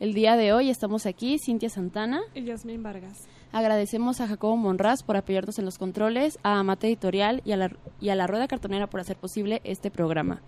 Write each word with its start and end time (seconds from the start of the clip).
El 0.00 0.14
día 0.14 0.34
de 0.34 0.54
hoy 0.54 0.70
estamos 0.70 1.04
aquí, 1.04 1.36
Cintia 1.38 1.68
Santana. 1.68 2.22
Y 2.34 2.42
Yasmín 2.42 2.82
Vargas. 2.82 3.28
Agradecemos 3.52 4.22
a 4.22 4.28
Jacobo 4.28 4.56
Monraz 4.56 5.02
por 5.02 5.18
apoyarnos 5.18 5.58
en 5.58 5.66
los 5.66 5.76
controles, 5.76 6.38
a 6.42 6.58
Amate 6.58 6.86
Editorial 6.86 7.42
y 7.44 7.52
a 7.52 7.58
la, 7.58 7.70
y 8.00 8.08
a 8.08 8.14
la 8.14 8.26
Rueda 8.26 8.48
Cartonera 8.48 8.86
por 8.86 9.00
hacer 9.00 9.18
posible 9.18 9.60
este 9.62 9.90
programa. 9.90 10.40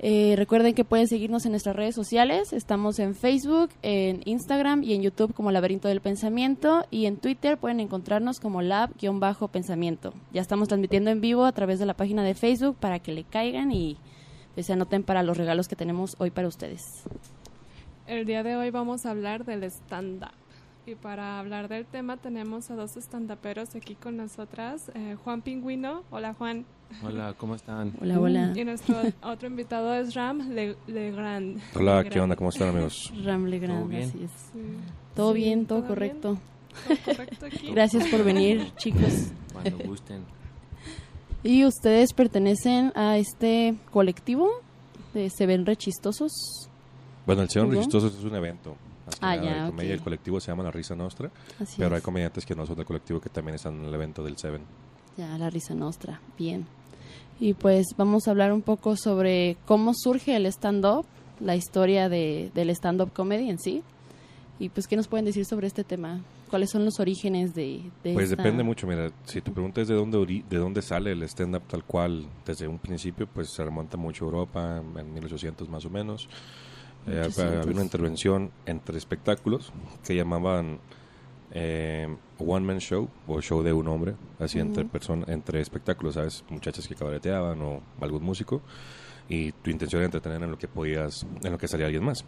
Eh, 0.00 0.34
recuerden 0.36 0.74
que 0.74 0.84
pueden 0.84 1.06
seguirnos 1.06 1.46
en 1.46 1.52
nuestras 1.52 1.76
redes 1.76 1.94
sociales. 1.94 2.52
Estamos 2.52 2.98
en 2.98 3.14
Facebook, 3.14 3.70
en 3.82 4.22
Instagram 4.24 4.82
y 4.82 4.94
en 4.94 5.02
YouTube 5.02 5.34
como 5.34 5.52
Laberinto 5.52 5.86
del 5.86 6.00
Pensamiento. 6.00 6.84
Y 6.90 7.06
en 7.06 7.18
Twitter 7.18 7.58
pueden 7.58 7.78
encontrarnos 7.78 8.40
como 8.40 8.60
lab-pensamiento. 8.60 10.14
Ya 10.32 10.40
estamos 10.40 10.66
transmitiendo 10.66 11.10
en 11.10 11.20
vivo 11.20 11.44
a 11.44 11.52
través 11.52 11.78
de 11.78 11.86
la 11.86 11.94
página 11.94 12.24
de 12.24 12.34
Facebook 12.34 12.76
para 12.80 12.98
que 12.98 13.12
le 13.12 13.22
caigan 13.22 13.70
y 13.70 13.98
pues, 14.54 14.66
se 14.66 14.72
anoten 14.72 15.04
para 15.04 15.22
los 15.22 15.36
regalos 15.36 15.68
que 15.68 15.76
tenemos 15.76 16.16
hoy 16.18 16.32
para 16.32 16.48
ustedes. 16.48 17.04
El 18.08 18.24
día 18.24 18.42
de 18.42 18.56
hoy 18.56 18.70
vamos 18.70 19.04
a 19.06 19.10
hablar 19.10 19.44
del 19.44 19.62
stand-up. 19.64 20.30
Y 20.86 20.94
para 20.94 21.38
hablar 21.38 21.68
del 21.68 21.84
tema 21.84 22.16
tenemos 22.16 22.70
a 22.70 22.74
dos 22.74 22.96
stand-uperos 22.96 23.74
aquí 23.76 23.94
con 23.94 24.16
nosotras. 24.16 24.90
eh, 24.94 25.16
Juan 25.22 25.42
Pingüino. 25.42 26.02
Hola 26.10 26.32
Juan. 26.32 26.64
Hola, 27.04 27.34
¿cómo 27.36 27.54
están? 27.54 27.92
Hola, 28.00 28.18
hola. 28.18 28.52
Y 28.56 28.64
nuestro 28.64 28.96
otro 29.22 29.48
invitado 29.48 29.94
es 29.94 30.14
Ram 30.14 30.48
Le- 30.54 30.76
Legrand. 30.86 31.60
Hola, 31.74 31.96
Legrand. 31.96 32.08
¿qué 32.08 32.20
onda? 32.20 32.36
¿Cómo 32.36 32.48
están 32.48 32.68
amigos? 32.68 33.12
Ram 33.24 33.44
Legrand, 33.44 33.80
¿Todo 33.80 33.88
bien? 33.88 34.08
así 34.08 34.22
es. 34.24 34.30
Sí. 34.52 34.60
Todo 35.14 35.32
Sí, 35.34 35.38
bien, 35.40 35.66
todo 35.66 35.80
¿todo 35.80 35.88
correcto. 35.88 36.38
bien? 36.88 36.98
¿Todo 37.04 37.14
correcto 37.16 37.46
aquí? 37.46 37.70
Gracias 37.72 38.06
por 38.08 38.24
venir, 38.24 38.72
chicos. 38.76 39.28
Cuando 39.52 39.76
gusten. 39.84 40.22
¿Y 41.42 41.66
ustedes 41.66 42.14
pertenecen 42.14 42.92
a 42.96 43.18
este 43.18 43.74
colectivo 43.90 44.48
de 45.12 45.28
Se 45.28 45.44
ven 45.46 45.66
rechistosos? 45.66 46.32
Bueno, 47.28 47.42
el 47.42 47.48
Señor 47.50 47.66
¿Hugo? 47.68 47.76
Registosos 47.76 48.16
es 48.18 48.24
un 48.24 48.34
evento. 48.34 48.74
Ah, 49.20 49.36
nada, 49.36 49.44
ya, 49.44 49.64
de 49.64 49.70
comedia. 49.70 49.92
ok. 49.94 49.98
El 49.98 50.02
colectivo 50.04 50.40
se 50.40 50.50
llama 50.50 50.64
La 50.64 50.70
Risa 50.70 50.96
Nostra, 50.96 51.30
Así 51.60 51.76
pero 51.78 51.94
hay 51.94 51.98
es. 51.98 52.04
comediantes 52.04 52.44
que 52.44 52.54
no 52.56 52.66
son 52.66 52.74
del 52.76 52.84
colectivo 52.86 53.20
que 53.20 53.28
también 53.28 53.54
están 53.54 53.78
en 53.78 53.84
el 53.84 53.94
evento 53.94 54.24
del 54.24 54.36
Seven. 54.36 54.62
Ya, 55.16 55.36
la 55.38 55.48
risa 55.50 55.74
nostra. 55.74 56.20
Bien. 56.38 56.66
Y 57.40 57.54
pues 57.54 57.86
vamos 57.96 58.26
a 58.26 58.30
hablar 58.32 58.52
un 58.52 58.62
poco 58.62 58.96
sobre 58.96 59.56
cómo 59.66 59.92
surge 59.94 60.34
el 60.36 60.46
stand-up, 60.46 61.06
la 61.40 61.54
historia 61.56 62.08
de, 62.08 62.50
del 62.54 62.70
stand-up 62.70 63.12
comedy 63.12 63.48
en 63.50 63.58
sí. 63.58 63.82
Y 64.60 64.70
pues, 64.70 64.86
¿qué 64.88 64.96
nos 64.96 65.06
pueden 65.08 65.24
decir 65.24 65.44
sobre 65.44 65.66
este 65.68 65.84
tema? 65.84 66.20
¿Cuáles 66.50 66.70
son 66.70 66.84
los 66.84 66.98
orígenes 66.98 67.54
de, 67.54 67.82
de 68.02 68.12
Pues 68.14 68.30
esta- 68.30 68.42
depende 68.42 68.62
mucho, 68.64 68.86
mira, 68.86 69.10
si 69.24 69.40
tu 69.40 69.52
pregunta 69.52 69.80
es 69.80 69.88
de 69.88 69.94
dónde, 69.94 70.18
ori- 70.18 70.44
de 70.48 70.56
dónde 70.56 70.82
sale 70.82 71.12
el 71.12 71.22
stand-up 71.24 71.62
tal 71.68 71.84
cual, 71.84 72.26
desde 72.46 72.66
un 72.66 72.78
principio, 72.78 73.26
pues 73.26 73.50
se 73.50 73.62
remonta 73.64 73.96
mucho 73.96 74.24
a 74.24 74.26
Europa, 74.26 74.82
en 74.96 75.12
1800 75.14 75.68
más 75.68 75.84
o 75.84 75.90
menos. 75.90 76.28
Eh, 77.08 77.14
1800. 77.28 77.38
había 77.38 77.72
una 77.72 77.82
intervención 77.82 78.50
entre 78.66 78.98
espectáculos 78.98 79.72
que 80.04 80.14
llamaban 80.14 80.78
eh, 81.50 82.08
One 82.38 82.66
Man 82.66 82.78
Show 82.78 83.08
o 83.26 83.40
show 83.40 83.62
de 83.62 83.72
un 83.72 83.88
hombre, 83.88 84.14
así 84.38 84.58
entre, 84.58 84.84
Ujú. 84.84 84.92
persona, 84.92 85.24
entre 85.28 85.60
espectáculos, 85.60 86.14
¿sabes? 86.14 86.44
Muchachas 86.48 86.86
que 86.86 86.94
cabareteaban 86.94 87.60
o 87.62 87.80
algún 88.00 88.22
músico 88.22 88.62
y 89.30 89.52
tu 89.52 89.70
intención 89.70 90.00
era 90.00 90.06
entretener 90.06 90.42
en 90.42 90.50
lo 90.50 90.58
que 90.58 90.68
podías, 90.68 91.26
en 91.42 91.52
lo 91.52 91.58
que 91.58 91.68
salía 91.68 91.86
alguien 91.86 92.04
más. 92.04 92.24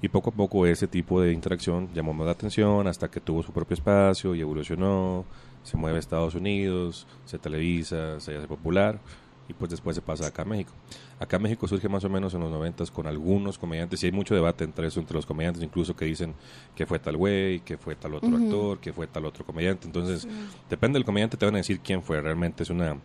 Y 0.00 0.08
poco 0.08 0.30
a 0.30 0.32
poco 0.32 0.66
ese 0.66 0.86
tipo 0.86 1.20
de 1.20 1.32
interacción 1.32 1.88
llamó 1.94 2.12
más 2.12 2.26
la 2.26 2.32
atención 2.32 2.86
hasta 2.86 3.10
que 3.10 3.20
tuvo 3.20 3.42
su 3.42 3.52
propio 3.52 3.74
espacio 3.74 4.34
y 4.34 4.40
evolucionó, 4.40 5.24
se 5.62 5.76
mueve 5.76 5.96
a 5.96 6.00
Estados 6.00 6.34
Unidos, 6.34 7.06
se 7.24 7.38
televisa, 7.38 8.20
se 8.20 8.36
hace 8.36 8.46
popular 8.46 9.00
y 9.48 9.52
pues 9.52 9.70
después 9.70 9.94
se 9.94 10.02
pasa 10.02 10.26
acá 10.26 10.42
a 10.42 10.44
México. 10.44 10.72
Acá 11.18 11.38
México 11.38 11.68
surge 11.68 11.88
más 11.88 12.02
o 12.04 12.08
menos 12.08 12.32
en 12.34 12.40
los 12.40 12.50
noventas 12.50 12.90
con 12.90 13.06
algunos 13.06 13.58
comediantes 13.58 14.02
y 14.02 14.06
hay 14.06 14.12
mucho 14.12 14.34
debate 14.34 14.64
entre 14.64 14.86
eso, 14.86 15.00
entre 15.00 15.16
los 15.16 15.26
comediantes, 15.26 15.62
incluso 15.62 15.94
que 15.94 16.04
dicen 16.06 16.34
que 16.74 16.86
fue 16.86 16.98
tal 16.98 17.16
güey, 17.16 17.60
que 17.60 17.76
fue 17.76 17.94
tal 17.94 18.14
otro 18.14 18.30
Ujú. 18.30 18.44
actor, 18.44 18.78
que 18.80 18.92
fue 18.92 19.06
tal 19.06 19.24
otro 19.26 19.44
comediante. 19.44 19.86
Entonces, 19.86 20.26
depende 20.70 20.98
del 20.98 21.04
comediante, 21.04 21.36
te 21.36 21.44
van 21.44 21.54
a 21.56 21.58
decir 21.58 21.80
quién 21.80 22.02
fue. 22.02 22.20
Realmente 22.20 22.62
es 22.62 22.70
una 22.70 22.96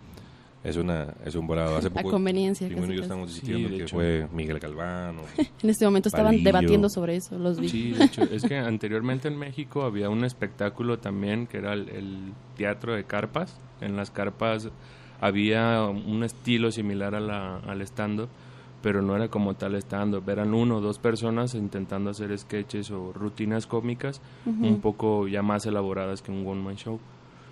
es 0.61 0.75
una 0.75 1.13
es 1.25 1.35
un 1.35 1.47
volado. 1.47 1.77
Hace 1.77 1.87
A 1.87 1.91
poco 1.91 2.11
conveniencia. 2.11 2.67
Pingüino 2.67 2.91
y 2.93 2.95
yo 2.97 3.01
casi, 3.01 3.05
estamos 3.11 3.29
Sí, 3.29 3.35
discutiendo 3.35 3.69
de 3.69 3.77
que 3.77 3.83
hecho. 3.83 3.95
fue 3.95 4.27
Miguel 4.33 4.59
Galván 4.59 5.19
o 5.19 5.21
casi. 5.23 5.49
En 5.63 5.69
este 5.69 5.85
momento 5.85 6.07
estaban 6.09 6.31
Palillo. 6.31 6.43
debatiendo 6.45 6.89
sobre 6.89 7.15
eso, 7.17 7.37
los 7.37 7.59
vi. 7.59 7.69
Sí, 7.69 7.91
de 7.91 8.05
hecho, 8.05 8.23
es 8.23 8.43
que 8.43 8.57
anteriormente 8.57 9.27
en 9.27 9.37
México 9.37 9.83
había 9.83 10.09
un 10.09 10.23
espectáculo 10.25 10.99
también 10.99 11.47
que 11.47 11.57
era 11.57 11.73
el, 11.73 11.89
el 11.89 12.33
teatro 12.57 12.93
de 12.93 13.03
carpas. 13.05 13.55
En 13.81 13.95
las 13.95 14.11
carpas 14.11 14.67
había 15.21 15.83
un 15.83 16.23
estilo 16.23 16.71
similar 16.71 17.15
a 17.15 17.19
la, 17.19 17.57
al 17.57 17.81
stand-up, 17.81 18.29
pero 18.81 19.01
no 19.01 19.15
era 19.15 19.27
como 19.27 19.55
tal 19.55 19.75
stand-up. 19.75 20.27
Eran 20.29 20.53
uno 20.53 20.77
o 20.77 20.81
dos 20.81 20.99
personas 20.99 21.55
intentando 21.55 22.09
hacer 22.09 22.37
sketches 22.37 22.91
o 22.91 23.11
rutinas 23.13 23.67
cómicas 23.67 24.21
un 24.45 24.79
poco 24.79 25.27
ya 25.27 25.41
más 25.41 25.65
elaboradas 25.65 26.21
que 26.21 26.31
un 26.31 26.47
one-man 26.47 26.75
show. 26.75 26.99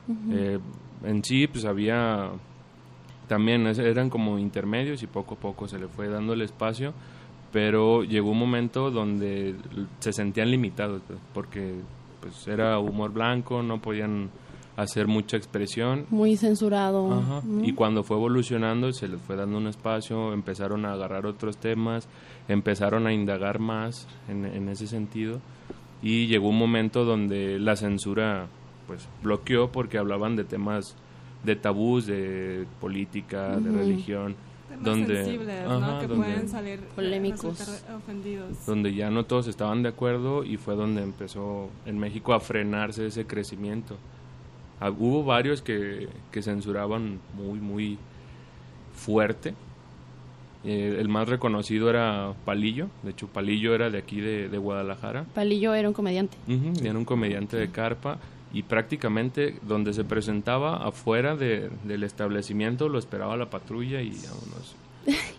ujú. 0.08 0.34
Eh, 0.34 0.60
en 1.04 1.24
sí, 1.24 1.48
pues 1.48 1.66
había 1.66 2.32
también 3.28 3.68
eran 3.68 4.10
como 4.10 4.40
intermedios 4.40 5.04
y 5.04 5.08
poco 5.08 5.36
a 5.36 5.38
poco 5.38 5.68
se 5.68 5.78
le 5.78 5.88
fue 5.88 6.08
dando 6.08 6.34
el 6.34 6.42
espacio, 6.42 6.94
pero 7.52 8.04
llegó 8.04 8.32
un 8.32 8.40
momento 8.40 8.90
donde 8.90 9.56
se 10.00 10.14
sentían 10.14 10.50
limitados, 10.50 11.02
pues, 11.08 11.20
porque 11.34 11.76
pues 12.22 12.48
era 12.48 12.80
humor 12.80 13.12
blanco, 13.12 13.62
no 13.62 13.80
podían 13.82 14.30
hacer 14.78 15.08
mucha 15.08 15.36
expresión. 15.36 16.06
Muy 16.10 16.38
censurado. 16.38 17.42
Y 17.64 17.74
cuando 17.74 18.04
fue 18.04 18.16
evolucionando 18.16 18.94
se 18.94 19.08
les 19.10 19.20
fue 19.20 19.36
dando 19.36 19.58
un 19.58 19.68
espacio, 19.68 20.32
empezaron 20.34 20.86
a 20.86 20.94
agarrar 20.94 21.26
otros 21.26 21.58
temas, 21.58 22.08
empezaron 22.48 23.06
a 23.08 23.14
indagar 23.14 23.60
más 23.60 24.08
en, 24.30 24.46
en 24.46 24.70
ese 24.70 24.88
sentido 24.88 25.40
y 26.02 26.28
llegó 26.28 26.48
un 26.50 26.58
momento 26.58 27.04
donde 27.04 27.60
la 27.60 27.76
censura 27.76 28.48
pues 28.86 29.10
bloqueó 29.24 29.72
porque 29.72 29.98
hablaban 29.98 30.36
de 30.38 30.44
temas 30.46 30.96
de 31.44 31.56
tabús, 31.56 32.06
de 32.06 32.66
política, 32.80 33.58
de 33.58 33.72
religión, 33.72 34.36
Temas 34.70 34.84
donde- 34.86 35.16
sensibles, 35.24 35.66
ajá, 35.66 35.80
¿no? 35.80 36.00
Que 36.02 36.08
donde- 36.08 36.26
pueden 36.26 36.50
salir 36.50 36.80
Polémicos. 36.96 37.60
resultar 37.60 37.96
ofendidos. 37.96 38.66
donde 38.66 38.94
ya 38.94 39.10
no 39.10 39.26
todos 39.26 39.48
estaban 39.48 39.82
de 39.82 39.90
acuerdo 39.90 40.44
y 40.44 40.58
fue 40.58 40.76
donde 40.76 41.02
empezó 41.02 41.70
en 41.86 41.98
México 41.98 42.34
a 42.34 42.40
frenarse 42.40 43.08
ese 43.08 43.26
crecimiento. 43.26 43.98
Ah, 44.80 44.92
hubo 44.92 45.24
varios 45.24 45.62
que, 45.62 46.08
que 46.32 46.42
censuraban 46.42 47.20
muy, 47.36 47.60
muy 47.60 47.98
fuerte. 48.96 49.54
Eh, 50.66 50.98
el 51.00 51.08
más 51.08 51.30
reconocido 51.30 51.90
era 51.90 52.34
Palillo, 52.46 52.88
de 53.04 53.12
hecho 53.12 53.28
Palillo 53.28 53.74
era 53.76 53.90
de 53.90 54.00
aquí 54.00 54.20
de, 54.20 54.50
de 54.50 54.58
Guadalajara, 54.58 55.24
Palillo 55.34 55.74
era 55.74 55.88
un 55.88 55.94
comediante. 55.94 56.36
Era 56.84 56.98
un 56.98 57.06
comediante 57.06 57.56
de 57.58 57.70
carpa 57.70 58.18
y 58.54 58.64
prácticamente 58.64 59.56
donde 59.62 59.94
se 59.94 60.04
presentaba 60.04 60.78
afuera 60.86 61.36
de- 61.36 61.70
del 61.84 62.04
establecimiento 62.04 62.90
lo 62.90 62.98
esperaba 63.00 63.38
la 63.38 63.50
patrulla 63.50 64.02
y 64.02 64.10
vámonos. 64.12 64.76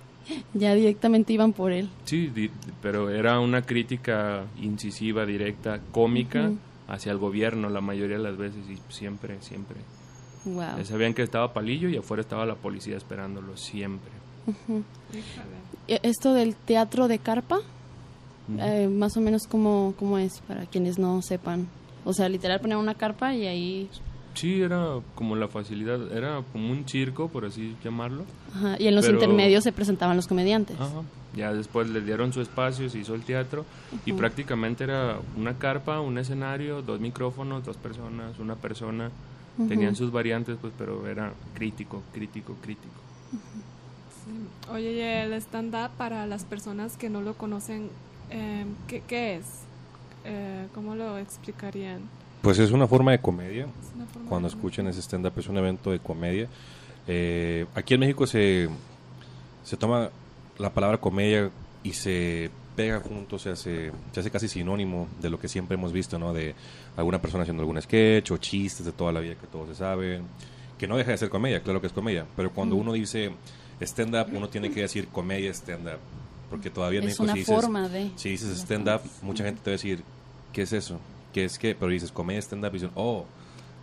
Ya 0.53 0.75
directamente 0.75 1.33
iban 1.33 1.55
por 1.55 1.73
él. 1.73 1.89
Sí, 2.05 2.27
di- 2.29 2.51
pero 2.83 3.09
era 3.09 3.41
una 3.41 3.63
crítica 3.63 4.45
incisiva, 4.61 5.25
directa, 5.25 5.81
cómica. 5.91 6.51
Hacia 6.89 7.13
el 7.13 7.19
gobierno 7.19 7.69
la 7.69 7.81
mayoría 7.81 8.17
de 8.17 8.23
las 8.23 8.37
veces 8.37 8.61
y 8.69 8.79
siempre, 8.93 9.37
siempre. 9.41 9.77
Wow. 10.45 10.79
Ya 10.79 10.85
Sabían 10.85 11.15
que 11.15 11.23
estaba 11.23 11.53
Palillo 11.53 11.89
y 11.89 11.97
afuera 11.97 12.23
estaba 12.23 12.47
la 12.47 12.55
policía 12.55 12.97
esperándolo 12.97 13.57
siempre. 13.57 14.11
E- 15.87 16.01
Esto 16.03 16.33
del 16.35 16.55
teatro 16.55 17.09
de 17.09 17.19
carpa, 17.19 17.59
eh, 18.59 18.89
más 18.89 19.17
o 19.17 19.21
menos 19.21 19.47
cómo, 19.47 19.95
cómo 19.99 20.19
es 20.19 20.41
para 20.41 20.67
quienes 20.67 20.99
no 20.99 21.21
sepan. 21.23 21.69
O 22.05 22.13
sea, 22.13 22.29
literal 22.29 22.61
poner 22.61 22.77
una 22.79 22.95
carpa 22.95 23.35
y 23.35 23.47
ahí... 23.47 23.91
Sí, 24.35 24.61
era 24.63 25.01
como 25.17 25.35
la 25.35 25.49
facilidad, 25.49 26.13
era 26.17 26.43
como 26.53 26.71
un 26.71 26.87
circo, 26.89 27.29
por 27.29 27.45
así 27.45 27.77
llamarlo. 27.85 28.25
Ajá, 28.55 28.77
y 28.79 28.87
en 28.87 28.95
los 28.95 29.05
Pero- 29.05 29.17
intermedios 29.19 29.65
se 29.65 29.73
presentaban 29.73 30.17
los 30.17 30.29
comediantes. 30.29 30.77
Ajá. 30.81 31.03
Ya 31.39 31.53
después 31.55 31.89
le 31.89 32.01
dieron 32.01 32.33
su 32.33 32.41
espacio, 32.41 32.91
se 32.91 32.99
hizo 32.99 33.15
el 33.15 33.23
teatro 33.23 33.65
y 34.05 34.11
Ujú. 34.11 34.19
prácticamente 34.19 34.83
era 34.83 35.19
una 35.37 35.55
carpa, 35.57 36.01
un 36.01 36.19
escenario, 36.19 36.83
dos 36.83 36.99
micrófonos, 36.99 37.65
dos 37.65 37.77
personas, 37.77 38.39
una 38.41 38.57
persona. 38.57 39.11
Ujú. 39.57 39.69
Tenían 39.69 39.95
sus 39.95 40.11
variantes, 40.11 40.57
pues, 40.61 40.73
pero 40.77 41.07
era 41.07 41.33
crítico, 41.55 42.03
crítico, 42.13 42.57
crítico. 42.61 42.95
Sí. 44.25 44.71
Oye, 44.73 44.93
y 44.95 45.01
el 45.01 45.33
stand-up 45.35 45.91
para 45.97 46.27
las 46.27 46.45
personas 46.45 46.97
que 46.97 47.09
no 47.09 47.21
lo 47.23 47.35
conocen, 47.35 47.89
eh, 48.31 48.67
¿qué, 48.89 49.03
qué 49.07 49.37
es? 49.37 49.45
eh, 50.25 50.67
¿cómo 50.75 50.97
lo 50.97 51.17
explicarían? 51.19 52.01
Pues 52.43 52.59
es 52.59 52.73
una 52.73 52.89
forma 52.89 53.13
de 53.13 53.21
comedia. 53.21 53.65
Es 53.65 54.13
forma 54.13 54.29
Cuando 54.29 54.49
de- 54.49 54.55
escuchen 54.55 54.89
ese 54.89 55.01
stand-up 55.01 55.33
es 55.37 55.49
un 55.49 55.57
evento 55.57 55.93
de 55.93 56.01
comedia. 56.01 56.49
Eh, 57.07 57.65
aquí 57.77 57.95
en 57.95 58.01
México 58.01 58.27
se, 58.27 58.69
se 59.65 59.77
toma 59.77 60.11
la 60.59 60.71
palabra 60.71 60.99
comedia 60.99 61.51
y 61.83 61.93
se 61.93 62.51
pega 62.77 63.01
juntos, 63.01 63.43
se 63.43 63.51
hace, 63.51 63.93
se 64.13 64.21
hace 64.21 64.31
casi 64.31 64.47
sinónimo 64.49 65.09
de 65.21 65.31
lo 65.31 65.41
que 65.41 65.49
siempre 65.49 65.75
hemos 65.75 65.93
visto, 65.93 66.19
¿no? 66.19 66.33
De 66.33 66.55
alguna 66.97 67.21
persona 67.21 67.43
haciendo 67.43 67.63
algún 67.63 67.81
sketch 67.83 68.31
o 68.31 68.37
chistes 68.37 68.87
de 68.87 68.93
toda 68.93 69.11
la 69.11 69.21
vida 69.21 69.35
que 69.35 69.47
todos 69.47 69.69
se 69.69 69.75
saben. 69.75 70.23
Que 70.79 70.87
no 70.87 70.97
deja 70.97 71.11
de 71.11 71.19
ser 71.19 71.29
comedia, 71.29 71.61
claro 71.61 71.81
que 71.81 71.89
es 71.89 71.93
comedia. 71.93 72.25
Pero 72.37 72.53
cuando 72.53 72.77
uno 72.77 72.93
dice 72.93 73.33
stand-up, 73.81 74.29
uno 74.33 74.49
tiene 74.49 74.71
que 74.71 74.83
decir 74.83 75.09
comedia 75.09 75.51
stand-up. 75.53 75.99
Porque 76.51 76.71
todavía 76.71 77.01
en 77.01 77.09
Es 77.09 77.19
México 77.19 77.25
una 77.25 77.33
si 77.33 77.39
dices, 77.41 77.55
forma 77.55 77.89
de... 77.89 78.11
si 78.17 78.31
dices 78.31 78.57
stand-up, 78.59 79.01
mucha 79.23 79.45
gente 79.45 79.61
te 79.63 79.71
va 79.71 79.73
a 79.73 79.77
decir, 79.77 80.03
¿qué 80.53 80.63
es 80.63 80.73
eso? 80.73 81.01
¿Qué 81.33 81.45
es 81.45 81.59
qué? 81.59 81.75
Pero 81.75 81.91
dices 81.91 82.13
comedia 82.13 82.41
stand-up 82.41 82.71
y 82.71 82.75
dicen, 82.75 82.91
oh, 82.95 83.25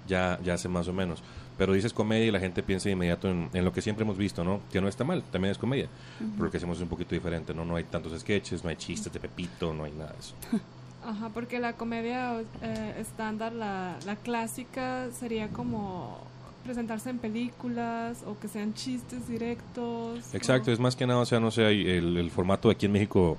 ya, 0.08 0.40
ya 0.44 0.58
sé 0.58 0.70
más 0.70 0.88
o 0.88 0.94
menos. 0.94 1.22
Pero 1.58 1.74
dices 1.74 1.94
comedia 1.94 2.26
y 2.26 2.32
la 2.32 2.40
gente 2.40 2.62
piensa 2.64 2.90
de 2.90 2.94
inmediato 2.94 3.30
en, 3.30 3.50
en 3.54 3.64
lo 3.64 3.72
que 3.72 3.82
siempre 3.82 4.04
hemos 4.04 4.18
visto, 4.18 4.44
¿no? 4.44 4.60
Que 4.72 4.82
no 4.82 4.88
está 4.90 5.04
mal, 5.06 5.24
también 5.32 5.52
es 5.54 5.58
comedia. 5.58 5.88
Pero 6.20 6.46
lo 6.46 6.52
que 6.52 6.58
hacemos 6.58 6.78
es 6.78 6.84
un 6.84 6.90
poquito 6.90 7.16
diferente, 7.16 7.54
¿no? 7.54 7.64
No 7.64 7.76
hay 7.78 7.86
tantos 7.86 8.20
sketches, 8.20 8.64
no 8.64 8.70
hay 8.70 8.76
chistes 8.76 9.12
de 9.14 9.20
Pepito, 9.20 9.74
no 9.74 9.86
hay 9.86 9.92
nada 9.94 10.12
de 10.12 10.20
eso. 10.20 10.34
Ajá, 11.06 11.30
porque 11.34 11.60
la 11.60 11.74
comedia 11.74 12.42
eh, 12.64 12.96
estándar, 13.00 13.54
la, 13.54 13.96
la 14.06 14.16
clásica, 14.16 15.08
sería 15.18 15.50
como 15.50 16.18
presentarse 16.66 17.12
en 17.12 17.20
películas 17.20 18.24
o 18.26 18.40
que 18.40 18.48
sean 18.48 18.74
chistes 18.74 19.28
directos. 19.28 20.34
Exacto, 20.34 20.72
o- 20.72 20.74
es 20.74 20.80
más 20.80 20.96
que 20.96 21.06
nada, 21.06 21.20
o 21.20 21.26
sea, 21.26 21.40
no 21.40 21.52
sé, 21.52 21.64
hay 21.64 21.88
el, 21.88 22.18
el 22.18 22.32
formato 22.32 22.72
aquí 22.72 22.88
en 22.88 22.92
México, 22.92 23.38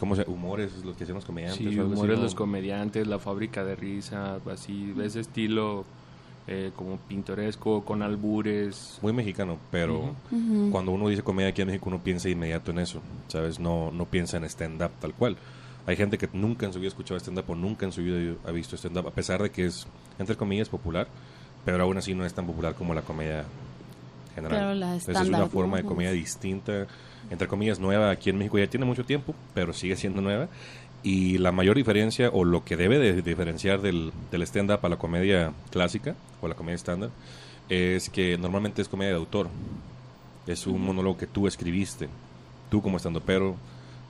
¿cómo 0.00 0.16
se 0.16 0.24
Humores, 0.28 0.84
los 0.84 0.96
que 0.96 1.04
hacen 1.04 1.14
los 1.14 1.24
comediantes. 1.24 1.58
Sí, 1.60 1.78
algo 1.78 1.84
así, 1.92 1.92
humores 2.00 2.16
¿no? 2.18 2.24
los 2.24 2.34
comediantes, 2.34 3.06
la 3.06 3.20
fábrica 3.20 3.64
de 3.64 3.76
risa, 3.76 4.40
así, 4.52 4.86
de 4.92 5.06
ese 5.06 5.20
estilo 5.20 5.84
eh, 6.46 6.72
como 6.74 6.96
pintoresco, 6.96 7.84
con 7.84 8.02
albures. 8.02 8.98
Muy 9.02 9.12
mexicano, 9.12 9.58
pero 9.70 10.14
Ujú. 10.30 10.70
cuando 10.70 10.92
uno 10.92 11.08
dice 11.08 11.22
comedia 11.22 11.50
aquí 11.50 11.62
en 11.62 11.68
México, 11.68 11.88
uno 11.88 12.02
piensa 12.02 12.28
de 12.28 12.32
inmediato 12.32 12.70
en 12.70 12.78
eso, 12.80 13.00
¿sabes? 13.28 13.58
No, 13.60 13.90
no 13.92 14.06
piensa 14.06 14.36
en 14.36 14.44
stand-up 14.44 14.90
tal 15.00 15.14
cual. 15.14 15.36
Hay 15.86 15.96
gente 15.96 16.18
que 16.18 16.28
nunca 16.32 16.66
en 16.66 16.72
su 16.72 16.78
vida 16.78 16.88
ha 16.88 16.90
escuchado 16.90 17.18
stand-up 17.18 17.44
o 17.48 17.54
nunca 17.54 17.86
en 17.86 17.92
su 17.92 18.02
vida 18.02 18.34
ha 18.46 18.50
visto 18.50 18.76
stand-up, 18.76 19.08
a 19.08 19.10
pesar 19.10 19.42
de 19.42 19.50
que 19.50 19.66
es, 19.66 19.86
entre 20.18 20.36
comillas, 20.36 20.68
popular, 20.68 21.08
pero 21.64 21.82
aún 21.82 21.96
así 21.98 22.14
no 22.14 22.24
es 22.24 22.34
tan 22.34 22.46
popular 22.46 22.74
como 22.74 22.94
la 22.94 23.02
comedia 23.02 23.44
general. 24.34 24.58
Claro, 24.58 24.74
la 24.74 24.94
Entonces, 24.94 25.20
es 25.22 25.28
una 25.28 25.46
forma 25.46 25.78
de 25.78 25.84
comedia 25.84 26.12
distinta, 26.12 26.86
entre 27.30 27.48
comillas, 27.48 27.78
nueva 27.78 28.10
aquí 28.10 28.30
en 28.30 28.38
México. 28.38 28.58
Ya 28.58 28.66
tiene 28.66 28.86
mucho 28.86 29.04
tiempo, 29.04 29.34
pero 29.54 29.72
sigue 29.72 29.96
siendo 29.96 30.20
nueva. 30.20 30.48
Y 31.02 31.38
la 31.38 31.50
mayor 31.52 31.76
diferencia, 31.76 32.28
o 32.30 32.44
lo 32.44 32.64
que 32.64 32.76
debe 32.76 32.98
de 32.98 33.22
diferenciar 33.22 33.80
del, 33.80 34.12
del 34.30 34.42
stand-up 34.42 34.80
a 34.82 34.88
la 34.88 34.96
comedia 34.96 35.52
clásica, 35.70 36.14
o 36.42 36.48
la 36.48 36.54
comedia 36.54 36.76
estándar, 36.76 37.10
es 37.68 38.10
que 38.10 38.36
normalmente 38.36 38.82
es 38.82 38.88
comedia 38.88 39.12
de 39.12 39.18
autor. 39.18 39.48
Es 40.46 40.66
un 40.66 40.84
monólogo 40.84 41.16
que 41.16 41.26
tú 41.26 41.46
escribiste. 41.46 42.08
Tú 42.70 42.82
como 42.82 42.98
estando 42.98 43.20
pero 43.20 43.56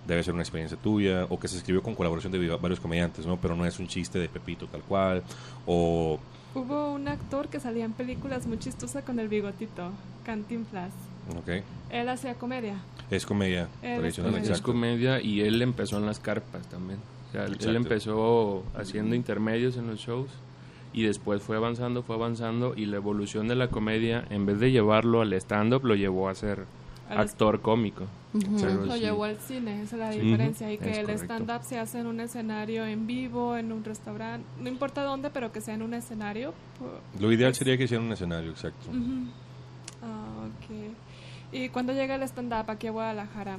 debe 0.07 0.23
ser 0.23 0.35
una 0.35 0.43
experiencia 0.43 0.77
tuya 0.77 1.27
o 1.29 1.39
que 1.39 1.49
se 1.49 1.59
escribió 1.59 1.83
con 1.83 1.95
colaboración 1.95 2.33
de 2.33 2.57
varios 2.57 2.81
comediantes, 2.81 3.27
¿no? 3.27 3.37
Pero 3.37 3.55
no 3.55 3.65
es 3.67 3.79
un 3.79 3.87
chiste 3.87 4.19
de 4.19 4.29
Pepito 4.29 4.67
tal 4.67 4.83
cual 4.83 5.23
o 5.67 6.19
Hubo 6.53 6.93
un 6.93 7.07
actor 7.07 7.49
que 7.49 7.61
salía 7.61 7.85
en 7.85 7.93
películas 7.93 8.47
muy 8.47 8.59
chistosa 8.59 9.03
con 9.03 9.21
el 9.21 9.29
bigotito, 9.29 9.93
Cantinflas. 10.25 10.93
Ok, 11.39 11.63
Él 11.91 12.09
hacía 12.09 12.35
comedia. 12.35 12.75
es 13.11 13.27
comedia 13.27 13.69
Él 13.83 13.91
es 13.93 13.99
tradicional, 13.99 14.33
comedia. 14.33 14.53
Es 14.55 14.61
comedia 14.61 15.21
y 15.23 15.41
él 15.41 15.61
empezó 15.63 15.99
en 15.99 16.07
las 16.07 16.19
carpas 16.21 16.67
también. 16.69 16.99
O 17.29 17.33
sea, 17.33 17.45
él 17.45 17.77
empezó 17.77 18.65
haciendo 18.75 19.15
intermedios 19.15 19.77
en 19.77 19.87
los 19.87 20.01
shows 20.01 20.31
y 20.93 21.05
después 21.05 21.43
fue 21.43 21.57
avanzando, 21.57 22.03
fue 22.03 22.17
avanzando 22.17 22.75
y 22.77 22.87
la 22.87 22.97
evolución 22.97 23.47
de 23.47 23.55
la 23.55 23.69
comedia, 23.69 24.25
en 24.31 24.47
vez 24.47 24.59
de 24.59 24.73
llevarlo 24.73 25.21
al 25.21 25.33
stand-up, 25.35 25.85
lo 25.85 25.95
llevó 25.95 26.29
a 26.29 26.35
ser 26.35 26.65
actor 27.09 27.61
cómico. 27.61 28.05
Ujú. 28.35 28.57
Pero 28.61 28.85
Lo 28.87 28.95
sí. 28.95 29.01
llevó 29.01 29.25
al 29.25 29.37
cine, 29.39 29.83
esa 29.83 29.97
es 29.97 30.01
la 30.01 30.13
Sí. 30.13 30.21
diferencia. 30.21 30.73
Y 30.73 30.79
que 30.79 30.91
es 30.91 30.99
el 30.99 31.11
stand-up 31.11 31.63
se 31.65 31.79
hace 31.79 31.99
en 32.01 32.07
un 32.07 32.21
escenario 32.21 32.85
en 32.87 33.07
vivo, 33.09 33.57
en 33.57 33.73
un 33.73 33.83
restaurante, 33.85 34.45
no 34.61 34.69
importa 34.69 35.03
dónde, 35.03 35.31
pero 35.31 35.51
que 35.53 35.61
sea 35.61 35.75
en 35.75 35.83
un 35.83 35.95
escenario. 35.95 36.53
Lo 37.21 37.33
ideal 37.33 37.51
es- 37.53 37.57
sería 37.59 37.77
que 37.77 37.85
hicieran 37.85 38.07
un 38.07 38.13
escenario, 38.13 38.51
exacto. 38.51 38.89
Ujú. 38.91 39.27
Ah, 40.03 40.47
ok. 40.47 40.95
¿Y 41.53 41.69
cuándo 41.69 41.93
llega 41.93 42.15
el 42.15 42.23
stand-up 42.23 42.71
aquí 42.71 42.87
a 42.87 42.91
Guadalajara? 42.93 43.59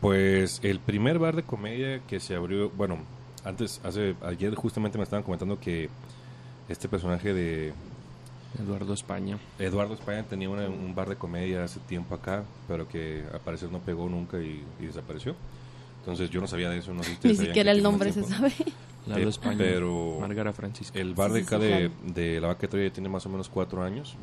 Pues 0.00 0.60
el 0.62 0.80
primer 0.80 1.18
bar 1.18 1.36
de 1.36 1.42
comedia 1.42 2.00
que 2.06 2.20
se 2.20 2.34
abrió, 2.34 2.70
bueno, 2.70 2.98
antes, 3.44 3.80
hace, 3.84 4.14
ayer 4.22 4.54
justamente 4.54 4.98
me 4.98 5.04
estaban 5.04 5.22
comentando 5.22 5.58
que 5.60 5.88
este 6.68 6.88
personaje 6.88 7.32
de 7.34 7.72
Eduardo 8.62 8.94
España. 8.94 9.38
Eduardo 9.58 9.94
España 9.94 10.22
tenía 10.22 10.48
una- 10.48 10.68
un 10.68 10.94
bar 10.94 11.08
de 11.08 11.16
comedia 11.16 11.64
hace 11.64 11.80
tiempo 11.80 12.14
acá, 12.14 12.44
pero 12.68 12.86
que 12.88 13.24
al 13.32 13.40
parecer 13.40 13.70
no 13.70 13.80
pegó 13.80 14.08
nunca 14.08 14.38
y, 14.38 14.62
y 14.80 14.86
desapareció. 14.86 15.34
Entonces 16.00 16.30
yo 16.30 16.40
no 16.40 16.46
sabía 16.46 16.68
de 16.70 16.78
eso, 16.78 16.92
no 16.92 17.02
sé 17.02 17.16
si 17.20 17.28
Ni 17.28 17.34
siquiera 17.34 17.72
el 17.72 17.82
nombre 17.82 18.12
se 18.12 18.22
sabe. 18.24 18.52
Lalo 19.06 19.26
Eh, 19.26 19.30
España. 19.30 19.56
pero- 19.58 20.18
Márgara 20.20 20.52
Francisca. 20.52 20.98
El 20.98 21.14
bar 21.14 21.32
de 21.32 21.40
sí, 21.40 21.46
acá 21.46 21.56
sí, 21.58 21.62
de, 21.64 21.70
claro. 21.90 21.92
de 22.14 22.40
la 22.40 22.48
vaca 22.48 22.68
Troya 22.68 22.90
tiene 22.92 23.08
más 23.08 23.24
o 23.26 23.28
menos 23.30 23.48
cuatro 23.48 23.82
años 23.82 24.14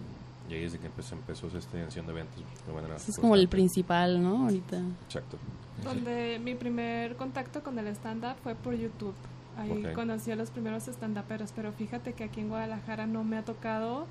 y 0.51 0.56
ahí 0.56 0.62
desde 0.63 0.80
que 0.80 0.88
empezó, 0.88 1.15
eventos 1.15 2.44
de 2.68 2.74
manera 2.74 2.98
Ese 2.98 3.12
es 3.12 3.18
como 3.18 3.36
el 3.36 3.48
principal, 3.48 4.21
¿no? 4.21 4.44
Ahorita. 4.44 4.81
Exacto. 5.06 5.38
Donde 5.83 6.39
mi 6.44 6.56
primer 6.56 7.15
contacto 7.15 7.63
con 7.63 7.80
el 7.80 7.88
stand-up 7.88 8.36
fue 8.44 8.56
por 8.56 8.75
YouTube. 8.75 9.15
Ahí 9.57 9.83
conocí 9.95 10.31
a 10.31 10.36
los 10.36 10.50
primeros 10.50 10.88
stand-uperos, 10.88 11.53
pero 11.56 11.71
fíjate 11.71 12.13
que 12.13 12.25
aquí 12.25 12.42
en 12.42 12.50
Guadalajara 12.50 13.07
no 13.07 13.24
me 13.24 13.38
ha 13.38 13.44
tocado 13.44 14.07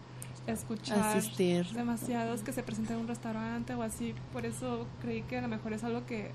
escuchar 0.46 1.16
Asistir. 1.16 1.66
demasiados 1.68 2.40
que 2.40 2.52
se 2.52 2.62
presentan 2.62 2.96
en 2.96 3.02
un 3.02 3.08
restaurante 3.08 3.74
o 3.74 3.82
así. 3.82 4.14
Por 4.32 4.46
eso 4.46 4.86
creí 5.02 5.22
que 5.22 5.38
a 5.38 5.42
lo 5.42 5.48
mejor 5.48 5.74
es 5.74 5.84
algo 5.84 6.06
que 6.06 6.30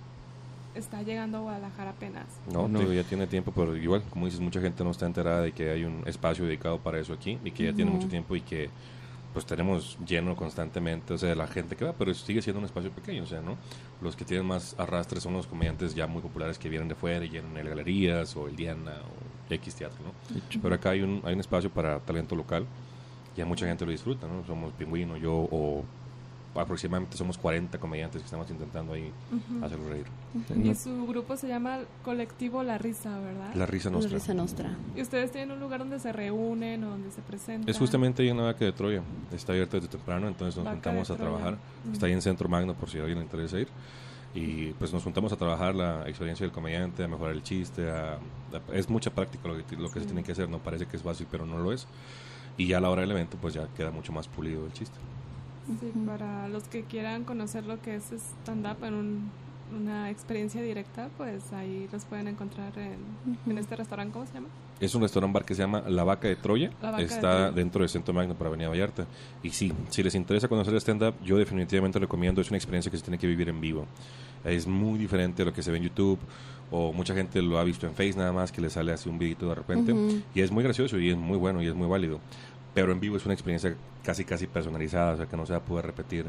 está 0.75 1.01
llegando 1.01 1.39
a 1.39 1.41
Guadalajara 1.41 1.91
apenas. 1.91 2.25
No, 2.51 2.67
No. 2.67 2.93
ya 2.93 3.03
tiene 3.03 3.25
tiempo, 3.27 3.51
pero 3.55 3.75
igual, 3.75 4.03
como 4.09 4.25
dices, 4.25 4.41
mucha 4.41 4.61
gente 4.61 4.83
no 4.83 4.91
está 4.91 5.05
enterada 5.05 5.41
de 5.41 5.51
que 5.51 5.71
hay 5.71 5.83
un 5.83 6.03
espacio 6.05 6.45
dedicado 6.45 6.79
para 6.79 6.99
eso 6.99 7.13
aquí 7.13 7.39
y 7.43 7.51
que 7.51 7.63
ya 7.65 7.73
tiene 7.73 7.89
mucho 7.91 8.07
tiempo 8.07 8.35
y 8.35 8.41
que 8.41 8.69
pues 9.35 9.45
tenemos 9.45 9.97
lleno 10.07 10.33
constantemente, 10.33 11.13
o 11.13 11.17
sea, 11.17 11.35
la 11.35 11.45
gente 11.45 11.75
que 11.75 11.83
va, 11.83 11.91
pero 11.91 12.13
sigue 12.13 12.41
siendo 12.41 12.59
un 12.59 12.65
espacio 12.65 12.89
pequeño, 12.89 13.23
o 13.23 13.25
sea, 13.25 13.41
¿no? 13.41 13.57
Los 14.01 14.15
que 14.15 14.23
tienen 14.23 14.47
más 14.47 14.75
arrastre 14.79 15.19
son 15.19 15.33
los 15.33 15.45
comediantes 15.45 15.93
ya 15.93 16.07
muy 16.07 16.21
populares 16.21 16.57
que 16.57 16.69
vienen 16.69 16.87
de 16.87 16.95
fuera 16.95 17.25
y 17.25 17.29
llenan 17.29 17.57
el 17.57 17.67
Galerías 17.67 18.33
o 18.37 18.47
el 18.47 18.55
Diana 18.55 18.93
o 18.93 19.53
X 19.53 19.75
Teatro, 19.75 19.99
¿no? 20.05 20.61
Pero 20.61 20.75
acá 20.75 20.91
hay 20.91 21.01
un, 21.01 21.21
hay 21.25 21.33
un 21.33 21.41
espacio 21.41 21.69
para 21.69 21.99
talento 21.99 22.33
local 22.33 22.65
y 23.35 23.41
a 23.41 23.45
mucha 23.45 23.67
gente 23.67 23.85
lo 23.85 23.91
disfruta, 23.91 24.25
¿no? 24.25 24.47
Somos 24.47 24.71
Pingüino, 24.71 25.17
yo 25.17 25.33
o 25.33 25.83
aproximadamente 26.55 27.17
somos 27.17 27.37
40 27.37 27.77
comediantes 27.79 28.21
que 28.21 28.25
estamos 28.25 28.49
intentando 28.49 28.93
ahí 28.93 29.11
hacerlos 29.63 29.87
reír. 29.89 30.05
Y 30.63 30.73
su 30.75 31.05
grupo 31.07 31.35
se 31.37 31.47
llama 31.47 31.79
Colectivo 32.03 32.63
La 32.63 32.77
Risa, 32.77 33.17
¿verdad? 33.19 33.53
La 33.55 33.65
risa 33.65 33.89
La 33.89 33.93
nuestra. 33.97 34.17
risa 34.17 34.33
nostra. 34.33 34.75
Y 34.95 35.01
ustedes 35.01 35.31
tienen 35.31 35.51
un 35.51 35.59
lugar 35.59 35.79
donde 35.79 35.99
se 35.99 36.11
reúnen 36.13 36.83
o 36.83 36.89
donde 36.91 37.11
se 37.11 37.21
presentan. 37.21 37.69
Es 37.69 37.77
justamente 37.77 38.23
ahí 38.23 38.29
en 38.29 38.37
la 38.37 38.43
vaca 38.43 38.63
de 38.65 38.71
Troya. 38.71 39.01
Está 39.33 39.51
abierto 39.53 39.77
desde 39.77 39.89
temprano, 39.89 40.27
entonces 40.27 40.55
nos 40.55 40.65
Vaca 40.65 40.75
juntamos 40.75 41.09
a 41.11 41.15
trabajar. 41.15 41.53
Ujú. 41.83 41.93
Está 41.93 42.05
ahí 42.05 42.13
en 42.13 42.21
Centro 42.21 42.47
Magno 42.49 42.73
por 42.73 42.89
si 42.89 42.97
a 42.97 43.01
alguien 43.01 43.19
le 43.19 43.25
interesa 43.25 43.59
ir. 43.59 43.67
Y 44.33 44.71
pues 44.73 44.91
nos 44.91 45.01
juntamos 45.03 45.31
a 45.31 45.37
trabajar 45.37 45.73
la 45.75 46.07
experiencia 46.09 46.45
del 46.45 46.51
comediante, 46.53 47.03
a 47.05 47.07
mejorar 47.07 47.33
el 47.35 47.41
chiste. 47.43 47.89
A, 47.89 48.15
a- 48.15 48.73
es 48.73 48.89
mucha 48.89 49.09
práctica 49.09 49.47
lo 49.47 49.55
que, 49.65 49.75
lo 49.77 49.87
que 49.89 49.93
se 49.95 49.99
Sí. 50.01 50.05
tiene 50.07 50.23
que 50.23 50.33
hacer. 50.33 50.49
No 50.49 50.59
parece 50.59 50.85
que 50.87 50.97
es 50.97 51.03
fácil, 51.03 51.25
pero 51.31 51.45
no 51.45 51.57
lo 51.59 51.71
es. 51.71 51.87
Y 52.57 52.67
ya 52.67 52.77
a 52.77 52.81
la 52.81 52.89
hora 52.89 53.01
del 53.01 53.11
evento, 53.11 53.37
pues 53.41 53.53
ya 53.53 53.67
queda 53.77 53.91
mucho 53.91 54.11
más 54.11 54.27
pulido 54.27 54.65
el 54.65 54.73
chiste. 54.73 54.97
Sí, 55.67 55.91
para 56.05 56.47
los 56.47 56.63
que 56.65 56.83
quieran 56.83 57.23
conocer 57.23 57.65
lo 57.65 57.81
que 57.81 57.95
es 57.95 58.11
stand-up 58.11 58.83
en 58.83 58.93
un- 58.93 59.31
una 59.75 60.11
experiencia 60.11 60.61
directa, 60.61 61.09
pues 61.17 61.51
ahí 61.53 61.89
los 61.91 62.05
pueden 62.05 62.27
encontrar 62.27 62.71
en, 62.77 62.99
en 63.51 63.57
este 63.57 63.75
restaurante, 63.75 64.13
¿cómo 64.13 64.25
se 64.27 64.33
llama? 64.35 64.47
Es 64.79 64.93
un 64.93 65.01
restaurante 65.01 65.33
bar 65.33 65.43
que 65.45 65.55
se 65.55 65.61
llama 65.63 65.81
La 65.87 66.03
Vaca 66.03 66.27
de 66.27 66.35
Troya. 66.35 66.69
La 66.83 66.91
Vaca 66.91 66.97
de 66.97 67.03
Está 67.05 67.19
Troya. 67.21 67.51
dentro 67.51 67.79
del 67.81 67.89
Centro 67.89 68.13
Magno 68.13 68.35
para 68.35 68.49
Avenida 68.49 68.69
Vallarta. 68.69 69.07
Y 69.41 69.49
sí, 69.49 69.73
si 69.89 70.03
les 70.03 70.13
interesa 70.15 70.47
conocer 70.47 70.73
el 70.73 70.81
stand-up, 70.81 71.15
yo 71.23 71.37
definitivamente 71.37 71.97
recomiendo. 71.97 72.41
Es 72.41 72.49
una 72.49 72.57
experiencia 72.57 72.91
que 72.91 72.97
se 72.97 73.03
tiene 73.03 73.17
que 73.17 73.25
vivir 73.25 73.49
en 73.49 73.59
vivo. 73.59 73.85
Es 74.43 74.67
muy 74.67 74.99
diferente 74.99 75.41
a 75.41 75.45
lo 75.45 75.53
que 75.53 75.63
se 75.63 75.71
ve 75.71 75.77
en 75.77 75.83
YouTube. 75.85 76.19
O 76.71 76.91
mucha 76.93 77.13
gente 77.15 77.41
lo 77.41 77.57
ha 77.57 77.63
visto 77.63 77.87
en 77.87 77.93
Face 77.93 78.15
nada 78.17 78.33
más, 78.33 78.51
que 78.51 78.59
le 78.59 78.69
sale 78.69 78.91
así 78.91 79.07
un 79.07 79.17
videito 79.17 79.47
de 79.47 79.55
repente. 79.55 79.95
Y 80.35 80.41
es 80.41 80.51
muy 80.51 80.63
gracioso 80.63 80.99
y 80.99 81.09
es 81.09 81.17
muy 81.17 81.37
bueno 81.37 81.61
y 81.63 81.67
es 81.67 81.73
muy 81.73 81.87
válido. 81.87 82.19
Pero 82.75 82.91
en 82.91 82.99
vivo 82.99 83.17
es 83.17 83.25
una 83.25 83.33
experiencia 83.33 83.75
casi, 84.03 84.23
casi 84.25 84.45
personalizada. 84.45 85.13
O 85.13 85.17
sea, 85.17 85.25
que 85.25 85.35
no 85.37 85.45
se 85.47 85.53
va 85.53 85.57
a 85.59 85.63
poder 85.63 85.87
repetir. 85.87 86.27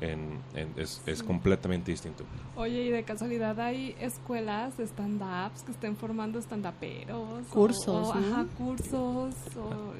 En, 0.00 0.38
en- 0.54 0.72
es, 0.76 1.02
es 1.06 1.24
completamente 1.24 1.90
distinto. 1.90 2.22
Oye, 2.54 2.84
y 2.84 2.90
de 2.90 3.02
casualidad 3.02 3.58
hay 3.58 3.96
escuelas 4.00 4.76
de 4.76 4.84
stand-ups 4.86 5.64
que 5.64 5.72
estén 5.72 5.96
formando 5.96 6.38
stand-uperos. 6.40 7.48
Cursos, 7.48 7.88
o, 7.88 8.14
¿no? 8.14 8.32
Ajá, 8.34 8.46
cursos. 8.56 9.34
O, 9.56 9.92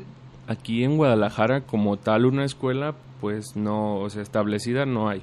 Aquí 0.46 0.84
en 0.84 0.96
Guadalajara, 0.98 1.62
como 1.62 1.96
tal, 1.96 2.26
una 2.26 2.44
escuela, 2.44 2.94
pues 3.20 3.56
no, 3.56 3.96
o 3.96 4.08
sea, 4.08 4.22
establecida 4.22 4.86
no 4.86 5.08
hay. 5.08 5.20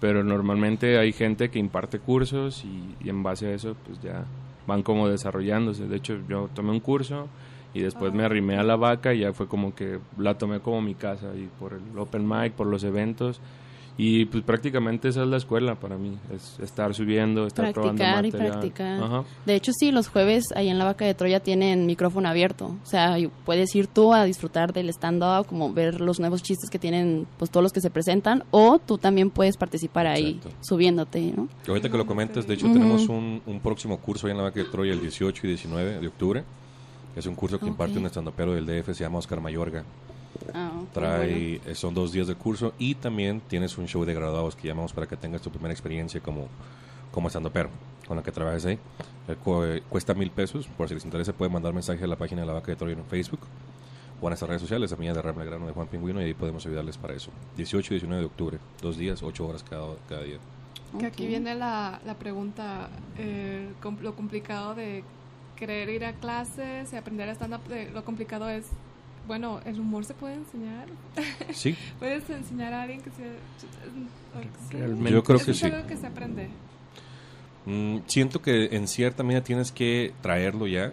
Pero 0.00 0.24
normalmente 0.24 0.98
hay 0.98 1.12
gente 1.12 1.50
que 1.50 1.58
imparte 1.58 1.98
cursos 1.98 2.64
y, 2.64 2.96
y 3.04 3.10
en 3.10 3.22
base 3.22 3.48
a 3.48 3.50
eso, 3.54 3.76
pues 3.86 4.00
ya 4.00 4.24
van 4.66 4.82
como 4.82 5.08
desarrollándose. 5.08 5.86
De 5.86 5.96
hecho, 5.96 6.16
yo 6.26 6.48
tomé 6.54 6.70
un 6.70 6.80
curso 6.80 7.28
y 7.72 7.80
después 7.80 8.12
me 8.12 8.24
arrimé 8.24 8.56
a 8.56 8.62
la 8.62 8.76
vaca 8.76 9.14
y 9.14 9.20
ya 9.20 9.32
fue 9.32 9.46
como 9.46 9.74
que 9.74 9.98
la 10.18 10.34
tomé 10.34 10.60
como 10.60 10.80
mi 10.80 10.94
casa 10.94 11.28
y 11.36 11.48
por 11.58 11.74
el 11.74 11.98
open 11.98 12.26
mic, 12.26 12.52
por 12.52 12.66
los 12.66 12.84
eventos. 12.84 13.40
Y 14.02 14.24
pues 14.24 14.42
prácticamente 14.44 15.08
esa 15.08 15.22
es 15.22 15.28
la 15.28 15.36
escuela 15.36 15.74
para 15.74 15.98
mí, 15.98 16.16
es 16.34 16.58
estar 16.60 16.94
subiendo, 16.94 17.46
estar 17.46 17.70
practicar 17.74 18.24
y 18.24 18.30
practicar. 18.30 19.24
De 19.44 19.54
hecho 19.54 19.72
sí, 19.78 19.92
los 19.92 20.08
jueves 20.08 20.44
ahí 20.54 20.70
en 20.70 20.78
la 20.78 20.86
Vaca 20.86 21.04
de 21.04 21.12
Troya 21.12 21.40
tienen 21.40 21.84
micrófono 21.84 22.26
abierto, 22.26 22.76
o 22.82 22.86
sea, 22.86 23.18
puedes 23.44 23.74
ir 23.74 23.88
tú 23.88 24.14
a 24.14 24.24
disfrutar 24.24 24.72
del 24.72 24.88
stand-up, 24.88 25.46
como 25.46 25.74
ver 25.74 26.00
los 26.00 26.18
nuevos 26.18 26.42
chistes 26.42 26.70
que 26.70 26.78
tienen 26.78 27.26
pues 27.36 27.50
todos 27.50 27.62
los 27.62 27.72
que 27.72 27.82
se 27.82 27.90
presentan, 27.90 28.44
o 28.52 28.78
tú 28.78 28.96
también 28.96 29.28
puedes 29.28 29.58
participar 29.58 30.06
ahí 30.06 30.40
subiéndote, 30.62 31.34
¿no? 31.36 31.48
Ahorita 31.68 31.90
que 31.90 31.98
lo 31.98 32.06
comentas, 32.06 32.46
de 32.46 32.54
hecho 32.54 32.72
tenemos 32.72 33.06
un, 33.06 33.42
un 33.44 33.60
próximo 33.60 33.98
curso 33.98 34.26
ahí 34.26 34.30
en 34.30 34.38
la 34.38 34.44
Vaca 34.44 34.60
de 34.60 34.66
Troya 34.66 34.94
el 34.94 35.02
18 35.02 35.46
y 35.46 35.48
19 35.48 36.00
de 36.00 36.06
octubre 36.06 36.44
es 37.16 37.26
un 37.26 37.34
curso 37.34 37.58
que 37.58 37.66
imparte 37.66 37.98
un 37.98 38.06
estandopero 38.06 38.54
del 38.54 38.66
DF, 38.66 38.94
se 38.94 39.04
llama 39.04 39.18
Oscar 39.18 39.40
Mayorga. 39.40 39.84
Ah, 40.54 40.70
Trae, 40.92 41.60
eh, 41.66 41.74
son 41.74 41.92
dos 41.92 42.12
días 42.12 42.26
de 42.26 42.34
curso 42.34 42.72
y 42.78 42.94
también 42.94 43.40
tienes 43.40 43.76
un 43.78 43.86
show 43.86 44.04
de 44.04 44.14
graduados 44.14 44.56
que 44.56 44.68
llamamos 44.68 44.92
para 44.92 45.06
que 45.06 45.16
tengas 45.16 45.42
tu 45.42 45.50
primera 45.50 45.72
experiencia 45.72 46.20
como, 46.20 46.48
como 47.12 47.28
estandopero, 47.28 47.68
con 48.06 48.16
la 48.16 48.22
que 48.22 48.32
trabajes 48.32 48.64
ahí. 48.64 48.78
Eh, 49.28 49.82
cuesta 49.88 50.14
mil 50.14 50.30
pesos, 50.30 50.66
por 50.66 50.88
si 50.88 50.94
les 50.94 51.04
interesa 51.04 51.32
pueden 51.32 51.52
mandar 51.52 51.72
mensaje 51.72 52.02
a 52.04 52.06
la 52.06 52.16
página 52.16 52.42
de 52.42 52.46
la 52.46 52.54
vaca 52.54 52.68
de 52.68 52.76
Troya 52.76 52.94
en 52.94 53.04
Facebook 53.04 53.40
o 54.20 54.26
en 54.26 54.30
nuestras 54.30 54.48
redes 54.48 54.62
sociales, 54.62 54.92
a 54.92 54.96
mí 54.96 55.06
de 55.06 55.22
Ram 55.22 55.36
Grano 55.36 55.66
de 55.66 55.72
Juan 55.72 55.88
Pingüino 55.88 56.20
y 56.20 56.26
ahí 56.26 56.34
podemos 56.34 56.64
ayudarles 56.66 56.98
para 56.98 57.14
eso. 57.14 57.30
18 57.56 57.94
y 57.94 57.96
19 57.96 58.20
de 58.20 58.26
octubre, 58.26 58.58
dos 58.82 58.96
días, 58.96 59.22
ocho 59.22 59.46
horas 59.46 59.64
cada, 59.68 59.94
cada 60.08 60.22
día. 60.22 60.38
Que 60.98 61.06
aquí 61.06 61.26
viene 61.26 61.54
la, 61.54 62.00
la 62.04 62.14
pregunta, 62.14 62.90
eh, 63.16 63.68
lo 64.02 64.14
complicado 64.14 64.74
de 64.74 65.04
querer 65.60 65.90
ir 65.90 66.04
a 66.04 66.14
clases 66.14 66.92
y 66.92 66.96
aprender 66.96 67.28
a 67.28 67.32
stand-up, 67.32 67.60
lo 67.92 68.04
complicado 68.04 68.48
es, 68.48 68.64
bueno, 69.28 69.60
¿el 69.66 69.78
humor 69.78 70.04
se 70.04 70.14
puede 70.14 70.34
enseñar? 70.34 70.86
Sí. 71.52 71.76
¿Puedes 71.98 72.28
enseñar 72.30 72.72
a 72.72 72.82
alguien 72.82 73.02
que 73.02 73.10
se... 73.10 73.24
Yo 75.10 75.22
creo 75.22 75.38
que 75.38 75.50
es 75.50 75.58
sí. 75.58 75.66
algo 75.66 75.86
que 75.86 75.96
se 75.96 76.06
aprende? 76.06 76.48
Mm, 77.66 77.98
siento 78.06 78.40
que 78.40 78.74
en 78.74 78.88
cierta 78.88 79.22
medida 79.22 79.42
tienes 79.42 79.70
que 79.70 80.14
traerlo 80.22 80.66
ya, 80.66 80.92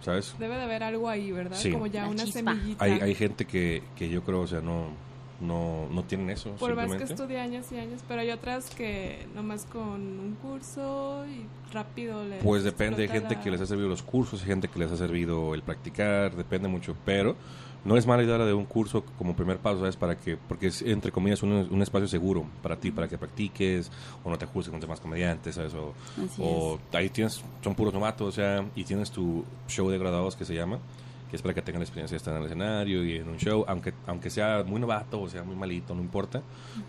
¿sabes? 0.00 0.34
Debe 0.38 0.56
de 0.56 0.62
haber 0.62 0.82
algo 0.82 1.08
ahí, 1.08 1.30
¿verdad? 1.30 1.58
Como 1.70 1.86
ya 1.86 2.08
una 2.08 2.26
semillita. 2.26 2.82
Hay, 2.82 2.92
hay 2.92 3.14
gente 3.14 3.44
que, 3.44 3.82
que 3.94 4.08
yo 4.08 4.22
creo, 4.22 4.40
o 4.40 4.46
sea, 4.46 4.60
no 4.60 5.07
no, 5.40 5.88
no 5.90 6.04
tienen 6.04 6.30
eso. 6.30 6.50
Por 6.52 6.74
más 6.74 6.94
que 6.94 7.04
estudie 7.04 7.38
años 7.38 7.70
y 7.70 7.78
años, 7.78 8.02
pero 8.08 8.20
hay 8.20 8.30
otras 8.30 8.70
que 8.70 9.26
nomás 9.34 9.64
con 9.66 10.00
un 10.00 10.36
curso 10.42 11.24
y 11.26 11.46
rápido 11.72 12.24
les 12.24 12.42
Pues 12.42 12.64
depende, 12.64 13.02
hay 13.02 13.08
gente 13.08 13.38
que 13.40 13.50
les 13.50 13.60
ha 13.60 13.66
servido 13.66 13.88
los 13.88 14.02
cursos, 14.02 14.40
hay 14.42 14.48
gente 14.48 14.68
que 14.68 14.78
les 14.78 14.90
ha 14.90 14.96
servido 14.96 15.54
el 15.54 15.62
practicar, 15.62 16.34
depende 16.34 16.68
mucho, 16.68 16.96
pero 17.04 17.36
no 17.84 17.96
es 17.96 18.06
mala 18.06 18.24
idea 18.24 18.38
de 18.38 18.52
un 18.52 18.64
curso 18.64 19.04
como 19.16 19.36
primer 19.36 19.58
paso, 19.58 19.78
¿sabes? 19.78 19.96
Para 19.96 20.16
que, 20.16 20.36
porque 20.36 20.66
es, 20.66 20.82
entre 20.82 21.12
comillas, 21.12 21.42
un, 21.42 21.52
un 21.52 21.82
espacio 21.82 22.08
seguro 22.08 22.44
para 22.60 22.76
ti, 22.76 22.90
para 22.90 23.08
que 23.08 23.16
practiques, 23.16 23.90
o 24.24 24.30
no 24.30 24.36
te 24.36 24.44
ajustes 24.44 24.70
con 24.70 24.80
demás 24.80 24.98
comediantes, 24.98 25.54
¿sabes? 25.54 25.72
O, 25.74 25.94
o 26.38 26.78
ahí 26.92 27.08
tienes, 27.10 27.42
son 27.62 27.74
puros 27.74 27.94
novatos, 27.94 28.28
o 28.28 28.32
sea, 28.32 28.64
y 28.74 28.82
tienes 28.84 29.10
tu 29.10 29.44
show 29.68 29.88
de 29.88 29.98
graduados 29.98 30.34
que 30.34 30.44
se 30.44 30.54
llama 30.54 30.80
que 31.30 31.36
es 31.36 31.42
para 31.42 31.54
que 31.54 31.62
tengan 31.62 31.80
la 31.80 31.84
experiencia 31.84 32.14
de 32.14 32.18
estar 32.18 32.34
en 32.34 32.40
el 32.40 32.46
escenario 32.46 33.04
y 33.04 33.16
en 33.16 33.28
un 33.28 33.36
show, 33.36 33.64
aunque, 33.68 33.92
aunque 34.06 34.30
sea 34.30 34.64
muy 34.66 34.80
novato 34.80 35.20
o 35.20 35.28
sea 35.28 35.42
muy 35.42 35.56
malito, 35.56 35.94
no 35.94 36.00
importa, 36.00 36.42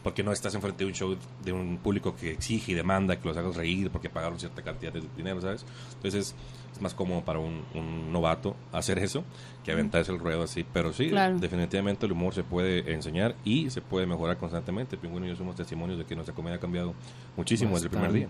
porque 0.04 0.24
no 0.24 0.32
estás 0.32 0.56
enfrente 0.56 0.84
de 0.84 0.90
un 0.90 0.96
show 0.96 1.18
de 1.44 1.52
un 1.52 1.78
público 1.78 2.16
que 2.16 2.32
exige 2.32 2.72
y 2.72 2.76
demanda 2.76 3.20
que 3.20 3.28
los 3.28 3.38
hagas 3.38 3.56
reír 3.56 3.90
porque 3.92 4.10
pagaron 4.10 4.40
cierta 4.40 4.62
cantidad 4.62 4.94
de 4.94 5.04
dinero, 5.16 5.42
¿sabes? 5.42 5.66
Entonces 5.96 6.36
es 6.72 6.82
más 6.82 6.94
cómodo 6.94 7.22
para 7.22 7.40
un, 7.40 7.64
novato 8.12 8.56
hacer 8.72 9.00
eso 9.00 9.24
que 9.64 9.72
aventarse 9.72 10.12
el 10.12 10.20
ruedo 10.20 10.44
así, 10.44 10.66
pero 10.72 10.94
sí, 10.94 11.12
definitivamente 11.40 12.06
el 12.06 12.12
humor 12.12 12.34
se 12.34 12.44
puede 12.44 12.94
enseñar 12.94 13.36
y 13.44 13.70
se 13.70 13.82
puede 13.82 14.06
mejorar 14.06 14.38
constantemente. 14.38 14.98
Pingüino 14.98 15.26
y 15.26 15.30
yo 15.30 15.36
somos 15.36 15.56
testimonios 15.56 16.00
de 16.00 16.06
que 16.06 16.16
nuestra 16.16 16.34
comedia 16.34 16.58
ha 16.58 16.60
cambiado 16.60 16.94
muchísimo 17.36 17.74
desde 17.74 17.86
el 17.86 17.92
primer 17.92 18.12
día 18.14 18.28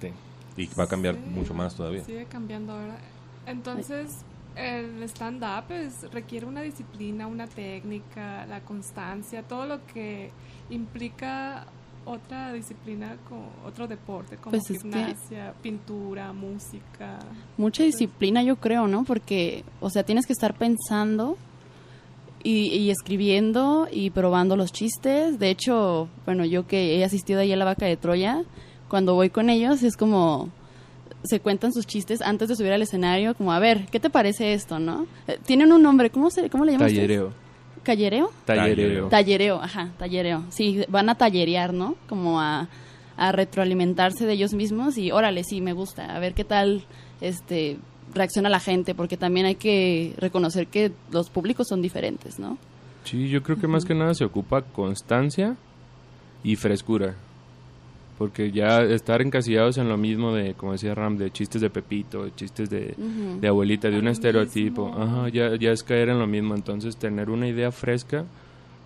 y 0.58 0.68
va 0.78 0.86
a 0.86 0.88
cambiar 0.88 1.18
mucho 1.18 1.54
más 1.54 1.76
todavía. 1.76 2.04
Sigue 2.04 2.26
cambiando 2.26 2.74
ahora. 2.74 2.98
Entonces, 3.46 4.24
el 4.60 5.04
stand-up 5.04 5.66
requiere 6.12 6.46
una 6.46 6.62
disciplina, 6.62 7.28
una 7.28 7.48
técnica, 7.48 8.46
la 8.46 8.62
constancia, 8.62 9.44
todo 9.44 9.66
lo 9.66 9.86
que 9.86 10.32
implica 10.70 11.66
otra 12.06 12.54
disciplina, 12.54 13.18
como 13.28 13.50
otro 13.66 13.88
deporte, 13.88 14.38
como 14.38 14.52
pues 14.52 14.68
gimnasia, 14.68 15.54
pintura, 15.62 16.34
música. 16.34 17.20
Mucha 17.58 17.84
disciplina, 17.84 18.42
yo 18.44 18.56
creo, 18.56 18.88
¿no? 18.88 19.04
Porque, 19.04 19.64
o 19.80 19.90
sea, 19.90 20.04
tienes 20.04 20.26
que 20.26 20.34
estar 20.34 20.56
pensando 20.56 21.38
y, 22.44 22.68
y, 22.76 22.90
escribiendo 22.90 23.88
y 23.92 24.10
probando 24.10 24.56
los 24.56 24.72
chistes. 24.72 25.40
De 25.40 25.50
hecho, 25.50 26.10
bueno, 26.26 26.46
yo 26.46 26.68
que 26.68 26.98
he 26.98 27.04
asistido 27.04 27.42
ahí 27.42 27.52
a 27.52 27.58
la 27.58 27.66
vaca 27.66 27.86
de 27.86 27.98
Troya, 27.98 28.44
cuando 28.88 29.14
voy 29.14 29.30
con 29.30 29.50
ellos 29.50 29.84
es 29.84 29.96
como 29.96 30.50
se 31.24 31.40
cuentan 31.40 31.74
sus 31.74 31.86
chistes 31.86 32.22
antes 32.22 32.50
de 32.50 32.56
subir 32.56 32.72
al 32.72 32.82
escenario, 32.82 33.36
como, 33.36 33.52
a 33.52 33.60
ver, 33.60 33.88
¿qué 33.92 34.00
te 34.00 34.10
parece 34.10 34.54
esto, 34.54 34.80
no? 34.80 35.08
Eh, 35.28 35.38
tienen 35.46 35.72
un 35.72 35.82
nombre, 35.82 36.10
¿cómo, 36.10 36.30
se, 36.30 36.50
cómo 36.50 36.66
le 36.66 36.74
llaman 36.74 36.88
Tallereo. 36.88 37.34
¿Callereo? 37.84 38.32
Tallereo. 38.46 39.08
Tallereo, 39.08 39.62
ajá, 39.62 39.92
tallereo. 39.98 40.44
Sí, 40.50 40.84
van 40.90 41.10
a 41.10 41.16
tallerear, 41.16 41.74
¿no? 41.74 41.96
Como 42.08 42.40
a, 42.40 42.68
a 43.18 43.32
retroalimentarse 43.32 44.26
de 44.26 44.34
ellos 44.34 44.54
mismos 44.54 44.98
y 44.98 45.12
órale, 45.12 45.44
sí, 45.44 45.62
me 45.62 45.74
gusta, 45.74 46.16
a 46.16 46.20
ver 46.20 46.34
qué 46.34 46.44
tal 46.44 46.84
este 47.22 47.78
reacciona 48.14 48.50
la 48.50 48.60
gente, 48.60 48.96
porque 48.96 49.18
también 49.18 49.46
hay 49.46 49.56
que 49.56 50.14
reconocer 50.18 50.68
que 50.68 50.92
los 51.12 51.30
públicos 51.30 51.68
son 51.68 51.82
diferentes, 51.82 52.40
¿no? 52.40 52.58
Sí, 53.04 53.30
yo 53.30 53.44
creo 53.44 53.60
que 53.60 53.68
más 53.68 53.86
que 53.86 53.94
nada 53.94 54.14
se 54.14 54.26
ocupa 54.26 54.62
constancia 54.62 55.56
y 56.44 56.56
frescura 56.56 57.16
porque 58.20 58.52
ya 58.52 58.82
estar 58.82 59.22
encasillados 59.22 59.78
en 59.78 59.88
lo 59.88 59.96
mismo 59.96 60.34
de, 60.34 60.54
como 60.54 60.74
decía 60.74 60.94
Ram, 60.94 61.18
de 61.18 61.32
chistes 61.32 61.62
de 61.62 61.70
Pepito, 61.70 62.26
de 62.26 62.36
chistes 62.36 62.70
de, 62.70 62.94
abuelita, 63.48 63.90
de 63.90 63.98
un 63.98 64.10
estereotipo, 64.10 64.94
ajá, 64.94 65.30
ya, 65.30 65.56
ya 65.56 65.72
es 65.72 65.84
caer 65.84 66.10
en 66.10 66.20
lo 66.20 66.28
mismo, 66.28 66.54
entonces 66.54 66.98
tener 66.98 67.30
una 67.30 67.48
idea 67.48 67.72
fresca 67.72 68.26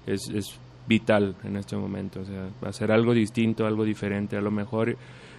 es, 0.06 0.30
es 0.30 0.60
vital 0.88 1.36
en 1.44 1.56
este 1.56 1.76
momento, 1.76 2.22
o 2.22 2.26
sea, 2.26 2.48
hacer 2.70 2.92
algo 2.92 3.16
distinto, 3.16 3.66
algo 3.66 3.84
diferente, 3.84 4.38
a 4.38 4.42
lo 4.42 4.52
mejor 4.52 4.98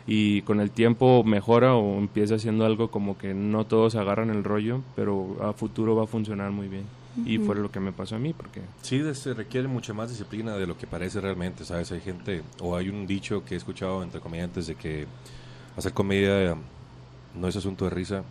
y 0.09 0.43
con 0.43 0.59
el 0.59 0.73
tiempo 0.73 1.23
mejora 1.23 1.77
o 1.77 1.97
empieza 1.97 2.35
haciendo 2.35 2.67
algo 2.67 2.91
como 2.91 3.17
que 3.17 3.33
no 3.33 3.65
todos 3.65 3.95
agarran 3.95 4.31
el 4.31 4.43
rollo, 4.43 4.83
pero 4.97 5.37
a 5.41 5.53
futuro 5.53 5.95
va 5.95 6.03
a 6.03 6.09
funcionar 6.09 6.51
muy 6.51 6.67
bien. 6.67 6.85
Y 7.25 7.39
fue 7.39 7.55
lo 7.55 7.71
que 7.71 7.81
me 7.81 7.93
pasó 7.93 8.17
a 8.17 8.19
mí, 8.19 8.33
porque... 8.33 8.61
Sí, 8.83 9.03
se 9.15 9.35
requiere 9.35 9.69
mucha 9.69 9.95
más 9.95 10.11
disciplina 10.11 10.57
de 10.57 10.67
lo 10.67 10.77
que 10.77 10.87
parece 10.87 11.21
realmente, 11.21 11.65
¿sabes? 11.65 11.93
Hay 11.93 12.01
gente, 12.01 12.43
o 12.61 12.77
hay 12.77 12.89
un 12.89 13.07
dicho 13.07 13.45
que 13.45 13.55
he 13.55 13.57
escuchado 13.57 14.03
entre 14.03 14.21
comediantes 14.21 14.67
de 14.67 14.75
que 14.75 15.07
hacer 15.77 15.93
comedia 15.93 16.57
no 17.35 17.49
es 17.49 17.57
asunto 17.57 17.85
de 17.85 17.91
risa, 17.91 18.25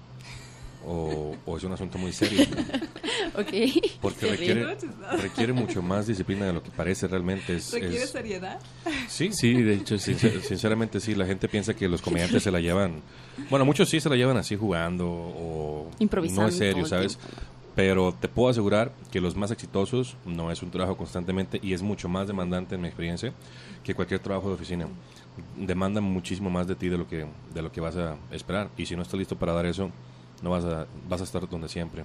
o, 0.85 1.35
es 1.57 1.63
un 1.63 1.71
asunto 1.71 1.97
muy 1.97 2.11
serio. 2.11 2.45
ok. 3.35 3.53
Porque 4.01 4.27
requiere, 4.27 4.77
requiere 5.21 5.53
mucho 5.53 5.81
más 5.81 6.07
disciplina 6.07 6.45
de 6.45 6.53
lo 6.53 6.61
que 6.61 6.71
parece 6.71 7.07
realmente. 7.07 7.55
Es, 7.55 7.71
¿Requiere 7.71 8.05
seriedad? 8.05 8.59
Sí, 9.07 9.31
sí, 9.31 9.53
de 9.53 9.75
hecho, 9.75 9.97
sinceramente 9.97 10.99
sí. 10.99 11.15
La 11.15 11.25
gente 11.25 11.47
piensa 11.47 11.73
que 11.73 11.87
los 11.87 12.01
comediantes 12.01 12.43
se 12.43 12.51
la 12.51 12.59
llevan. 12.59 13.01
Bueno, 13.49 13.65
muchos 13.65 13.89
sí 13.89 13.99
se 13.99 14.09
la 14.09 14.15
llevan 14.15 14.37
así 14.37 14.55
jugando 14.55 15.07
o. 15.07 15.89
Improvisando. 15.99 16.43
No 16.43 16.47
es 16.49 16.57
serio, 16.57 16.85
¿sabes? 16.85 17.17
Pero 17.75 18.13
te 18.13 18.27
puedo 18.27 18.49
asegurar 18.49 18.91
que 19.11 19.19
los 19.19 19.35
más 19.35 19.51
exitosos 19.51 20.15
no 20.25 20.51
es 20.51 20.61
un 20.61 20.69
trabajo 20.69 20.95
constantemente 20.95 21.59
y 21.61 21.73
es 21.73 21.81
mucho 21.81 22.07
más 22.07 22.27
demandante 22.27 22.75
en 22.75 22.81
mi 22.81 22.87
experiencia 22.87 23.33
que 23.83 23.95
cualquier 23.95 24.19
trabajo 24.19 24.47
de 24.47 24.55
oficina. 24.55 24.87
Demanda 25.57 25.99
muchísimo 25.99 26.49
más 26.49 26.67
de 26.67 26.75
ti 26.75 26.89
de 26.89 26.97
lo 26.97 27.07
que 27.07 27.25
de 27.53 27.61
lo 27.61 27.71
que 27.71 27.81
vas 27.81 27.95
a 27.95 28.15
esperar 28.31 28.69
y 28.77 28.85
si 28.85 28.95
no 28.95 29.01
estás 29.01 29.17
listo 29.17 29.35
para 29.35 29.53
dar 29.53 29.65
eso, 29.65 29.89
no 30.43 30.51
vas 30.51 30.65
a 30.65 30.85
vas 31.09 31.21
a 31.21 31.23
estar 31.23 31.47
donde 31.49 31.67
siempre. 31.67 32.03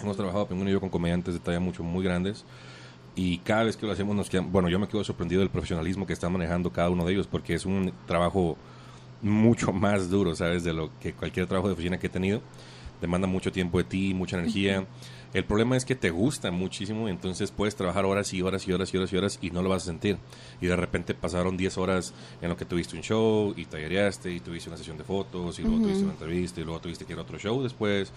Hemos 0.00 0.16
trabajado 0.16 0.46
Penguin 0.46 0.68
y 0.68 0.72
yo 0.72 0.80
con 0.80 0.90
comediantes 0.90 1.34
de 1.34 1.40
talla 1.40 1.60
mucho 1.60 1.82
muy 1.82 2.04
grandes 2.04 2.44
y 3.16 3.38
cada 3.38 3.64
vez 3.64 3.76
que 3.76 3.86
lo 3.86 3.92
hacemos 3.92 4.14
nos 4.14 4.30
queda, 4.30 4.42
bueno, 4.42 4.68
yo 4.68 4.78
me 4.78 4.88
quedo 4.88 5.02
sorprendido 5.02 5.40
del 5.40 5.50
profesionalismo 5.50 6.06
que 6.06 6.12
están 6.12 6.32
manejando 6.32 6.70
cada 6.70 6.90
uno 6.90 7.04
de 7.04 7.12
ellos 7.12 7.26
porque 7.26 7.54
es 7.54 7.66
un 7.66 7.92
trabajo 8.06 8.56
mucho 9.22 9.72
más 9.72 10.08
duro, 10.08 10.36
¿sabes? 10.36 10.62
De 10.62 10.72
lo 10.72 10.90
que 11.00 11.12
cualquier 11.12 11.46
trabajo 11.46 11.66
de 11.66 11.74
oficina 11.74 11.98
que 11.98 12.06
he 12.06 12.10
tenido 12.10 12.40
demanda 13.04 13.28
mucho 13.28 13.52
tiempo 13.52 13.76
de 13.76 13.84
ti, 13.84 14.14
mucha 14.14 14.38
energía. 14.38 14.86
El 15.34 15.44
problema 15.44 15.76
es 15.76 15.84
que 15.84 15.94
te 15.94 16.10
gusta 16.10 16.50
muchísimo, 16.50 17.08
entonces 17.08 17.50
puedes 17.50 17.74
trabajar 17.74 18.06
horas 18.06 18.32
y 18.32 18.40
horas 18.40 18.66
y 18.66 18.72
horas 18.72 18.94
y 18.94 18.96
horas 18.96 19.12
y 19.12 19.16
horas 19.16 19.38
y 19.42 19.50
no 19.50 19.62
lo 19.62 19.68
vas 19.68 19.82
a 19.82 19.86
sentir. 19.86 20.16
Y 20.60 20.66
de 20.66 20.76
repente 20.76 21.12
pasaron 21.12 21.56
10 21.56 21.76
horas 21.76 22.14
en 22.40 22.48
lo 22.48 22.56
que 22.56 22.64
tuviste 22.64 22.96
un 22.96 23.02
show 23.02 23.52
y 23.56 23.66
tallereaste 23.66 24.32
y 24.32 24.40
tuviste 24.40 24.70
una 24.70 24.78
sesión 24.78 24.96
de 24.96 25.04
fotos 25.04 25.58
y 25.58 25.62
luego 25.62 25.82
tuviste 25.82 26.04
una 26.04 26.12
entrevista 26.12 26.60
y 26.60 26.64
luego 26.64 26.80
tuviste 26.80 27.04
que 27.04 27.12
ir 27.12 27.18
a 27.18 27.22
otro 27.22 27.38
show 27.38 27.62
después 27.62 28.10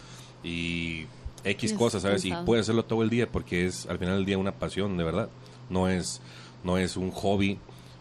y 0.44 1.06
X 1.44 1.74
cosas, 1.74 2.03
¿sabes? 2.03 2.24
Y 2.24 2.32
puedes 2.46 2.65
hacerlo 2.65 2.86
todo 2.86 3.03
el 3.03 3.10
día 3.10 3.29
porque 3.29 3.65
es 3.65 3.88
al 3.88 3.98
final 3.98 4.15
del 4.15 4.25
día 4.25 4.38
una 4.38 4.53
pasión, 4.53 4.96
de 4.96 5.03
verdad. 5.03 5.29
No 5.70 5.89
es, 5.89 6.22
no 6.63 6.77
es 6.77 6.96
un 6.96 7.12
hobby 7.12 7.60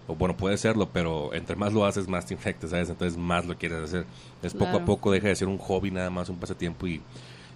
O 0.08 0.14
bueno, 0.14 0.36
puede 0.36 0.56
serlo, 0.56 0.88
pero 0.92 1.34
entre 1.34 1.56
más 1.56 1.72
lo 1.72 1.84
haces, 1.84 2.06
más 2.08 2.26
te 2.26 2.34
infectas, 2.34 2.70
¿sabes? 2.70 2.88
Entonces 2.88 3.18
más 3.18 3.44
lo 3.44 3.56
quieres 3.56 3.82
hacer. 3.82 4.06
Es 4.42 4.54
poco 4.54 4.76
a 4.76 4.84
poco 4.84 5.10
deja 5.10 5.28
de 5.28 5.36
ser 5.36 5.48
un 5.48 5.58
hobby 5.58 5.90
nada 5.90 6.10
más, 6.10 6.28
un 6.28 6.36
pasatiempo 6.36 6.86
y, 6.86 7.00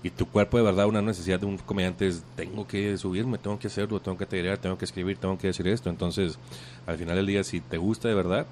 y 0.03 0.11
tu 0.11 0.27
cuerpo 0.27 0.57
de 0.57 0.65
verdad, 0.65 0.87
una 0.87 1.03
necesidad 1.03 1.39
de 1.39 1.47
un 1.47 1.59
comediante 1.59 2.09
es, 2.09 2.25
tengo 2.35 2.67
que 2.67 2.97
subirme, 2.99 3.39
tengo 3.39 3.59
que 3.59 3.69
hacerlo, 3.69 4.01
tengo 4.01 4.19
que 4.19 4.27
tirar, 4.27 4.59
tengo 4.59 4.77
que 4.77 4.85
escribir, 4.85 5.17
tengo 5.17 5.39
que 5.39 5.47
decir 5.47 5.69
esto. 5.69 5.91
Entonces, 5.91 6.39
al 6.87 6.99
final 6.99 7.17
del 7.17 7.27
día, 7.27 7.45
si 7.45 7.61
te 7.61 7.79
gusta 7.79 8.09
de 8.09 8.15
verdad, 8.15 8.47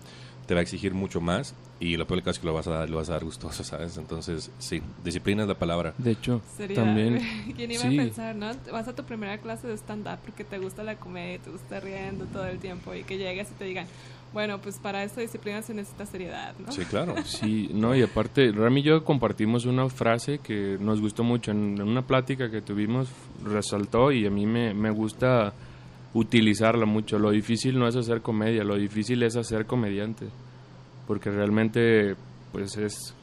te 0.47 0.55
va 0.55 0.61
a 0.61 0.63
exigir 0.63 0.95
mucho 0.95 1.21
más 1.21 1.55
y 1.81 1.97
lo 1.97 2.07
peor 2.07 2.19
del 2.19 2.25
caso 2.25 2.37
es 2.37 2.39
que 2.41 2.47
lo 2.47 2.55
vas 2.55 2.67
a 2.67 2.71
dar, 2.71 2.91
lo 2.91 2.97
vas 2.97 3.09
a 3.09 3.13
dar 3.13 3.25
gustoso, 3.25 3.63
¿sabes? 3.63 3.97
Entonces, 3.97 4.51
sí, 4.59 4.83
disciplina 5.05 5.43
es 5.43 5.49
la 5.49 5.55
palabra. 5.55 5.95
De 5.99 6.11
hecho, 6.11 6.41
Sería, 6.57 6.77
también... 6.77 7.21
¿quién 7.57 7.71
iba 7.71 7.83
sí. 7.83 7.99
a 7.99 8.03
pensar, 8.03 8.37
no? 8.37 8.51
Vas 8.73 8.89
a 8.89 8.95
tu 8.95 9.05
primera 9.05 9.39
clase 9.39 9.69
de 9.69 9.77
stand-up 9.77 10.19
porque 10.25 10.45
te 10.45 10.59
gusta 10.59 10.83
la 10.83 10.97
comedia, 10.97 11.39
te 11.39 11.51
gusta 11.51 11.79
riendo 11.81 12.25
todo 12.27 12.47
el 12.47 12.59
tiempo 12.59 12.95
y 12.95 13.05
que 13.05 13.17
llegues 13.17 13.51
y 13.51 13.55
te 13.55 13.65
digan, 13.65 13.87
bueno, 14.33 14.59
pues 14.59 14.79
para 14.79 15.05
esta 15.05 15.21
disciplina 15.21 15.63
se 15.63 15.73
necesita 15.73 16.05
seriedad, 16.05 16.55
¿no? 16.59 16.73
Sí, 16.73 16.85
claro. 16.85 17.15
Sí, 17.25 17.71
no, 17.73 17.95
y 17.95 18.03
aparte, 18.03 18.51
Rami 18.51 18.81
y 18.81 18.85
yo 18.85 19.05
compartimos 19.05 19.65
una 19.65 19.89
frase 19.89 20.39
que 20.39 20.77
nos 20.81 21.01
gustó 21.01 21.23
mucho 21.23 21.53
en, 21.53 21.77
en 21.81 21.89
una 21.89 22.03
plática 22.03 22.51
que 22.51 22.61
tuvimos, 22.61 23.09
resaltó 23.45 24.11
y 24.11 24.27
a 24.27 24.31
mí 24.31 24.47
me, 24.47 24.75
me 24.75 24.91
gusta 24.91 25.53
utilizarla 26.15 26.87
mucho. 26.87 27.19
Lo 27.19 27.31
difícil 27.31 27.79
no 27.79 27.87
es 27.87 27.97
hacer 27.97 28.21
comedia, 28.21 28.65
lo 28.65 28.77
difícil 28.77 29.23
es 29.23 29.37
hacer 29.37 29.67
comediante, 29.67 30.27
porque 31.09 31.31
realmente, 31.31 32.15
pues 32.53 32.77
es... 32.77 33.15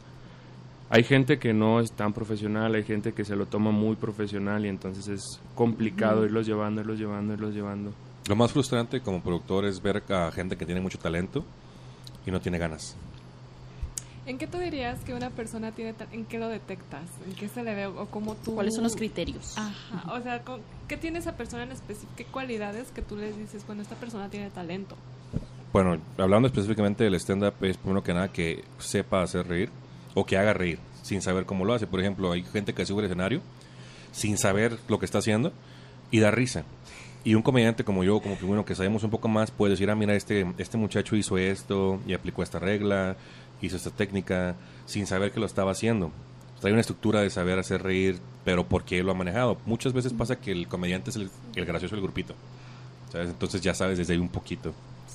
Hay 0.89 1.03
gente 1.03 1.37
que 1.39 1.53
no 1.53 1.79
es 1.79 1.91
tan 1.91 2.13
profesional, 2.13 2.73
hay 2.73 2.83
gente 2.83 3.13
que 3.13 3.23
se 3.23 3.35
lo 3.35 3.45
toma 3.45 3.71
muy 3.71 3.95
profesional 3.95 4.65
y 4.65 4.69
entonces 4.69 5.07
es 5.07 5.39
complicado 5.53 6.25
irlos 6.25 6.47
llevando, 6.47 6.81
irlos 6.81 6.99
llevando, 6.99 7.33
irlos 7.33 7.53
llevando. 7.53 7.91
Lo 8.27 8.35
más 8.35 8.51
frustrante 8.51 9.01
como 9.01 9.21
productor 9.21 9.65
es 9.65 9.81
ver 9.81 10.03
a 10.11 10.31
gente 10.31 10.57
que 10.57 10.65
tiene 10.65 10.81
mucho 10.81 10.97
talento 10.97 11.43
y 12.25 12.31
no 12.31 12.41
tiene 12.41 12.57
ganas. 12.57 12.95
¿En 14.25 14.39
qué 14.39 14.47
tú 14.47 14.57
dirías 14.57 14.99
que 15.01 15.13
una 15.13 15.29
persona 15.29 15.71
tiene, 15.71 15.93
en 16.11 16.25
qué 16.25 16.39
lo 16.39 16.47
detectas? 16.47 17.03
¿En 17.27 17.35
qué 17.35 17.47
se 17.47 17.63
le 17.63 17.75
ve 17.75 17.85
o 17.85 18.07
cómo 18.07 18.35
tú... 18.35 18.55
¿Cuáles 18.55 18.73
son 18.73 18.83
los 18.83 18.95
criterios? 18.95 19.55
Ajá, 19.57 20.13
o 20.13 20.21
sea, 20.21 20.41
¿qué 20.87 20.97
tiene 20.97 21.19
esa 21.19 21.37
persona 21.37 21.63
en 21.63 21.71
específico? 21.71 22.13
¿Qué 22.15 22.25
cualidades 22.25 22.89
que 22.91 23.03
tú 23.03 23.15
les 23.15 23.37
dices, 23.37 23.65
bueno, 23.67 23.83
esta 23.83 23.95
persona 23.95 24.29
tiene 24.29 24.49
talento? 24.49 24.95
Bueno, 25.75 25.97
hablando 26.17 26.47
específicamente 26.47 27.03
del 27.03 27.15
stand-up, 27.15 27.53
es 27.59 27.75
primero 27.75 28.01
que 28.01 28.13
nada 28.13 28.31
que 28.31 28.63
sepa 28.79 29.21
hacer 29.21 29.45
reír 29.45 29.69
o 30.13 30.25
que 30.25 30.37
haga 30.37 30.53
reír 30.53 30.79
sin 31.01 31.21
saber 31.21 31.45
cómo 31.45 31.65
lo 31.65 31.73
hace. 31.73 31.85
Por 31.85 31.99
ejemplo, 31.99 32.31
hay 32.31 32.43
gente 32.45 32.73
que 32.73 32.85
sube 32.85 32.99
al 32.99 33.07
escenario 33.07 33.41
sin 34.13 34.37
saber 34.37 34.77
lo 34.87 34.99
que 34.99 35.05
está 35.05 35.17
haciendo 35.17 35.51
y 36.11 36.21
da 36.21 36.31
risa. 36.31 36.63
Y 37.25 37.35
un 37.35 37.41
comediante 37.41 37.83
como 37.83 38.05
yo, 38.05 38.21
como 38.21 38.37
primero 38.37 38.63
que 38.63 38.73
sabemos 38.73 39.03
un 39.03 39.09
poco 39.09 39.27
más, 39.27 39.51
puede 39.51 39.71
decir, 39.71 39.89
ah, 39.89 39.95
mira, 39.95 40.15
este, 40.15 40.45
este 40.57 40.77
muchacho 40.77 41.17
hizo 41.17 41.37
esto 41.37 41.99
y 42.07 42.13
aplicó 42.13 42.41
esta 42.41 42.59
regla, 42.59 43.17
hizo 43.61 43.75
esta 43.75 43.89
técnica, 43.89 44.55
sin 44.85 45.05
saber 45.05 45.33
que 45.33 45.41
lo 45.41 45.45
estaba 45.45 45.71
haciendo. 45.71 46.05
O 46.63 46.65
hay 46.65 46.71
una 46.71 46.79
estructura 46.79 47.19
de 47.19 47.29
saber 47.29 47.59
hacer 47.59 47.83
reír, 47.83 48.19
pero 48.45 48.65
¿por 48.65 48.85
qué 48.85 49.03
lo 49.03 49.11
ha 49.11 49.15
manejado? 49.15 49.57
Muchas 49.65 49.91
veces 49.91 50.13
pasa 50.13 50.39
que 50.39 50.53
el 50.53 50.69
comediante 50.69 51.09
es 51.09 51.17
el, 51.17 51.29
el 51.53 51.65
gracioso 51.65 51.95
del 51.95 52.03
grupito. 52.03 52.33
¿sabes? 53.11 53.27
Entonces 53.27 53.59
ya 53.59 53.73
sabes 53.73 53.97
desde 53.97 54.13
ahí 54.13 54.19
un 54.19 54.29
poquito. 54.29 54.73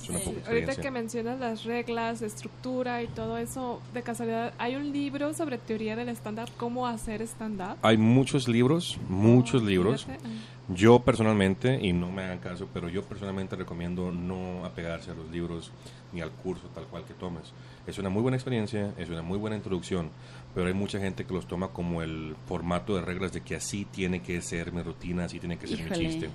Una 0.09 0.19
poca 0.19 0.47
Ahorita 0.47 0.75
que 0.75 0.91
mencionas 0.91 1.39
las 1.39 1.63
reglas, 1.63 2.21
estructura 2.21 3.01
y 3.03 3.07
todo 3.07 3.37
eso, 3.37 3.81
de 3.93 4.01
casualidad, 4.01 4.53
¿hay 4.57 4.75
un 4.75 4.91
libro 4.91 5.33
sobre 5.33 5.57
teoría 5.57 5.95
del 5.95 6.09
stand-up? 6.09 6.49
¿Cómo 6.57 6.87
hacer 6.87 7.21
stand-up? 7.21 7.77
Hay 7.81 7.97
muchos 7.97 8.47
libros, 8.47 8.97
muchos 9.09 9.61
Oh, 9.61 9.65
libros. 9.65 10.05
fíjate. 10.05 10.23
Yo 10.69 10.99
personalmente, 10.99 11.79
y 11.81 11.91
no 11.91 12.11
me 12.11 12.23
hagan 12.23 12.39
caso, 12.39 12.67
pero 12.73 12.87
yo 12.87 13.03
personalmente 13.03 13.55
recomiendo 13.57 14.11
no 14.11 14.63
apegarse 14.63 15.11
a 15.11 15.13
los 15.13 15.29
libros 15.29 15.71
ni 16.13 16.21
al 16.21 16.31
curso 16.31 16.67
tal 16.73 16.85
cual 16.85 17.03
que 17.03 17.13
tomes. 17.13 17.51
Es 17.87 17.97
una 17.97 18.09
muy 18.09 18.21
buena 18.21 18.37
experiencia, 18.37 18.93
es 18.97 19.09
una 19.09 19.21
muy 19.21 19.37
buena 19.37 19.57
introducción, 19.57 20.09
pero 20.53 20.67
hay 20.67 20.73
mucha 20.73 20.99
gente 20.99 21.25
que 21.25 21.33
los 21.33 21.47
toma 21.47 21.69
como 21.69 22.01
el 22.01 22.35
formato 22.47 22.95
de 22.95 23.01
reglas 23.01 23.31
de 23.33 23.41
que 23.41 23.55
así 23.55 23.85
tiene 23.85 24.21
que 24.21 24.41
ser 24.41 24.71
mi 24.73 24.81
rutina, 24.81 25.25
así 25.25 25.39
tiene 25.39 25.57
que 25.57 25.67
ser 25.67 25.79
mi 25.79 25.89
chiste. 26.09 26.29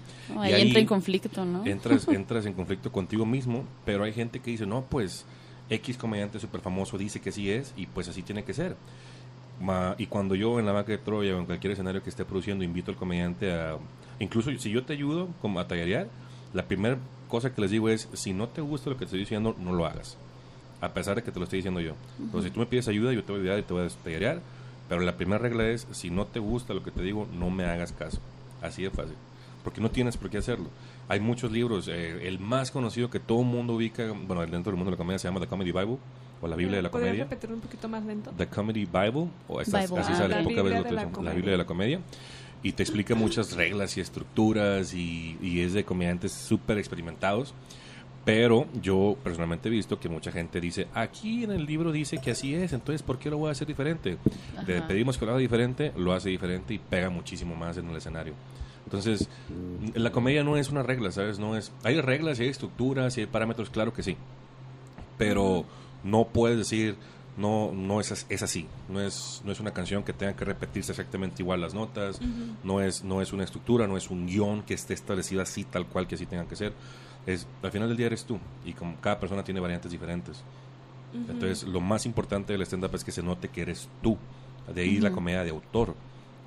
Y 0.48 0.52
ahí, 0.52 0.62
entra 0.62 0.80
en 0.80 0.86
conflicto, 0.86 1.44
¿no? 1.44 1.64
Entras, 1.66 2.08
entras 2.10 2.46
en 2.46 2.54
conflicto 2.54 2.90
contigo 2.92 3.26
mismo, 3.26 3.64
pero 3.84 4.04
hay 4.04 4.12
gente 4.12 4.40
que 4.40 4.50
dice, 4.50 4.66
no, 4.66 4.82
pues 4.82 5.24
X 5.68 5.96
comediante 5.98 6.38
súper 6.38 6.60
famoso 6.60 6.96
dice 6.96 7.20
que 7.20 7.32
sí 7.32 7.50
es 7.50 7.74
y 7.76 7.86
pues 7.86 8.08
así 8.08 8.22
tiene 8.22 8.44
que 8.44 8.54
ser. 8.54 8.76
Ma- 9.60 9.94
y 9.98 10.06
cuando 10.06 10.34
yo 10.34 10.58
en 10.58 10.66
la 10.66 10.72
vaca 10.72 10.92
de 10.92 10.98
Troya 10.98 11.34
o 11.34 11.38
en 11.38 11.46
cualquier 11.46 11.72
escenario 11.72 12.02
que 12.02 12.10
esté 12.10 12.24
produciendo 12.24 12.64
invito 12.64 12.90
al 12.90 12.96
comediante 12.96 13.52
a... 13.52 13.76
Incluso 14.18 14.50
si 14.58 14.70
yo 14.70 14.84
te 14.84 14.92
ayudo 14.92 15.28
como 15.42 15.60
a 15.60 15.66
tallerear, 15.68 16.08
la 16.54 16.66
primera 16.66 16.98
cosa 17.28 17.54
que 17.54 17.60
les 17.60 17.70
digo 17.70 17.88
es, 17.88 18.08
si 18.12 18.32
no 18.32 18.48
te 18.48 18.60
gusta 18.60 18.90
lo 18.90 18.96
que 18.96 19.00
te 19.00 19.04
estoy 19.06 19.20
diciendo, 19.20 19.54
no 19.58 19.72
lo 19.72 19.84
hagas. 19.86 20.16
A 20.80 20.92
pesar 20.92 21.16
de 21.16 21.22
que 21.22 21.32
te 21.32 21.38
lo 21.38 21.44
estoy 21.44 21.58
diciendo 21.58 21.80
yo. 21.80 21.94
Entonces, 22.18 22.50
si 22.50 22.54
tú 22.54 22.60
me 22.60 22.66
pides 22.66 22.86
ayuda, 22.88 23.12
yo 23.12 23.24
te 23.24 23.32
voy 23.32 23.40
a 23.40 23.42
ayudar 23.44 23.58
y 23.60 23.62
te 23.62 23.72
voy 23.72 23.86
a 23.86 23.88
tallerear. 23.88 24.40
Pero 24.88 25.00
la 25.00 25.16
primera 25.16 25.38
regla 25.38 25.66
es, 25.68 25.86
si 25.92 26.10
no 26.10 26.26
te 26.26 26.38
gusta 26.38 26.74
lo 26.74 26.82
que 26.82 26.90
te 26.90 27.02
digo, 27.02 27.26
no 27.38 27.50
me 27.50 27.64
hagas 27.64 27.92
caso. 27.92 28.18
Así 28.62 28.82
de 28.82 28.90
fácil. 28.90 29.14
Porque 29.64 29.80
no 29.80 29.90
tienes 29.90 30.16
por 30.16 30.30
qué 30.30 30.38
hacerlo. 30.38 30.66
Hay 31.08 31.18
muchos 31.20 31.50
libros. 31.50 31.88
eh, 31.88 32.28
el 32.28 32.38
más 32.38 32.70
conocido 32.70 33.10
que 33.10 33.18
todo 33.18 33.40
el 33.40 33.46
mundo 33.46 33.74
ubica, 33.74 34.12
bueno, 34.12 34.42
dentro 34.46 34.70
del 34.70 34.76
mundo 34.76 34.86
de 34.86 34.90
la 34.92 34.96
comedia 34.96 35.18
se 35.18 35.26
llama 35.28 35.40
The 35.40 35.46
Comedy 35.48 35.72
Bible, 35.72 35.98
o 36.40 36.46
la 36.46 36.54
Biblia 36.56 36.76
de 36.76 36.82
la 36.82 36.90
¿Podrías 36.90 37.10
comedia. 37.10 37.24
repetir 37.24 37.52
un 37.52 37.60
poquito 37.60 37.88
más 37.88 38.04
lento? 38.04 38.30
The 38.36 38.46
Comedy 38.46 38.84
Bible, 38.84 39.28
o 39.48 39.60
esa- 39.60 39.80
Bible. 39.80 39.98
así 40.00 40.12
Ah, 40.12 40.16
sale, 40.18 40.38
Biblia 40.40 40.62
veces 40.62 40.78
lo 40.78 40.84
de 40.84 40.92
la 40.94 41.02
la 41.04 41.10
comedia. 41.10 41.34
Biblia 41.34 41.52
de 41.52 41.58
la 41.58 41.66
comedia. 41.66 42.00
Y 42.62 42.72
te 42.72 42.82
explica 42.82 43.14
muchas 43.14 43.54
reglas 43.54 43.96
y 43.96 44.00
estructuras 44.00 44.92
y, 44.94 45.36
y 45.42 45.60
es 45.60 45.72
de 45.72 45.84
comediantes 45.84 46.32
súper 46.32 46.78
experimentados. 46.78 47.54
Pero 48.26 48.66
yo 48.82 49.16
personalmente 49.22 49.68
he 49.68 49.70
visto 49.70 50.00
que 50.00 50.08
mucha 50.08 50.32
gente 50.32 50.60
dice, 50.60 50.88
aquí 50.92 51.44
en 51.44 51.52
el 51.52 51.64
libro 51.64 51.92
dice 51.92 52.18
que 52.18 52.32
así 52.32 52.56
es, 52.56 52.72
entonces 52.72 53.04
¿por 53.04 53.20
qué 53.20 53.30
lo 53.30 53.38
voy 53.38 53.50
a 53.50 53.52
hacer 53.52 53.68
diferente? 53.68 54.18
Le 54.66 54.78
Ajá. 54.78 54.88
pedimos 54.88 55.16
que 55.16 55.24
lo 55.24 55.30
haga 55.30 55.40
diferente, 55.40 55.92
lo 55.96 56.12
hace 56.12 56.30
diferente 56.30 56.74
y 56.74 56.78
pega 56.80 57.08
muchísimo 57.08 57.54
más 57.54 57.76
en 57.76 57.88
el 57.88 57.94
escenario. 57.94 58.34
Entonces, 58.84 59.28
la 59.94 60.10
comedia 60.10 60.42
no 60.42 60.56
es 60.56 60.70
una 60.70 60.82
regla, 60.82 61.12
¿sabes? 61.12 61.38
No 61.38 61.56
es, 61.56 61.72
hay 61.84 62.00
reglas 62.00 62.40
hay 62.40 62.48
estructuras 62.48 63.16
hay 63.16 63.26
parámetros, 63.26 63.70
claro 63.70 63.92
que 63.92 64.02
sí. 64.02 64.16
Pero 65.18 65.64
no 66.02 66.26
puedes 66.26 66.58
decir, 66.58 66.96
no, 67.36 67.70
no 67.72 68.00
es, 68.00 68.26
es 68.28 68.42
así. 68.42 68.66
No 68.88 69.00
es, 69.00 69.40
no 69.44 69.52
es 69.52 69.60
una 69.60 69.70
canción 69.72 70.02
que 70.02 70.12
tenga 70.12 70.34
que 70.34 70.44
repetirse 70.44 70.90
exactamente 70.90 71.42
igual 71.42 71.60
las 71.60 71.74
notas. 71.74 72.20
no, 72.64 72.80
es, 72.80 73.04
no 73.04 73.22
es 73.22 73.32
una 73.32 73.44
estructura, 73.44 73.86
no 73.86 73.96
es 73.96 74.10
un 74.10 74.26
guion 74.26 74.62
que 74.62 74.74
esté 74.74 74.94
establecido 74.94 75.42
así, 75.42 75.62
tal 75.62 75.86
cual 75.86 76.08
que 76.08 76.16
así 76.16 76.26
tenga 76.26 76.46
que 76.46 76.56
ser. 76.56 76.72
Es, 77.26 77.46
al 77.62 77.72
final 77.72 77.88
del 77.88 77.96
día 77.96 78.06
eres 78.06 78.24
tú. 78.24 78.38
Y 78.64 78.72
como 78.72 78.96
cada 79.00 79.18
persona 79.18 79.42
tiene 79.42 79.60
variantes 79.60 79.90
diferentes. 79.90 80.42
Entonces, 81.12 81.64
lo 81.64 81.80
más 81.80 82.04
importante 82.04 82.52
del 82.52 82.62
stand-up 82.62 82.94
es 82.94 83.04
que 83.04 83.12
se 83.12 83.22
note 83.22 83.48
que 83.48 83.62
eres 83.62 83.88
tú. 84.02 84.18
De 84.72 84.82
ahí 84.82 84.98
la 84.98 85.12
comedia 85.12 85.44
de 85.44 85.50
autor, 85.50 85.94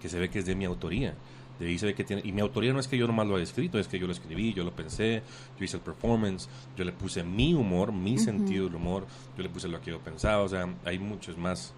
que 0.02 0.10
se 0.10 0.20
ve 0.20 0.30
que 0.30 0.40
es 0.40 0.46
de 0.46 0.56
mi 0.56 0.66
autoría. 0.66 1.16
De 1.60 1.68
ahí 1.68 1.78
se 1.78 1.88
ve 1.88 1.96
que 1.96 2.04
tiene. 2.04 2.22
Y 2.26 2.32
mi 2.32 2.42
autoría 2.42 2.72
no 2.72 2.80
es 2.80 2.88
que 2.88 2.98
yo 2.98 3.08
nomás 3.08 3.28
lo 3.28 3.36
haya 3.36 3.44
escrito, 3.44 3.80
es 3.80 3.88
que 3.88 4.00
yo 4.00 4.08
lo 4.08 4.14
escribí, 4.14 4.54
yo 4.54 4.64
lo 4.64 4.72
pensé, 4.72 5.24
yo 5.58 5.66
hice 5.66 5.78
el 5.78 5.84
performance, 5.84 6.48
yo 6.78 6.86
le 6.86 6.92
puse 6.92 7.24
mi 7.24 7.54
humor, 7.54 7.92
mi 7.92 8.18
sentido 8.18 8.66
del 8.66 8.76
humor, 8.76 9.06
yo 9.38 9.44
le 9.44 9.50
puse 9.50 9.68
lo 9.68 9.82
que 9.82 9.92
yo 9.92 10.00
pensaba. 10.00 10.44
O 10.44 10.50
sea, 10.50 10.68
hay 10.86 11.00
muchos 11.00 11.38
más 11.38 11.74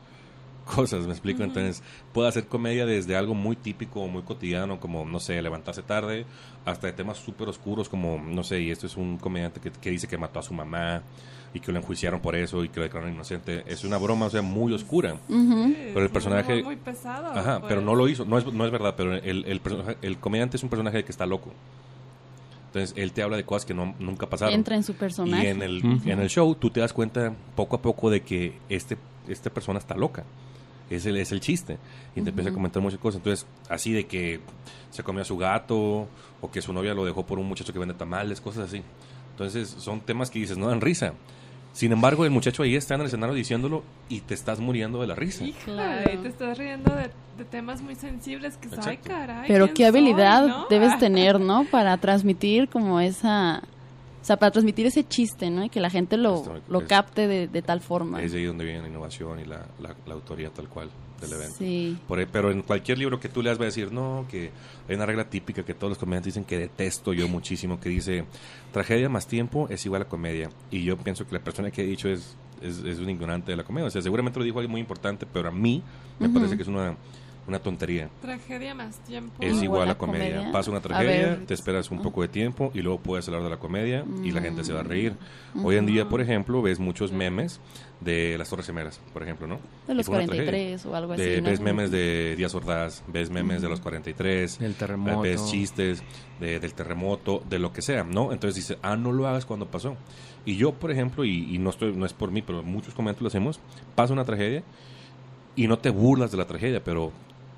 cosas, 0.75 1.05
me 1.05 1.11
explico. 1.11 1.43
Entonces, 1.43 1.83
puedo 2.13 2.27
hacer 2.27 2.45
comedia 2.47 2.85
desde 2.85 3.15
algo 3.15 3.33
muy 3.33 3.55
típico 3.55 4.01
o 4.01 4.07
muy 4.07 4.21
cotidiano, 4.23 4.79
como, 4.79 5.05
no 5.05 5.19
sé, 5.19 5.41
levantarse 5.41 5.81
tarde, 5.83 6.25
hasta 6.65 6.87
de 6.87 6.93
temas 6.93 7.17
súper 7.17 7.49
oscuros, 7.49 7.89
como, 7.89 8.17
no 8.23 8.43
sé, 8.43 8.61
y 8.61 8.71
esto 8.71 8.87
es 8.87 8.97
un 8.97 9.17
comediante 9.17 9.59
que, 9.59 9.71
que 9.71 9.89
dice 9.89 10.07
que 10.07 10.17
mató 10.17 10.39
a 10.39 10.43
su 10.43 10.53
mamá 10.53 11.01
y 11.53 11.59
que 11.59 11.71
lo 11.73 11.79
enjuiciaron 11.79 12.21
por 12.21 12.35
eso 12.35 12.63
y 12.63 12.69
que 12.69 12.79
lo 12.79 12.83
declararon 12.83 13.13
inocente. 13.13 13.63
Es 13.67 13.83
una 13.83 13.97
broma, 13.97 14.27
o 14.27 14.29
sea, 14.29 14.41
muy 14.41 14.71
oscura. 14.73 15.17
Pero 15.27 16.01
el 16.05 16.09
personaje- 16.09 16.53
Muy, 16.55 16.63
muy 16.63 16.75
pesado. 16.77 17.27
Ajá, 17.37 17.59
pues. 17.59 17.69
pero 17.69 17.81
no 17.81 17.93
lo 17.95 18.07
hizo, 18.07 18.23
no 18.25 18.37
es, 18.37 18.45
no 18.53 18.65
es 18.65 18.71
verdad, 18.71 18.93
pero 18.95 19.15
el, 19.15 19.43
el, 19.45 19.59
personaje- 19.59 19.97
el 20.01 20.17
comediante 20.17 20.55
es 20.57 20.63
un 20.63 20.69
personaje 20.69 21.03
que 21.03 21.11
está 21.11 21.25
loco. 21.25 21.51
Entonces, 22.67 22.93
él 22.95 23.11
te 23.11 23.21
habla 23.21 23.35
de 23.35 23.43
cosas 23.43 23.65
que 23.65 23.73
no, 23.73 23.93
nunca 23.99 24.27
pasaron. 24.29 24.53
Entra 24.53 24.77
en 24.77 24.83
su 24.83 24.93
personaje. 24.93 25.43
Y 25.43 25.47
en 25.47 25.61
el, 25.61 25.81
en 26.05 26.19
el 26.21 26.29
show 26.29 26.55
tú 26.55 26.69
te 26.69 26.79
das 26.79 26.93
cuenta 26.93 27.33
poco 27.53 27.75
a 27.75 27.81
poco 27.81 28.09
de 28.09 28.21
que 28.21 28.53
este, 28.69 28.97
esta 29.27 29.49
persona 29.49 29.77
está 29.77 29.93
loca. 29.95 30.23
Es 30.95 31.05
el, 31.05 31.17
es 31.17 31.31
el 31.31 31.39
chiste. 31.39 31.77
Y 32.15 32.21
te 32.21 32.29
empieza 32.29 32.49
a 32.49 32.53
comentar 32.53 32.81
muchas 32.81 32.99
cosas. 32.99 33.19
Entonces, 33.19 33.47
así 33.69 33.93
de 33.93 34.05
que 34.05 34.39
se 34.89 35.03
comió 35.03 35.21
a 35.21 35.25
su 35.25 35.37
gato 35.37 36.07
o 36.41 36.51
que 36.51 36.61
su 36.61 36.73
novia 36.73 36.93
lo 36.93 37.05
dejó 37.05 37.25
por 37.25 37.39
un 37.39 37.47
muchacho 37.47 37.71
que 37.73 37.79
vende 37.79 37.93
tamales, 37.93 38.41
cosas 38.41 38.67
así. 38.67 38.81
Entonces, 39.31 39.69
son 39.69 40.01
temas 40.01 40.29
que 40.29 40.39
dices, 40.39 40.57
no 40.57 40.67
dan 40.67 40.81
risa. 40.81 41.13
Sin 41.73 41.91
embargo, 41.93 42.25
el 42.25 42.31
muchacho 42.31 42.63
ahí 42.63 42.75
está 42.75 42.95
en 42.95 43.01
el 43.01 43.07
escenario 43.07 43.33
diciéndolo 43.33 43.83
y 44.09 44.19
te 44.21 44.33
estás 44.33 44.59
muriendo 44.59 44.99
de 44.99 45.07
la 45.07 45.15
risa. 45.15 45.45
Claro. 45.63 46.21
te 46.21 46.27
estás 46.27 46.57
riendo 46.57 46.93
de, 46.93 47.09
de 47.37 47.45
temas 47.45 47.81
muy 47.81 47.95
sensibles 47.95 48.57
que, 48.57 48.67
ay, 48.85 48.97
caray. 48.97 49.47
Pero 49.47 49.65
¿quién 49.67 49.75
qué 49.75 49.85
habilidad 49.85 50.41
soy, 50.41 50.49
no? 50.49 50.67
debes 50.69 50.97
tener, 50.99 51.39
¿no? 51.39 51.63
Para 51.65 51.97
transmitir 51.97 52.67
como 52.67 52.99
esa... 52.99 53.63
O 54.21 54.23
sea, 54.25 54.37
para 54.37 54.51
transmitir 54.51 54.85
ese 54.85 55.03
chiste, 55.07 55.49
¿no? 55.49 55.63
Y 55.63 55.69
que 55.69 55.79
la 55.79 55.89
gente 55.89 56.15
lo, 56.17 56.35
Esto 56.35 56.61
lo 56.69 56.81
es- 56.81 56.87
capte 56.87 57.27
de, 57.27 57.47
de 57.47 57.61
tal 57.61 57.81
forma. 57.81 58.21
Es 58.21 58.31
de 58.33 58.37
ahí 58.39 58.45
donde 58.45 58.63
viene 58.65 58.81
la 58.81 58.87
innovación 58.87 59.39
y 59.39 59.45
la, 59.45 59.65
la, 59.81 59.95
la 60.05 60.13
autoría 60.13 60.49
tal 60.51 60.67
cual. 60.69 60.89
del 61.19 61.33
evento. 61.33 61.55
Sí. 61.57 61.97
Por 62.07 62.25
pero 62.27 62.51
en 62.51 62.61
cualquier 62.63 62.97
libro 62.99 63.19
que 63.19 63.29
tú 63.29 63.41
leas 63.41 63.57
va 63.59 63.63
a 63.63 63.65
decir, 63.65 63.91
no, 63.91 64.25
que 64.29 64.51
hay 64.89 64.95
una 64.95 65.05
regla 65.05 65.29
típica 65.29 65.63
que 65.63 65.73
todos 65.73 65.89
los 65.91 65.97
comediantes 65.97 66.33
dicen 66.33 66.45
que 66.45 66.57
detesto 66.57 67.13
yo 67.13 67.27
muchísimo, 67.27 67.79
que 67.79 67.89
dice, 67.89 68.25
tragedia 68.71 69.09
más 69.09 69.27
tiempo 69.27 69.67
es 69.69 69.85
igual 69.85 70.03
a 70.03 70.05
comedia. 70.05 70.49
Y 70.71 70.83
yo 70.83 70.97
pienso 70.97 71.25
que 71.27 71.33
la 71.33 71.43
persona 71.43 71.69
que 71.71 71.81
ha 71.81 71.85
dicho 71.85 72.07
es, 72.09 72.35
es, 72.61 72.79
es 72.79 72.99
un 72.99 73.09
ignorante 73.09 73.51
de 73.51 73.57
la 73.57 73.63
comedia. 73.63 73.87
O 73.87 73.91
sea, 73.91 74.01
seguramente 74.01 74.37
lo 74.39 74.45
dijo 74.45 74.59
alguien 74.59 74.71
muy 74.71 74.81
importante, 74.81 75.25
pero 75.31 75.49
a 75.49 75.51
mí 75.51 75.81
me 76.19 76.29
parece 76.29 76.55
que 76.55 76.61
es 76.63 76.67
una, 76.67 76.95
una 77.51 77.59
tontería. 77.59 78.09
Tragedia 78.21 78.73
más 78.73 78.99
tiempo. 78.99 79.33
Es 79.39 79.51
Igual 79.61 79.63
igual 79.63 79.89
a 79.89 79.95
comedia. 79.97 80.35
comedia. 80.35 80.51
Pasa 80.51 80.71
una 80.71 80.79
tragedia, 80.81 81.39
te 81.45 81.53
esperas 81.53 81.91
un 81.91 82.01
poco 82.01 82.21
de 82.21 82.27
tiempo 82.27 82.71
y 82.73 82.81
luego 82.81 82.99
puedes 82.99 83.27
hablar 83.27 83.43
de 83.43 83.49
la 83.49 83.57
comedia 83.57 84.03
y 84.23 84.31
la 84.31 84.41
gente 84.41 84.63
se 84.63 84.73
va 84.73 84.79
a 84.79 84.83
reír. 84.83 85.13
Mm. 85.53 85.65
Hoy 85.65 85.75
en 85.75 85.85
día, 85.85 86.07
por 86.09 86.21
ejemplo, 86.21 86.61
ves 86.61 86.79
muchos 86.79 87.11
memes 87.11 87.59
de 87.99 88.35
las 88.37 88.49
Torres 88.49 88.65
Gemelas, 88.65 88.99
por 89.13 89.21
ejemplo, 89.21 89.45
¿no? 89.47 89.59
De 89.87 89.93
los 89.93 90.05
fue 90.07 90.15
una 90.17 90.25
tragedia. 90.25 90.49
43 90.51 90.85
o 90.87 90.95
algo 90.95 91.13
así. 91.13 91.21
De- 91.23 91.41
¿no? 91.41 91.49
ves 91.49 91.59
memes 91.59 91.91
de 91.91 92.35
Díaz 92.37 92.55
Ordaz, 92.55 93.03
ves 93.07 93.29
memes 93.29 93.61
de 93.61 93.69
los 93.69 93.79
43, 93.81 94.59
El 94.61 94.73
terremoto. 94.75 95.21
ves 95.21 95.45
chistes 95.51 96.01
de- 96.39 96.59
del 96.59 96.73
terremoto, 96.73 97.43
de 97.49 97.59
lo 97.59 97.71
que 97.73 97.81
sea, 97.83 98.03
¿no? 98.03 98.31
Entonces 98.31 98.55
dice, 98.55 98.79
ah, 98.81 98.95
no 98.95 99.11
lo 99.11 99.27
hagas 99.27 99.45
cuando 99.45 99.67
pasó. 99.67 99.95
Y 100.45 100.55
yo, 100.55 100.71
por 100.73 100.89
ejemplo, 100.89 101.23
y, 101.25 101.53
y 101.53 101.59
no 101.59 101.69
estoy 101.69 101.93
no 101.93 102.05
es 102.07 102.13
por 102.13 102.31
mí, 102.31 102.41
pero 102.41 102.63
muchos 102.63 102.95
comentarios 102.95 103.21
lo 103.21 103.27
hacemos, 103.27 103.59
pasa 103.93 104.13
una 104.13 104.25
tragedia 104.25 104.63
y 105.55 105.67
no 105.67 105.77
te 105.77 105.89
burlas 105.91 106.31
de 106.31 106.37
la 106.37 106.45
tragedia, 106.47 106.83
pero 106.83 107.11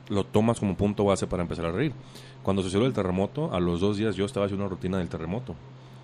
lo 0.09 0.23
tomas 0.25 0.59
como 0.59 0.75
punto 0.75 1.05
base 1.05 1.27
para 1.27 1.43
empezar 1.43 1.65
a 1.65 1.71
reír. 1.71 1.93
Cuando 2.43 2.61
sucedió 2.61 2.85
el 2.85 2.93
terremoto, 2.93 3.53
a 3.53 3.59
los 3.59 3.79
dos 3.79 3.97
días 3.97 4.15
yo 4.15 4.25
estaba 4.25 4.45
haciendo 4.45 4.65
una 4.65 4.73
rutina 4.73 4.97
del 4.97 5.09
terremoto. 5.09 5.55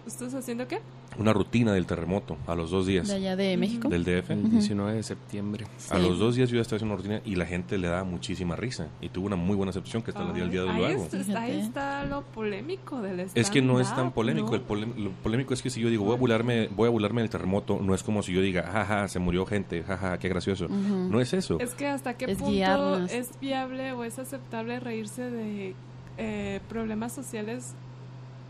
¿Estás 0.07 0.33
haciendo 0.33 0.67
qué? 0.67 0.79
Una 1.19 1.33
rutina 1.33 1.71
del 1.73 1.85
terremoto, 1.85 2.37
a 2.47 2.55
los 2.55 2.71
dos 2.71 2.87
días 2.87 3.07
De 3.07 3.15
allá 3.15 3.35
de 3.35 3.57
México. 3.57 3.89
del 3.89 4.03
DF. 4.03 4.31
El 4.31 4.49
19 4.49 4.93
de 4.93 5.03
septiembre. 5.03 5.65
A 5.91 5.99
los 5.99 6.17
dos 6.17 6.35
días 6.35 6.49
yo 6.49 6.55
ya 6.55 6.61
estaba 6.61 6.77
haciendo 6.77 6.95
una 6.95 7.01
rutina 7.03 7.21
y 7.25 7.35
la 7.35 7.45
gente 7.45 7.77
le 7.77 7.87
da 7.89 8.03
muchísima 8.03 8.55
risa. 8.55 8.87
Y 9.01 9.09
tuvo 9.09 9.27
una 9.27 9.35
muy 9.35 9.55
buena 9.55 9.69
excepción 9.71 10.01
que 10.01 10.11
hasta 10.11 10.23
el 10.23 10.33
día, 10.33 10.43
el 10.45 10.51
día 10.51 10.61
de 10.61 10.67
lo 10.67 10.73
ahí 10.73 10.93
hago. 10.93 11.03
está, 11.03 11.17
Fíjate. 11.19 11.37
ahí 11.39 11.59
está 11.59 12.05
lo 12.05 12.21
polémico 12.23 13.01
del 13.01 13.19
Es 13.35 13.49
que 13.51 13.61
no 13.61 13.79
es 13.79 13.93
tan 13.93 14.11
polémico. 14.11 14.49
¿no? 14.49 14.55
El 14.55 14.61
polé- 14.65 14.95
lo 14.97 15.11
polémico 15.11 15.53
es 15.53 15.61
que 15.61 15.69
si 15.69 15.79
yo 15.81 15.89
digo 15.89 16.05
voy 16.05 16.15
a 16.15 16.17
burlarme, 16.17 16.69
voy 16.69 16.87
a 16.87 16.91
burlarme 16.91 17.21
del 17.21 17.29
terremoto, 17.29 17.79
no 17.81 17.93
es 17.93 18.01
como 18.01 18.23
si 18.23 18.33
yo 18.33 18.41
diga, 18.41 18.63
jaja, 18.63 19.07
se 19.09 19.19
murió 19.19 19.45
gente, 19.45 19.83
jaja, 19.83 20.17
qué 20.17 20.29
gracioso. 20.29 20.67
No 20.69 21.19
es 21.21 21.33
eso. 21.33 21.59
Es 21.59 21.75
que 21.75 21.87
hasta 21.87 22.15
qué 22.15 22.25
Es 22.25 22.37
punto 22.37 22.51
guiarnos. 22.53 23.11
es 23.11 23.31
viable 23.39 23.91
o 23.93 24.03
es 24.03 24.17
aceptable 24.17 24.79
reírse 24.79 25.29
de 25.29 25.75
eh, 26.17 26.59
problemas 26.69 27.13
sociales 27.13 27.73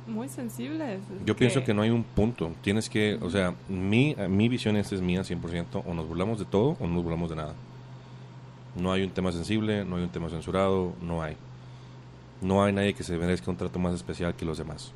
muy 0.10 0.30
sensibles. 0.30 1.00
Yo 1.26 1.36
pienso 1.36 1.64
que 1.64 1.74
no 1.74 1.82
hay 1.82 1.90
un 1.90 2.04
punto. 2.04 2.52
Tienes 2.62 2.90
que, 2.90 3.18
o 3.22 3.30
sea, 3.30 3.54
mi, 3.68 4.16
mi 4.30 4.50
visión 4.50 4.76
esta 4.78 4.96
es 4.96 5.02
mía 5.02 5.22
100%. 5.22 5.84
O 5.86 5.94
nos 5.94 6.08
burlamos 6.08 6.40
de 6.40 6.46
todo 6.46 6.78
o 6.80 6.88
no 6.88 6.96
nos 6.96 7.04
burlamos 7.04 7.30
de 7.30 7.36
nada. 7.36 7.54
No 8.76 8.92
hay 8.92 9.04
un 9.04 9.10
tema 9.12 9.32
sensible, 9.32 9.84
no 9.86 9.98
hay 9.98 10.04
un 10.04 10.10
tema 10.10 10.30
censurado, 10.30 10.94
no 11.02 11.22
hay. 11.22 11.36
No 12.42 12.64
hay 12.64 12.72
nadie 12.74 12.94
que 12.94 13.04
se 13.04 13.18
merezca 13.18 13.52
un 13.52 13.58
trato 13.58 13.80
más 13.80 13.94
especial 13.94 14.34
que 14.36 14.46
los 14.46 14.58
demás. 14.58 14.92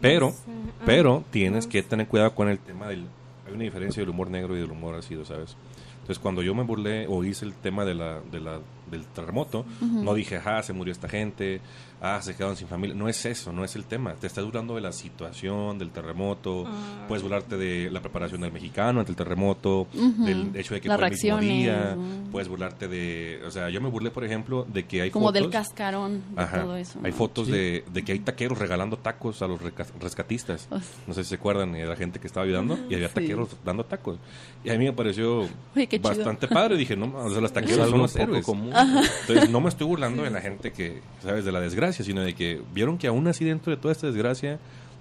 Pero, 0.00 0.26
No 0.26 0.32
sé, 0.32 0.42
ah, 0.48 0.82
pero 0.84 1.24
tienes 1.30 1.66
no 1.66 1.72
que 1.72 1.82
sé. 1.82 1.88
tener 1.88 2.06
cuidado 2.08 2.34
con 2.34 2.48
el 2.48 2.58
tema 2.58 2.88
del... 2.88 3.06
Hay 3.46 3.54
una 3.54 3.64
diferencia 3.64 4.00
del 4.00 4.10
humor 4.10 4.30
negro 4.30 4.56
y 4.56 4.60
del 4.60 4.70
humor 4.70 4.94
ácido, 4.94 5.24
¿sabes? 5.24 5.56
Entonces, 5.94 6.18
cuando 6.18 6.42
yo 6.42 6.54
me 6.54 6.62
burlé 6.62 7.06
o 7.08 7.22
hice 7.24 7.44
el 7.44 7.54
tema 7.54 7.84
de 7.84 7.94
la, 7.94 8.20
de 8.32 8.40
la, 8.40 8.60
del 8.92 9.04
terremoto, 9.06 9.64
no 9.80 10.14
dije, 10.14 10.40
ah, 10.44 10.62
se 10.62 10.72
murió 10.72 10.92
esta 10.92 11.08
gente, 11.08 11.60
ah, 12.00 12.20
se 12.22 12.34
quedaron 12.36 12.56
sin 12.56 12.68
familia. 12.68 12.94
No 12.94 13.08
es 13.08 13.24
eso, 13.26 13.52
no 13.52 13.64
es 13.64 13.74
el 13.74 13.84
tema. 13.86 14.14
Te 14.14 14.26
estás 14.28 14.44
burlando 14.44 14.74
de 14.76 14.80
la 14.82 14.92
situación, 14.92 15.78
del 15.78 15.90
terremoto, 15.90 16.64
Ah. 16.66 17.06
puedes 17.08 17.22
burlarte 17.22 17.56
de 17.56 17.90
la 17.90 18.00
preparación 18.00 18.40
del 18.42 18.52
mexicano 18.52 19.00
ante 19.00 19.10
el 19.12 19.16
terremoto, 19.16 19.88
del 19.92 20.54
hecho 20.54 20.74
de 20.74 20.80
que 20.80 20.88
Las 20.88 20.98
fue 20.98 21.06
el 21.08 21.12
mismo 21.12 21.38
día, 21.40 21.96
puedes 22.30 22.48
burlarte 22.48 22.86
de... 22.88 23.40
O 23.46 23.50
sea, 23.50 23.68
yo 23.70 23.80
me 23.80 23.88
burlé, 23.88 24.10
por 24.10 24.24
ejemplo, 24.24 24.64
de 24.72 24.84
que 24.84 25.02
hay 25.02 25.10
Como 25.10 25.26
fotos... 25.26 25.42
del 25.42 25.50
cascarón, 25.50 26.22
de 26.36 26.42
Ajá. 26.42 26.62
todo 26.62 26.76
eso. 26.76 26.98
Hay 27.02 27.12
fotos 27.12 27.48
de, 27.48 27.84
de 27.92 28.02
que 28.04 28.12
hay 28.12 28.18
taqueros 28.20 28.58
regalando 28.58 28.96
tacos 28.98 29.42
a 29.42 29.46
los 29.48 29.60
rescatistas. 30.00 30.68
Uf. 30.70 30.84
No 31.06 31.14
sé 31.14 31.24
si 31.24 31.30
se 31.30 31.34
acuerdan 31.36 31.72
de 31.72 31.84
la 31.86 31.96
gente 31.96 32.20
que 32.20 32.26
estaba 32.26 32.44
ayudando 32.44 32.78
y 32.88 32.94
había 32.94 33.08
Sí. 33.08 33.14
taqueros 33.14 33.48
dando 33.64 33.84
tacos. 33.84 34.18
Y 34.64 34.70
a 34.70 34.78
mí 34.78 34.84
me 34.84 34.92
pareció 34.92 35.48
chido. 35.74 36.02
bastante 36.02 36.48
padre. 36.48 36.76
Dije, 36.76 36.96
no, 36.96 37.06
o 37.16 37.30
sea, 37.30 37.40
los 37.40 37.50
Es 37.50 37.52
taqueros 37.52 37.88
son 37.90 37.98
los 38.00 38.12
poco 38.12 38.22
héroes. 38.24 38.44
común. 38.44 38.70
Entonces, 38.82 39.50
no 39.50 39.60
me 39.60 39.68
estoy 39.68 39.86
burlando 39.86 40.22
de 40.22 40.30
la 40.30 40.40
gente 40.40 40.72
que, 40.72 41.00
¿sabes? 41.22 41.44
De 41.44 41.52
la 41.52 41.60
desgracia, 41.60 42.04
sino 42.04 42.20
de 42.22 42.34
que 42.34 42.60
vieron 42.74 42.98
que 42.98 43.06
aún 43.06 43.26
así 43.28 43.44
dentro 43.44 43.70
de 43.70 43.76
toda 43.76 43.92
esta 43.92 44.06
desgracia 44.06 44.58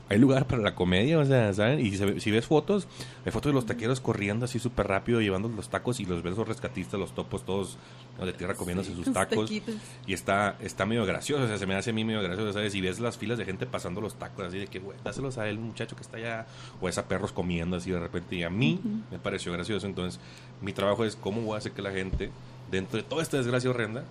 hay 0.09 0.17
lugar 0.17 0.45
para 0.45 0.61
la 0.61 0.75
comedia, 0.75 1.17
o 1.19 1.25
sea, 1.25 1.53
¿saben? 1.53 1.79
Y 1.79 1.95
se 1.95 2.19
si 2.19 2.31
ves 2.31 2.45
fotos, 2.45 2.85
hay 3.25 3.31
fotos 3.31 3.51
de 3.51 3.53
los 3.53 3.65
taqueros 3.65 4.01
corriendo 4.01 4.43
así 4.43 4.59
súper 4.59 4.87
rápido, 4.87 5.21
llevando 5.21 5.47
los 5.47 5.69
tacos 5.69 6.01
y 6.01 6.05
los 6.05 6.21
ves 6.21 6.35
los 6.35 6.45
rescatistas, 6.45 6.99
los 6.99 7.15
topos 7.15 7.45
todos 7.45 7.77
¿no? 8.19 8.25
de 8.25 8.33
tierra 8.33 8.55
comiéndose 8.55 8.93
sus 8.93 9.05
Sus 9.05 9.13
tacos. 9.13 9.45
taquitos. 9.45 9.75
Y 10.05 10.13
está, 10.13 10.57
está 10.59 10.85
medio 10.85 11.05
gracioso, 11.05 11.45
o 11.45 11.47
sea, 11.47 11.57
se 11.57 11.65
me 11.65 11.75
hace 11.75 11.91
a 11.91 11.93
mí 11.93 12.03
medio 12.03 12.21
gracioso, 12.21 12.51
¿sabes? 12.51 12.75
Y 12.75 12.81
ves 12.81 12.99
las 12.99 13.17
filas 13.17 13.37
de 13.37 13.45
gente 13.45 13.65
pasando 13.65 14.01
los 14.01 14.15
tacos 14.15 14.47
así 14.47 14.57
de 14.57 14.67
que, 14.67 14.79
güey, 14.79 14.97
dáselos 15.01 15.37
a 15.37 15.47
él, 15.47 15.57
muchacho 15.59 15.95
que 15.95 16.01
está 16.01 16.17
allá, 16.17 16.45
o 16.81 16.89
es 16.89 16.97
a 16.97 17.07
perros 17.07 17.31
comiendo 17.31 17.77
así 17.77 17.91
de 17.91 17.99
repente. 18.01 18.35
Y 18.35 18.43
a 18.43 18.49
mí 18.49 18.81
me 19.11 19.17
pareció 19.17 19.53
gracioso, 19.53 19.87
entonces 19.87 20.19
mi 20.59 20.73
trabajo 20.73 21.05
es 21.05 21.15
cómo 21.15 21.39
voy 21.39 21.55
a 21.55 21.59
hacer 21.59 21.71
que 21.71 21.81
la 21.81 21.91
gente, 21.91 22.31
dentro 22.71 22.97
de 22.97 23.03
toda 23.03 23.21
esta 23.21 23.37
desgracia 23.37 23.69
horrenda, 23.69 24.03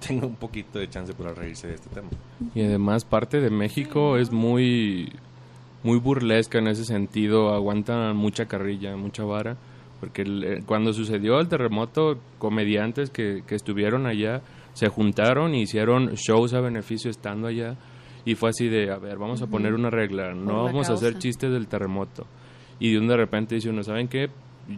tenga 0.06 0.26
un 0.26 0.36
poquito 0.36 0.78
de 0.78 0.88
chance 0.88 1.12
para 1.14 1.34
reírse 1.34 1.66
de 1.68 1.74
este 1.74 1.88
tema. 1.90 2.08
Y 2.54 2.62
además 2.62 3.04
parte 3.04 3.40
de 3.40 3.50
México 3.50 4.16
es 4.16 4.32
muy 4.32 5.12
muy 5.84 5.98
burlesca 5.98 6.58
en 6.58 6.66
ese 6.66 6.84
sentido, 6.84 7.54
aguantan 7.54 8.16
mucha 8.16 8.46
carrilla, 8.46 8.96
mucha 8.96 9.22
vara, 9.24 9.56
porque 10.00 10.22
el- 10.22 10.44
eh, 10.44 10.62
cuando 10.66 10.92
sucedió 10.92 11.38
el 11.38 11.48
terremoto, 11.48 12.18
comediantes 12.38 13.10
que, 13.10 13.42
que 13.46 13.54
estuvieron 13.54 14.06
allá 14.06 14.40
se 14.74 14.88
juntaron 14.88 15.54
y 15.54 15.62
hicieron 15.62 16.14
shows 16.14 16.52
a 16.54 16.60
beneficio 16.60 17.10
estando 17.10 17.46
allá 17.48 17.76
y 18.24 18.34
fue 18.34 18.50
así 18.50 18.68
de, 18.68 18.90
a 18.92 18.98
ver, 18.98 19.18
vamos 19.18 19.40
a 19.42 19.46
poner 19.46 19.72
una 19.74 19.90
regla, 19.90 20.34
no 20.34 20.64
vamos 20.64 20.88
a 20.90 20.92
hacer 20.94 21.18
chistes 21.20 21.50
del 21.52 21.66
terremoto. 21.68 22.26
Y 22.80 22.92
de 22.92 22.98
un 22.98 23.08
de 23.08 23.16
repente 23.16 23.54
dice 23.54 23.70
uno, 23.70 23.82
¿saben 23.82 24.06
qué? 24.08 24.28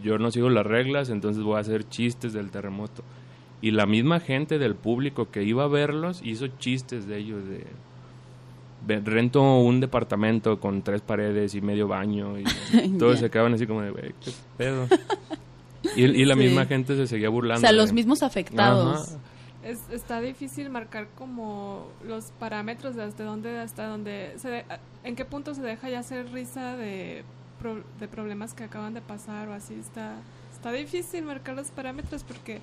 Yo 0.03 0.17
no 0.17 0.31
sigo 0.31 0.49
las 0.49 0.65
reglas, 0.65 1.09
entonces 1.09 1.43
voy 1.43 1.57
a 1.57 1.59
hacer 1.59 1.83
chistes 1.89 2.33
del 2.33 2.49
terremoto. 2.49 3.03
Y 3.61 3.71
la 3.71 3.85
misma 3.85 4.19
gente 4.19 4.57
del 4.59 4.75
público 4.75 5.29
que 5.29 5.43
iba 5.43 5.63
a 5.65 5.67
verlos 5.67 6.21
hizo 6.23 6.47
chistes 6.47 7.07
de 7.07 7.17
ellos, 7.17 7.43
de 7.47 8.99
rento 9.01 9.59
un 9.59 9.79
departamento 9.79 10.59
con 10.59 10.81
tres 10.81 11.01
paredes 11.01 11.53
y 11.53 11.61
medio 11.61 11.87
baño 11.87 12.39
y 12.39 12.43
todos 12.97 13.19
se 13.19 13.29
quedaban 13.29 13.53
así 13.53 13.67
como 13.67 13.81
de, 13.81 13.91
"Güey, 13.91 14.13
qué 14.23 14.31
pedo. 14.57 14.87
Y, 15.95 16.03
y 16.03 16.25
la 16.25 16.35
Sí. 16.35 16.41
misma 16.41 16.67
gente 16.67 16.95
se 16.95 17.07
seguía 17.07 17.29
O 17.29 17.31
burlando. 17.31 17.61
sea, 17.61 17.71
de- 17.71 17.77
los 17.77 17.91
mismos 17.91 18.21
afectados. 18.21 19.09
Ajá. 19.13 19.19
Es, 19.63 19.79
está 19.91 20.21
difícil 20.21 20.69
marcar 20.69 21.07
como 21.17 21.87
los 22.07 22.25
parámetros 22.39 22.95
de 22.95 23.01
hasta 23.03 23.23
dónde, 23.23 23.57
hasta 23.59 23.87
dónde, 23.87 24.33
se 24.37 24.49
de- 24.49 24.65
en 25.03 25.15
qué 25.15 25.25
punto 25.25 25.55
se 25.55 25.61
deja 25.63 25.89
ya 25.89 25.99
hacer 25.99 26.31
risa 26.31 26.77
de, 26.77 27.23
pro- 27.59 27.83
de 27.99 28.07
problemas 28.07 28.53
que 28.53 28.63
acaban 28.63 28.93
de 28.93 29.01
pasar 29.01 29.47
o 29.49 29.53
así. 29.53 29.73
Está, 29.73 30.17
está 30.53 30.71
difícil 30.71 31.23
marcar 31.25 31.55
los 31.55 31.71
parámetros 31.71 32.23
porque 32.23 32.59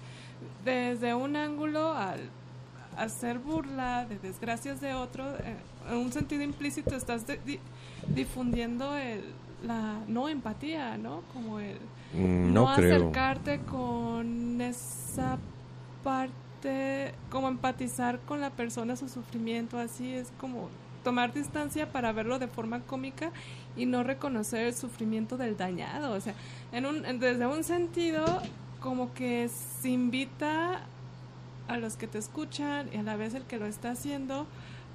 desde 0.65 1.15
un 1.15 1.37
ángulo 1.37 1.93
al 1.93 2.21
hacer 2.97 3.39
burla 3.39 4.07
de 4.07 4.19
desgracias 4.19 4.81
de 4.81 4.95
otro, 4.95 5.25
eh, 5.39 5.57
en 5.91 5.97
un 5.97 6.13
sentido 6.13 6.43
implícito 6.43 6.97
estás 6.97 7.27
de- 7.27 7.39
di- 7.45 7.61
difundiendo 8.15 8.97
el, 8.97 9.23
la 9.65 10.01
no 10.09 10.29
empatía, 10.29 10.99
¿no? 10.99 11.23
Como 11.33 11.61
el 11.61 11.79
Mm, 12.15 12.55
No, 12.55 12.73
creo. 12.75 12.95
acercarte 12.97 13.61
con 13.61 14.59
esa 14.63 15.37
parte, 16.03 17.13
como 17.31 17.49
empatizar 17.49 18.19
con 18.21 18.41
la 18.41 18.49
persona, 18.51 18.97
su 18.97 19.09
sufrimiento, 19.11 19.79
así 19.79 20.15
es 20.15 20.33
como 20.41 20.71
tomar 21.05 21.35
distancia 21.35 21.93
para 21.93 22.13
verlo 22.13 22.39
de 22.39 22.49
forma 22.49 22.81
cómica 22.81 23.31
y 23.77 23.85
no 23.87 24.03
reconocer 24.05 24.67
el 24.69 24.75
sufrimiento 24.75 25.37
del 25.37 25.57
dañado, 25.59 26.13
o 26.15 26.21
sea, 26.21 26.35
en 26.73 26.87
un, 26.87 27.03
desde 27.21 27.47
un 27.47 27.63
sentido 27.63 28.25
como 28.81 29.13
que 29.15 29.49
se 29.49 29.91
invita 29.91 30.81
a 31.69 31.77
los 31.77 31.97
que 31.97 32.07
te 32.07 32.19
escuchan 32.19 32.89
y 32.93 32.97
a 32.97 33.03
la 33.03 33.17
vez 33.17 33.35
el 33.35 33.45
que 33.45 33.59
lo 33.59 33.67
está 33.67 33.91
haciendo 33.91 34.47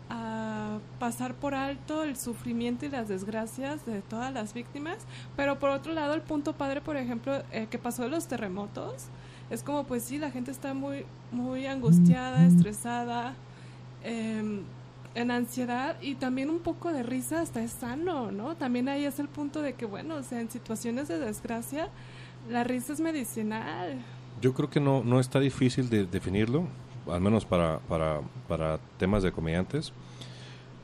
a 0.09 0.79
pasar 0.99 1.33
por 1.33 1.55
alto 1.55 2.03
el 2.03 2.17
sufrimiento 2.17 2.85
y 2.85 2.89
las 2.89 3.07
desgracias 3.07 3.85
de 3.85 4.01
todas 4.01 4.33
las 4.33 4.53
víctimas, 4.53 4.97
pero 5.35 5.59
por 5.59 5.69
otro 5.69 5.93
lado 5.93 6.13
el 6.13 6.21
punto 6.21 6.53
padre, 6.53 6.81
por 6.81 6.97
ejemplo, 6.97 7.41
eh, 7.51 7.67
que 7.69 7.77
pasó 7.77 8.03
de 8.03 8.09
los 8.09 8.27
terremotos, 8.27 9.05
es 9.49 9.63
como 9.63 9.85
pues 9.85 10.03
sí, 10.03 10.17
la 10.17 10.31
gente 10.31 10.51
está 10.51 10.73
muy, 10.73 11.05
muy 11.31 11.67
angustiada, 11.67 12.45
estresada, 12.45 13.35
em, 14.03 14.63
en 15.15 15.31
ansiedad 15.31 15.95
y 16.01 16.15
también 16.15 16.49
un 16.49 16.59
poco 16.59 16.91
de 16.91 17.03
risa 17.03 17.41
hasta 17.41 17.61
es 17.61 17.71
sano, 17.71 18.31
¿no? 18.31 18.55
También 18.55 18.89
ahí 18.89 19.05
es 19.05 19.19
el 19.19 19.27
punto 19.27 19.61
de 19.61 19.73
que, 19.73 19.85
bueno, 19.85 20.15
o 20.15 20.23
sea, 20.23 20.41
en 20.41 20.49
situaciones 20.49 21.07
de 21.07 21.19
desgracia, 21.19 21.89
la 22.49 22.63
risa 22.63 22.93
es 22.93 22.99
medicinal. 22.99 24.01
Yo 24.41 24.53
creo 24.53 24.69
que 24.69 24.79
no, 24.79 25.03
no 25.03 25.19
está 25.19 25.39
difícil 25.39 25.89
de 25.89 26.05
definirlo, 26.05 26.67
al 27.09 27.21
menos 27.21 27.45
para, 27.45 27.79
para, 27.79 28.21
para 28.47 28.79
temas 28.97 29.23
de 29.23 29.31
comediantes. 29.31 29.93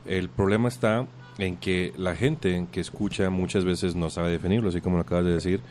El 0.05 0.29
problema 0.29 0.69
está 0.69 1.07
en 1.37 1.57
que 1.57 1.93
la 1.97 2.15
gente 2.15 2.67
que 2.71 2.79
escucha 2.79 3.29
muchas 3.29 3.65
veces 3.65 3.95
no 3.95 4.09
sabe 4.09 4.31
definirlo, 4.31 4.69
así 4.69 4.81
como 4.81 4.97
lo 4.97 5.01
acabas 5.01 5.25
de 5.25 5.33
decir, 5.33 5.61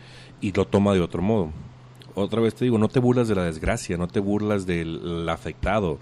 y 0.40 0.52
lo 0.52 0.66
toma 0.66 0.94
de 0.94 1.00
otro 1.00 1.22
modo. 1.22 1.50
otra 2.14 2.40
vez 2.40 2.54
te 2.54 2.64
digo, 2.64 2.78
no 2.78 2.88
te 2.88 3.00
burlas 3.00 3.28
de 3.28 3.34
la 3.34 3.44
desgracia, 3.44 3.96
no 3.96 4.08
te 4.08 4.20
burlas 4.20 4.66
del 4.66 5.28
afectado. 5.28 5.98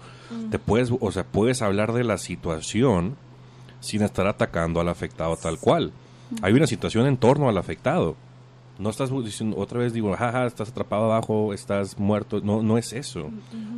Te 0.51 0.59
puedes, 0.59 0.91
o 0.99 1.11
sea, 1.11 1.23
puedes 1.25 1.61
hablar 1.61 1.93
de 1.93 2.03
la 2.03 2.17
situación 2.17 3.15
sin 3.79 4.01
estar 4.01 4.27
atacando 4.27 4.79
al 4.79 4.89
afectado 4.89 5.37
tal 5.37 5.59
cual. 5.59 5.91
Hay 6.41 6.53
una 6.53 6.67
situación 6.67 7.07
en 7.07 7.17
torno 7.17 7.49
al 7.49 7.57
afectado. 7.57 8.15
No 8.79 8.89
estás 8.91 9.09
diciendo, 9.23 9.57
otra 9.57 9.79
vez 9.79 9.91
digo, 9.93 10.15
jaja, 10.15 10.45
estás 10.45 10.69
atrapado 10.69 11.05
abajo, 11.05 11.51
estás 11.53 11.97
muerto. 11.97 12.41
No, 12.41 12.61
no 12.61 12.77
es 12.77 12.93
eso. 12.93 13.31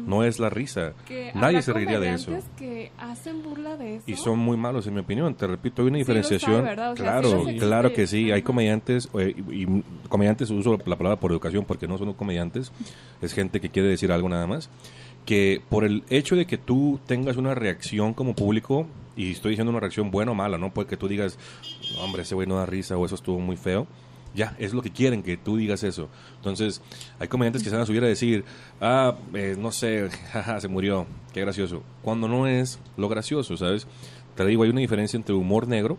No 0.05 0.23
es 0.23 0.39
la 0.39 0.49
risa. 0.49 0.93
Que 1.07 1.31
Nadie 1.35 1.61
se 1.61 1.71
reiría 1.71 1.99
de 1.99 2.13
eso. 2.13 2.33
que 2.57 2.91
hacen 2.97 3.41
burla 3.41 3.77
de 3.77 3.95
eso. 3.97 4.03
Y 4.07 4.15
son 4.15 4.39
muy 4.39 4.57
malos, 4.57 4.87
en 4.87 4.95
mi 4.95 4.99
opinión. 4.99 5.33
Te 5.35 5.47
repito, 5.47 5.81
hay 5.81 5.87
una 5.87 5.95
Sí 5.97 5.99
diferenciación. 6.01 6.65
claro, 6.95 7.45
claro 7.59 7.93
que 7.93 8.07
sí. 8.07 8.31
Hay 8.31 8.41
comediantes, 8.41 9.09
eh, 9.17 9.33
y, 9.49 9.63
y 9.63 9.83
comediantes 10.09 10.49
uso 10.49 10.77
la 10.85 10.97
palabra 10.97 11.19
por 11.19 11.31
educación 11.31 11.63
porque 11.65 11.87
no 11.87 11.97
son 11.97 12.13
comediantes, 12.13 12.71
es 13.21 13.33
gente 13.33 13.61
que 13.61 13.69
quiere 13.69 13.87
decir 13.87 14.11
algo 14.11 14.27
nada 14.27 14.47
más. 14.47 14.69
Que 15.25 15.61
por 15.69 15.83
el 15.85 16.03
hecho 16.09 16.35
de 16.35 16.45
que 16.45 16.57
tú 16.57 16.99
tengas 17.05 17.37
una 17.37 17.53
reacción 17.55 18.13
como 18.13 18.33
público, 18.35 18.87
y 19.15 19.31
estoy 19.31 19.51
diciendo 19.51 19.69
una 19.71 19.79
reacción 19.79 20.11
buena 20.11 20.31
o 20.31 20.35
mala, 20.35 20.57
no 20.57 20.73
porque 20.73 20.97
tú 20.97 21.07
digas, 21.07 21.37
"No, 21.95 22.03
hombre, 22.03 22.23
ese 22.23 22.35
güey 22.35 22.47
no 22.47 22.55
da 22.55 22.65
risa 22.65 22.97
o 22.97 23.05
eso 23.05 23.15
estuvo 23.15 23.39
muy 23.39 23.55
feo. 23.57 23.85
Ya, 24.35 24.55
es 24.59 24.73
lo 24.73 24.81
que 24.81 24.91
quieren 24.91 25.23
que 25.23 25.37
tú 25.37 25.57
digas 25.57 25.83
eso. 25.83 26.09
Entonces, 26.35 26.81
hay 27.19 27.27
comediantes 27.27 27.63
que 27.63 27.69
se 27.69 27.75
van 27.75 27.83
a 27.83 27.85
subir 27.85 28.03
a 28.03 28.07
decir, 28.07 28.45
ah, 28.79 29.15
eh, 29.33 29.55
no 29.57 29.71
sé, 29.71 30.09
se 30.59 30.67
murió, 30.67 31.07
qué 31.33 31.41
gracioso. 31.41 31.83
Cuando 32.01 32.27
no 32.27 32.47
es 32.47 32.79
lo 32.95 33.09
gracioso, 33.09 33.57
¿sabes? 33.57 33.87
Te 34.35 34.45
digo, 34.45 34.63
hay 34.63 34.69
una 34.69 34.81
diferencia 34.81 35.17
entre 35.17 35.33
humor 35.33 35.67
negro 35.67 35.97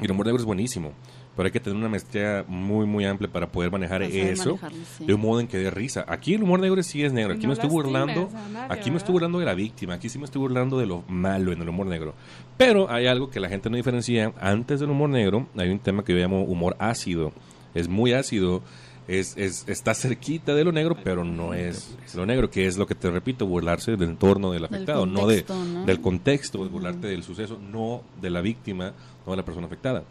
y 0.00 0.06
el 0.06 0.10
humor 0.10 0.26
negro 0.26 0.40
es 0.40 0.46
buenísimo. 0.46 0.92
Pero 1.34 1.46
hay 1.46 1.52
que 1.52 1.60
tener 1.60 1.78
una 1.78 1.88
maestría 1.88 2.44
muy, 2.46 2.84
muy 2.84 3.06
amplia 3.06 3.30
para 3.30 3.50
poder 3.50 3.70
manejar 3.70 4.02
Para 4.02 4.12
eso 4.14 4.58
sí. 4.98 5.06
de 5.06 5.14
un 5.14 5.20
modo 5.22 5.40
en 5.40 5.46
que 5.48 5.56
dé 5.56 5.70
risa. 5.70 6.04
Aquí 6.06 6.34
el 6.34 6.42
humor 6.42 6.60
negro 6.60 6.82
sí 6.82 7.02
es 7.02 7.12
negro. 7.12 7.32
Aquí 7.32 7.42
No 7.42 7.48
me 7.48 7.54
estoy 7.54 7.70
burlando. 7.70 8.28
nadie, 8.52 8.66
aquí 8.68 8.90
me 8.90 8.98
estoy 8.98 9.12
burlando 9.12 9.38
de 9.38 9.46
la 9.46 9.54
víctima. 9.54 9.94
Aquí 9.94 10.10
sí 10.10 10.18
me 10.18 10.26
estoy 10.26 10.40
burlando 10.40 10.78
de 10.78 10.86
lo 10.86 11.04
malo 11.08 11.52
en 11.52 11.62
el 11.62 11.68
humor 11.68 11.86
negro. 11.86 12.14
Pero 12.58 12.90
hay 12.90 13.06
algo 13.06 13.30
que 13.30 13.40
la 13.40 13.48
gente 13.48 13.70
no 13.70 13.76
diferencia. 13.76 14.32
Antes 14.40 14.80
del 14.80 14.90
humor 14.90 15.08
negro 15.08 15.46
hay 15.56 15.70
un 15.70 15.78
tema 15.78 16.04
que 16.04 16.12
yo 16.12 16.18
llamo 16.18 16.42
humor 16.44 16.76
ácido. 16.78 17.32
Es 17.74 17.88
muy 17.88 18.12
ácido. 18.12 18.62
Es, 19.08 19.36
es, 19.36 19.64
está 19.66 19.94
cerquita 19.94 20.54
de 20.54 20.62
lo 20.64 20.70
negro, 20.70 20.96
pero 21.02 21.24
no 21.24 21.54
es 21.54 21.96
lo 22.14 22.24
negro, 22.24 22.50
que 22.50 22.66
es 22.66 22.78
lo 22.78 22.86
que 22.86 22.94
te 22.94 23.10
repito, 23.10 23.46
burlarse 23.46 23.90
del 23.96 24.10
entorno 24.10 24.52
del 24.52 24.64
afectado, 24.64 25.06
no 25.06 25.26
de, 25.26 25.44
del 25.86 26.00
contexto, 26.00 26.58
burlarte 26.68 27.08
del 27.08 27.24
suceso, 27.24 27.58
no 27.58 28.02
de 28.20 28.30
la 28.30 28.40
víctima, 28.42 28.92
no 29.26 29.32
de 29.32 29.36
la 29.38 29.44
persona 29.44 29.66
afectada. 29.66 30.04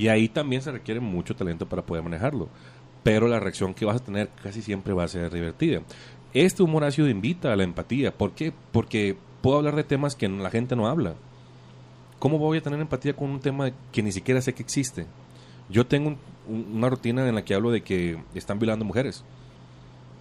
Y 0.00 0.08
ahí 0.08 0.30
también 0.30 0.62
se 0.62 0.72
requiere 0.72 0.98
mucho 0.98 1.36
talento 1.36 1.68
para 1.68 1.82
poder 1.82 2.02
manejarlo. 2.02 2.48
Pero 3.02 3.28
la 3.28 3.38
reacción 3.38 3.74
que 3.74 3.84
vas 3.84 3.96
a 3.96 4.04
tener 4.04 4.30
casi 4.42 4.62
siempre 4.62 4.94
va 4.94 5.04
a 5.04 5.08
ser 5.08 5.30
divertida. 5.30 5.82
Este 6.32 6.62
humor 6.62 6.84
ácido 6.84 7.06
invita 7.06 7.52
a 7.52 7.56
la 7.56 7.64
empatía. 7.64 8.10
¿Por 8.16 8.32
qué? 8.32 8.50
Porque 8.72 9.14
puedo 9.42 9.58
hablar 9.58 9.76
de 9.76 9.84
temas 9.84 10.14
que 10.16 10.26
la 10.26 10.48
gente 10.48 10.74
no 10.74 10.88
habla. 10.88 11.16
¿Cómo 12.18 12.38
voy 12.38 12.56
a 12.56 12.62
tener 12.62 12.80
empatía 12.80 13.14
con 13.14 13.28
un 13.28 13.40
tema 13.40 13.72
que 13.92 14.02
ni 14.02 14.10
siquiera 14.10 14.40
sé 14.40 14.54
que 14.54 14.62
existe? 14.62 15.04
Yo 15.68 15.86
tengo 15.86 16.08
un- 16.08 16.18
un- 16.48 16.76
una 16.76 16.88
rutina 16.88 17.28
en 17.28 17.34
la 17.34 17.44
que 17.44 17.54
hablo 17.54 17.70
de 17.70 17.82
que 17.82 18.22
están 18.34 18.58
violando 18.58 18.86
mujeres. 18.86 19.22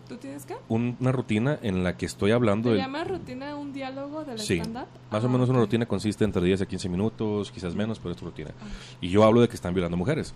¿Tú 0.10 0.18
tienes 0.18 0.46
qué? 0.46 0.56
Un- 0.70 0.98
una 1.00 1.12
rutina 1.12 1.60
en 1.62 1.84
la 1.84 1.96
que 1.96 2.06
estoy 2.08 2.32
hablando 2.32 2.70
¿Te 2.70 2.76
de... 2.76 2.82
llama 2.82 3.04
rutina 3.04 3.56
un 3.56 3.72
diálogo 3.72 4.26
del 4.26 4.40
Sí, 4.40 4.56
stand-up? 4.56 4.88
más 5.12 5.24
o 5.24 5.28
Ah, 5.28 5.30
menos 5.30 5.48
una 5.50 5.60
ok. 5.60 5.66
rutina 5.66 5.86
consiste 5.86 6.26
entre 6.26 6.42
10 6.42 6.62
a 6.62 6.66
15 6.66 6.90
minutos, 6.90 7.52
quizás 7.52 7.76
menos, 7.76 8.00
pero 8.00 8.12
es 8.12 8.18
tu 8.18 8.26
rutina. 8.26 8.50
Y 9.00 9.10
yo 9.10 9.24
hablo 9.24 9.40
de 9.42 9.48
que 9.48 9.56
están 9.56 9.74
violando 9.76 9.96
mujeres. 9.98 10.34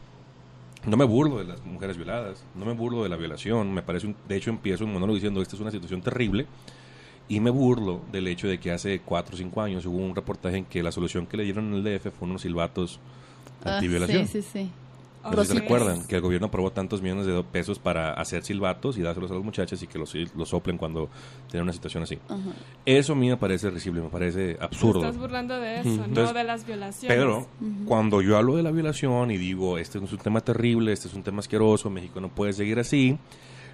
No 0.86 0.96
me 0.96 1.06
burlo 1.06 1.40
de 1.40 1.46
las 1.46 1.66
mujeres 1.66 1.98
violadas, 1.98 2.44
no 2.56 2.66
me 2.66 2.74
burlo 2.74 3.02
de 3.04 3.10
la 3.10 3.16
violación, 3.16 3.74
me 3.74 3.82
parece 3.82 4.06
un, 4.08 4.16
de 4.28 4.36
hecho 4.36 4.50
empiezo 4.52 4.84
un 4.86 4.94
monólogo 4.94 5.16
diciendo 5.16 5.42
esta 5.42 5.56
es 5.56 5.62
una 5.62 5.72
situación 5.72 6.02
terrible 6.02 6.46
y 7.30 7.40
me 7.40 7.50
burlo 7.50 8.02
del 8.12 8.28
hecho 8.28 8.48
de 8.48 8.60
que 8.60 8.70
hace 8.72 9.00
4 9.00 9.34
o 9.34 9.38
5 9.38 9.62
años 9.62 9.86
hubo 9.86 9.98
un 9.98 10.14
reportaje 10.14 10.58
en 10.58 10.66
que 10.66 10.84
la 10.84 10.92
solución 10.92 11.26
que 11.26 11.38
le 11.38 11.46
dieron 11.46 11.68
en 11.74 11.74
el 11.76 11.84
DF 12.00 12.12
fue 12.12 12.28
unos 12.28 12.42
silbatos 12.42 13.00
Ah, 13.66 13.76
antiviolación. 13.76 14.28
sí, 14.28 14.42
sí, 14.42 14.50
sí. 14.52 14.72
Si 15.24 15.46
se 15.46 15.54
Ok. 15.54 15.60
recuerdan 15.60 16.06
que 16.06 16.16
el 16.16 16.22
gobierno 16.22 16.48
aprobó 16.48 16.72
tantos 16.72 17.02
millones 17.02 17.26
de 17.26 17.42
pesos 17.44 17.80
para 17.80 18.12
hacer 18.14 18.44
silbatos 18.44 18.98
y 18.98 19.02
dárselos 19.02 19.32
a 19.32 19.36
las 19.36 19.44
muchachas 19.44 19.82
y 19.82 19.88
que 19.88 19.98
los, 19.98 20.14
los 20.36 20.50
soplen 20.50 20.78
cuando 20.78 21.10
tienen 21.50 21.64
una 21.64 21.72
situación 21.74 22.04
así. 22.04 22.20
Eso 22.86 23.14
a 23.14 23.16
mí 23.16 23.30
me 23.30 23.38
parece 23.38 23.70
risible, 23.70 24.02
me 24.02 24.10
parece 24.10 24.56
Te 24.56 24.64
absurdo. 24.64 25.00
estás 25.00 25.18
burlando 25.18 25.58
de 25.60 25.80
eso, 25.80 26.08
no 26.08 26.34
de 26.34 26.44
las 26.44 26.66
violaciones. 26.68 27.16
Pero 27.18 27.48
cuando 27.86 28.22
yo 28.22 28.38
hablo 28.38 28.58
de 28.58 28.64
la 28.64 28.72
violación 28.72 29.32
y 29.32 29.38
digo, 29.38 29.78
este 29.78 29.98
es 29.98 30.12
un 30.12 30.18
tema 30.20 30.42
terrible, 30.42 30.92
este 30.92 31.08
es 31.08 31.14
un 31.14 31.24
tema 31.24 31.40
asqueroso, 31.40 31.90
México 31.90 32.20
no 32.20 32.28
puede 32.30 32.52
seguir 32.52 32.80
así, 32.80 33.18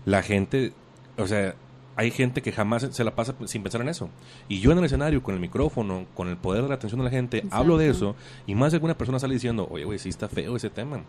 la 0.05 0.21
gente, 0.21 0.73
o 1.17 1.25
sea, 1.25 1.55
hay 1.99 2.12
gente 2.12 2.41
que 2.41 2.53
jamás 2.53 2.88
se 2.91 3.03
la 3.03 3.13
pasa 3.13 3.35
sin 3.45 3.62
pensar 3.62 3.81
en 3.81 3.89
eso. 3.89 4.09
Y 4.47 4.62
yo 4.62 4.71
en 4.71 4.77
el 4.77 4.85
escenario, 4.85 5.21
con 5.21 5.35
el 5.35 5.41
micrófono, 5.41 6.05
con 6.15 6.29
el 6.29 6.38
poder 6.38 6.63
de 6.63 6.69
la 6.69 6.75
atención 6.75 6.99
de 6.99 7.03
la 7.03 7.12
gente, 7.12 7.39
Exacto. 7.39 7.57
hablo 7.57 7.77
de 7.77 7.89
eso 7.89 8.15
y 8.47 8.55
más 8.55 8.71
de 8.71 8.77
alguna 8.77 8.97
persona 8.97 9.19
sale 9.19 9.33
diciendo, 9.33 9.67
oye, 9.69 9.83
güey, 9.83 9.99
sí 9.99 10.07
está 10.07 10.29
feo 10.29 10.55
ese 10.55 10.69
tema. 10.69 11.01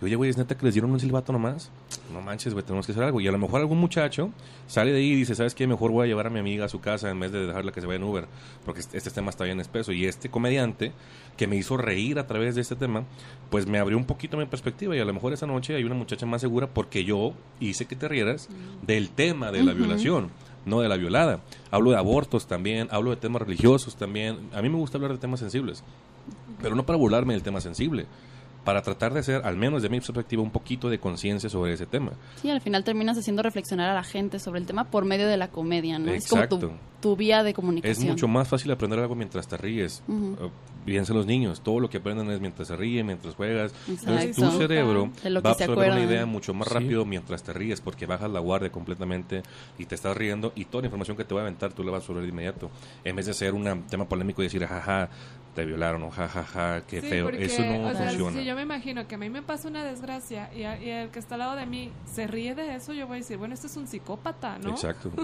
Y, 0.00 0.04
oye, 0.06 0.16
güey, 0.16 0.30
¿es 0.30 0.38
neta 0.38 0.56
que 0.56 0.64
les 0.64 0.72
dieron 0.72 0.92
un 0.92 0.98
silbato 0.98 1.30
nomás? 1.30 1.70
No 2.10 2.22
manches, 2.22 2.54
güey, 2.54 2.64
tenemos 2.64 2.86
que 2.86 2.92
hacer 2.92 3.04
algo. 3.04 3.20
Y 3.20 3.28
a 3.28 3.32
lo 3.32 3.36
mejor 3.36 3.60
algún 3.60 3.76
muchacho 3.76 4.30
sale 4.66 4.92
de 4.92 4.96
ahí 4.96 5.10
y 5.10 5.16
dice, 5.16 5.34
¿sabes 5.34 5.54
qué? 5.54 5.66
Mejor 5.66 5.90
voy 5.90 6.04
a 6.04 6.06
llevar 6.06 6.28
a 6.28 6.30
mi 6.30 6.38
amiga 6.38 6.64
a 6.64 6.68
su 6.70 6.80
casa 6.80 7.10
en 7.10 7.20
vez 7.20 7.32
de 7.32 7.46
dejarla 7.46 7.70
que 7.70 7.82
se 7.82 7.86
vaya 7.86 7.98
en 7.98 8.04
Uber, 8.04 8.24
porque 8.64 8.80
este 8.80 8.96
este 8.96 9.10
tema 9.10 9.28
está 9.28 9.44
bien 9.44 9.60
espeso. 9.60 9.92
Y 9.92 10.06
este 10.06 10.30
comediante 10.30 10.92
que 11.40 11.46
me 11.46 11.56
hizo 11.56 11.78
reír 11.78 12.18
a 12.18 12.26
través 12.26 12.54
de 12.54 12.60
este 12.60 12.76
tema, 12.76 13.04
pues 13.48 13.66
me 13.66 13.78
abrió 13.78 13.96
un 13.96 14.04
poquito 14.04 14.36
mi 14.36 14.44
perspectiva 14.44 14.94
y 14.94 14.98
a 14.98 15.06
lo 15.06 15.14
mejor 15.14 15.32
esa 15.32 15.46
noche 15.46 15.74
hay 15.74 15.84
una 15.84 15.94
muchacha 15.94 16.26
más 16.26 16.42
segura 16.42 16.66
porque 16.66 17.02
yo 17.02 17.32
hice 17.60 17.86
que 17.86 17.96
te 17.96 18.08
rieras 18.08 18.50
del 18.82 19.08
tema 19.08 19.50
de 19.50 19.62
la 19.62 19.72
violación, 19.72 20.28
no 20.66 20.82
de 20.82 20.90
la 20.90 20.98
violada. 20.98 21.40
Hablo 21.70 21.92
de 21.92 21.96
abortos 21.96 22.46
también, 22.46 22.88
hablo 22.90 23.08
de 23.08 23.16
temas 23.16 23.40
religiosos 23.40 23.96
también. 23.96 24.50
A 24.52 24.60
mí 24.60 24.68
me 24.68 24.76
gusta 24.76 24.98
hablar 24.98 25.12
de 25.12 25.16
temas 25.16 25.40
sensibles, 25.40 25.82
pero 26.60 26.74
no 26.74 26.84
para 26.84 26.98
burlarme 26.98 27.32
del 27.32 27.42
tema 27.42 27.62
sensible, 27.62 28.04
para 28.64 28.82
tratar 28.82 29.12
de 29.14 29.20
hacer, 29.20 29.42
al 29.44 29.56
menos 29.56 29.82
de 29.82 29.88
mi 29.88 29.98
perspectiva, 30.00 30.42
un 30.42 30.50
poquito 30.50 30.88
de 30.90 30.98
conciencia 30.98 31.48
sobre 31.48 31.72
ese 31.72 31.86
tema. 31.86 32.12
Sí, 32.40 32.50
al 32.50 32.60
final 32.60 32.84
terminas 32.84 33.16
haciendo 33.18 33.42
reflexionar 33.42 33.88
a 33.90 33.94
la 33.94 34.02
gente 34.04 34.38
sobre 34.38 34.60
el 34.60 34.66
tema 34.66 34.84
por 34.84 35.04
medio 35.04 35.26
de 35.28 35.36
la 35.36 35.48
comedia, 35.48 35.98
¿no? 35.98 36.10
Es 36.12 36.28
como 36.28 36.46
tu, 36.48 36.56
Exacto. 36.56 36.78
tu 37.00 37.16
vía 37.16 37.42
de 37.42 37.50
Es 37.50 37.56
comunicación. 37.56 38.08
mucho 38.08 38.28
más 38.28 38.48
fácil 38.48 38.70
aprender 38.70 38.98
algo 38.98 39.14
mientras 39.14 39.48
te 39.48 39.56
ríes. 39.56 40.02
Uh, 40.08 40.48
Fíjense 40.86 41.12
los 41.12 41.26
niños, 41.26 41.60
todo 41.60 41.78
lo 41.78 41.90
que 41.90 41.98
aprenden 41.98 42.30
es 42.30 42.40
mientras 42.40 42.66
se 42.68 42.74
ríen, 42.74 43.06
mientras 43.06 43.34
juegas. 43.34 43.72
Entonces 43.86 44.34
tu 44.34 44.42
Exacto. 44.44 44.58
cerebro 44.58 45.10
De 45.22 45.28
lo 45.30 45.42
va 45.42 45.50
a 45.50 45.52
absorber 45.52 45.90
una 45.92 46.00
idea 46.02 46.24
mucho 46.26 46.54
más 46.54 46.68
Sí. 46.68 46.74
rápido 46.74 47.04
mientras 47.04 47.42
te 47.42 47.52
ríes 47.52 47.80
porque 47.82 48.06
bajas 48.06 48.30
la 48.30 48.40
guardia 48.40 48.70
completamente 48.72 49.42
y 49.78 49.84
te 49.84 49.94
estás 49.94 50.16
riendo 50.16 50.52
y 50.56 50.64
toda 50.64 50.80
la 50.82 50.86
información 50.86 51.16
que 51.18 51.24
te 51.24 51.34
va 51.34 51.42
a 51.42 51.44
aventar 51.44 51.72
tú 51.74 51.84
la 51.84 51.90
vas 51.92 51.98
a 51.98 52.02
absorber 52.02 52.22
de 52.24 52.30
inmediato. 52.30 52.70
En 53.04 53.14
vez 53.14 53.26
de 53.26 53.34
ser 53.34 53.52
un 53.52 53.82
tema 53.88 54.08
polémico 54.08 54.40
y 54.42 54.46
decir, 54.46 54.64
jaja, 54.66 55.10
te 55.54 55.64
violaron 55.64 56.02
o 56.04 56.10
jajaja, 56.10 56.82
qué 56.86 57.00
Sí, 57.00 57.08
feo. 57.08 57.24
porque, 57.26 57.44
Eso 57.44 57.64
no 57.64 57.86
o 57.88 57.90
sea, 57.92 58.08
funciona. 58.08 58.38
si 58.38 58.44
yo 58.44 58.54
me 58.54 58.62
imagino 58.62 59.06
que 59.08 59.16
a 59.16 59.18
mí 59.18 59.28
me 59.30 59.42
pasa 59.42 59.68
una 59.68 59.84
desgracia 59.84 60.48
y, 60.54 60.62
a- 60.62 60.80
y 60.80 60.88
el 60.90 61.08
que 61.10 61.18
está 61.18 61.34
al 61.34 61.40
lado 61.40 61.56
de 61.56 61.66
mí 61.66 61.90
se 62.04 62.26
ríe 62.28 62.54
de 62.54 62.76
eso, 62.76 62.92
yo 62.92 63.06
voy 63.06 63.16
a 63.16 63.18
decir, 63.18 63.36
bueno, 63.36 63.54
este 63.54 63.66
es 63.66 63.76
un 63.76 63.86
psicópata, 63.88 64.58
¿no? 64.58 64.70
Exacto. 64.70 65.10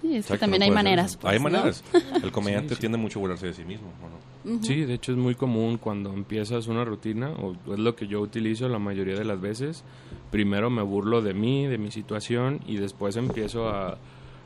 Sí, 0.00 0.06
es 0.16 0.26
que 0.26 0.32
Exacto, 0.32 0.40
también 0.40 0.60
no 0.60 0.64
hay 0.64 0.70
maneras. 0.70 1.16
pues, 1.18 1.30
hay 1.30 1.38
¿no? 1.38 1.42
maneras. 1.42 1.84
El 2.22 2.32
comediante 2.32 2.70
Sí, 2.70 2.74
sí. 2.76 2.80
tiende 2.80 2.96
mucho 2.96 3.18
a 3.18 3.20
burlarse 3.20 3.48
de 3.48 3.52
sí 3.52 3.64
mismo. 3.66 3.88
¿o 4.02 4.08
no? 4.56 4.62
Sí, 4.62 4.86
de 4.86 4.94
hecho 4.94 5.12
es 5.12 5.18
muy 5.18 5.34
común 5.34 5.76
cuando 5.76 6.10
empiezas 6.14 6.68
una 6.68 6.86
rutina, 6.86 7.28
o 7.32 7.52
es 7.70 7.78
lo 7.78 7.94
que 7.96 8.06
yo 8.06 8.22
utilizo 8.22 8.66
la 8.70 8.78
mayoría 8.78 9.14
de 9.14 9.24
las 9.26 9.38
veces. 9.38 9.84
Primero 10.30 10.70
me 10.70 10.80
burlo 10.80 11.20
de 11.20 11.34
mí, 11.34 11.66
de 11.66 11.76
mi 11.76 11.90
situación, 11.90 12.60
y 12.66 12.78
después 12.78 13.16
empiezo 13.16 13.68
a, 13.68 13.98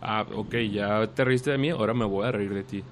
a 0.03 0.23
ok, 0.35 0.57
ya 0.73 1.07
te 1.15 1.25
riste 1.25 1.53
de 1.53 1.59
mí, 1.59 1.71
ahora 1.71 1.95
me 1.95 2.05
voy 2.05 2.27
a 2.27 2.33
reír 2.33 2.53
de 2.53 2.65
ti. 2.65 2.83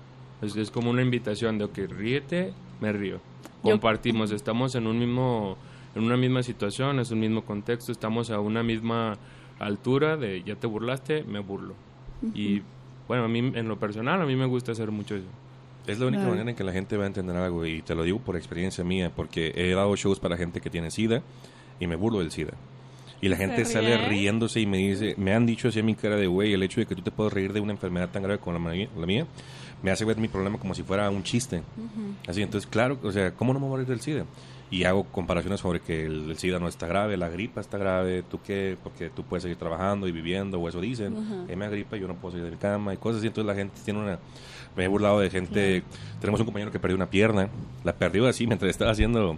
Es, 0.42 0.56
es 0.56 0.70
como 0.70 0.90
una 0.90 1.02
invitación 1.02 1.58
de, 1.58 1.64
ok, 1.64 1.78
ríete, 1.88 2.52
me 2.80 2.92
río. 2.92 3.16
Yo- 3.64 3.70
Compartimos, 3.72 4.32
estamos 4.32 4.74
en 4.74 4.86
un 4.86 4.98
mismo, 4.98 5.56
en 5.94 6.02
una 6.04 6.16
misma 6.16 6.42
situación, 6.42 6.98
es 7.00 7.10
un 7.10 7.20
mismo 7.20 7.42
contexto, 7.44 7.92
estamos 7.92 8.30
a 8.30 8.40
una 8.40 8.62
misma 8.62 9.16
altura 9.58 10.16
de, 10.16 10.42
ya 10.42 10.56
te 10.56 10.66
burlaste, 10.66 11.22
me 11.24 11.38
burlo. 11.38 11.74
Y 12.34 12.62
bueno, 13.08 13.24
a 13.24 13.28
mí 13.28 13.38
en 13.54 13.68
lo 13.68 13.78
personal, 13.78 14.20
a 14.20 14.26
mí 14.26 14.34
me 14.36 14.46
gusta 14.46 14.72
hacer 14.72 14.90
mucho 14.90 15.14
eso. 15.16 15.26
Es 15.86 15.98
la 15.98 16.06
única 16.06 16.20
Claro. 16.22 16.30
manera 16.34 16.50
en 16.50 16.56
que 16.56 16.62
la 16.64 16.72
gente 16.72 16.96
va 16.96 17.04
a 17.04 17.06
entender 17.08 17.36
algo 17.36 17.66
y 17.66 17.82
te 17.82 17.94
lo 17.96 18.04
digo 18.04 18.18
por 18.20 18.36
experiencia 18.36 18.84
mía 18.84 19.10
porque 19.14 19.52
he 19.56 19.70
dado 19.74 19.94
shows 19.96 20.20
para 20.20 20.36
gente 20.36 20.60
que 20.60 20.70
tiene 20.70 20.90
SIDA 20.92 21.22
y 21.80 21.86
me 21.88 21.96
burlo 21.96 22.20
del 22.20 22.30
SIDA. 22.30 22.52
Y 23.20 23.28
la 23.28 23.36
gente 23.36 23.64
¿Se 23.64 23.74
sale 23.74 24.08
riéndose 24.08 24.60
y 24.60 24.66
me 24.66 24.78
dice, 24.78 25.14
me 25.16 25.32
han 25.34 25.44
dicho 25.46 25.68
así 25.68 25.78
a 25.80 25.82
mi 25.84 25.94
cara 25.96 26.16
de 26.16 26.26
güey, 26.28 26.52
el 26.52 26.62
hecho 26.62 26.80
de 26.80 26.86
que 26.86 26.94
tú 26.96 27.02
te 27.02 27.10
puedas 27.12 27.32
reír 27.32 27.52
de 27.52 27.60
una 27.60 27.72
enfermedad 27.72 28.08
tan 28.10 28.22
grave 28.24 28.38
como 28.40 28.58
la 28.58 28.72
mía, 28.72 28.88
la 28.98 29.06
mía 29.06 29.26
me 29.82 29.90
hace 29.90 30.04
ver 30.04 30.16
mi 30.16 30.28
problema 30.28 30.58
como 30.58 30.74
si 30.74 30.82
fuera 30.82 31.10
un 31.10 31.22
chiste. 31.22 31.62
Así, 32.26 32.42
entonces, 32.42 32.68
claro, 32.70 32.98
o 33.02 33.12
sea, 33.12 33.32
¿cómo 33.32 33.52
no 33.52 33.60
me 33.60 33.66
voy 33.66 33.74
a 33.74 33.76
reír 33.78 33.88
del 33.88 34.00
SIDA? 34.00 34.24
Y 34.70 34.84
hago 34.84 35.04
comparaciones 35.04 35.60
sobre 35.60 35.80
que 35.80 36.06
el, 36.06 36.30
el 36.30 36.38
SIDA 36.38 36.58
no 36.58 36.66
está 36.66 36.86
grave, 36.86 37.16
la 37.18 37.28
gripa 37.28 37.60
está 37.60 37.76
grave, 37.76 38.22
¿tú 38.22 38.40
qué? 38.42 38.78
Porque 38.82 39.10
tú 39.10 39.22
puedes 39.22 39.42
seguir 39.42 39.58
trabajando 39.58 40.08
y 40.08 40.12
viviendo, 40.12 40.58
o 40.58 40.68
eso 40.68 40.80
dicen. 40.80 41.16
Ajá. 41.16 41.46
Que 41.46 41.56
me 41.56 41.66
da 41.66 41.70
gripa, 41.72 41.96
yo 41.96 42.08
no 42.08 42.14
puedo 42.14 42.32
salir 42.32 42.46
de 42.46 42.52
mi 42.52 42.56
cama 42.56 42.94
y 42.94 42.96
cosas 42.96 43.18
así. 43.18 43.26
Entonces 43.26 43.46
la 43.46 43.54
gente 43.54 43.78
tiene 43.84 44.00
una... 44.00 44.18
Me 44.74 44.84
he 44.84 44.88
burlado 44.88 45.20
de 45.20 45.28
gente... 45.28 45.82
Tenemos 46.20 46.40
un 46.40 46.46
compañero 46.46 46.72
que 46.72 46.78
perdió 46.78 46.96
una 46.96 47.10
pierna, 47.10 47.50
la 47.84 47.92
perdió 47.92 48.26
así 48.26 48.46
mientras 48.46 48.70
estaba 48.70 48.92
haciendo 48.92 49.36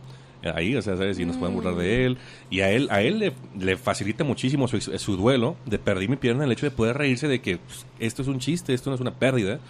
ahí, 0.55 0.77
o 0.77 0.83
sea, 0.83 0.97
¿sabes? 0.97 1.19
Y 1.19 1.25
nos 1.25 1.37
pueden 1.37 1.55
burlar 1.55 1.75
de 1.77 2.07
él. 2.07 2.19
Y 2.51 2.61
a 2.61 2.71
él, 2.71 2.89
a 2.91 3.03
él 3.03 3.19
le, 3.19 3.33
le 3.59 3.77
facilita 3.77 4.25
muchísimo 4.25 4.69
su, 4.69 4.81
su 4.81 5.17
duelo 5.17 5.57
de 5.67 5.79
perdí 5.79 6.09
mi 6.09 6.17
pierna 6.17 6.45
el 6.45 6.53
hecho 6.53 6.67
de 6.67 6.71
poder 6.71 6.97
reírse 6.99 7.29
de 7.29 7.41
que 7.41 7.59
pues, 7.59 7.87
esto 7.99 8.23
es 8.23 8.29
un 8.29 8.39
chiste, 8.39 8.75
esto 8.75 8.91
no 8.91 8.95
es 8.95 9.01
una 9.01 9.15
pérdida. 9.15 9.61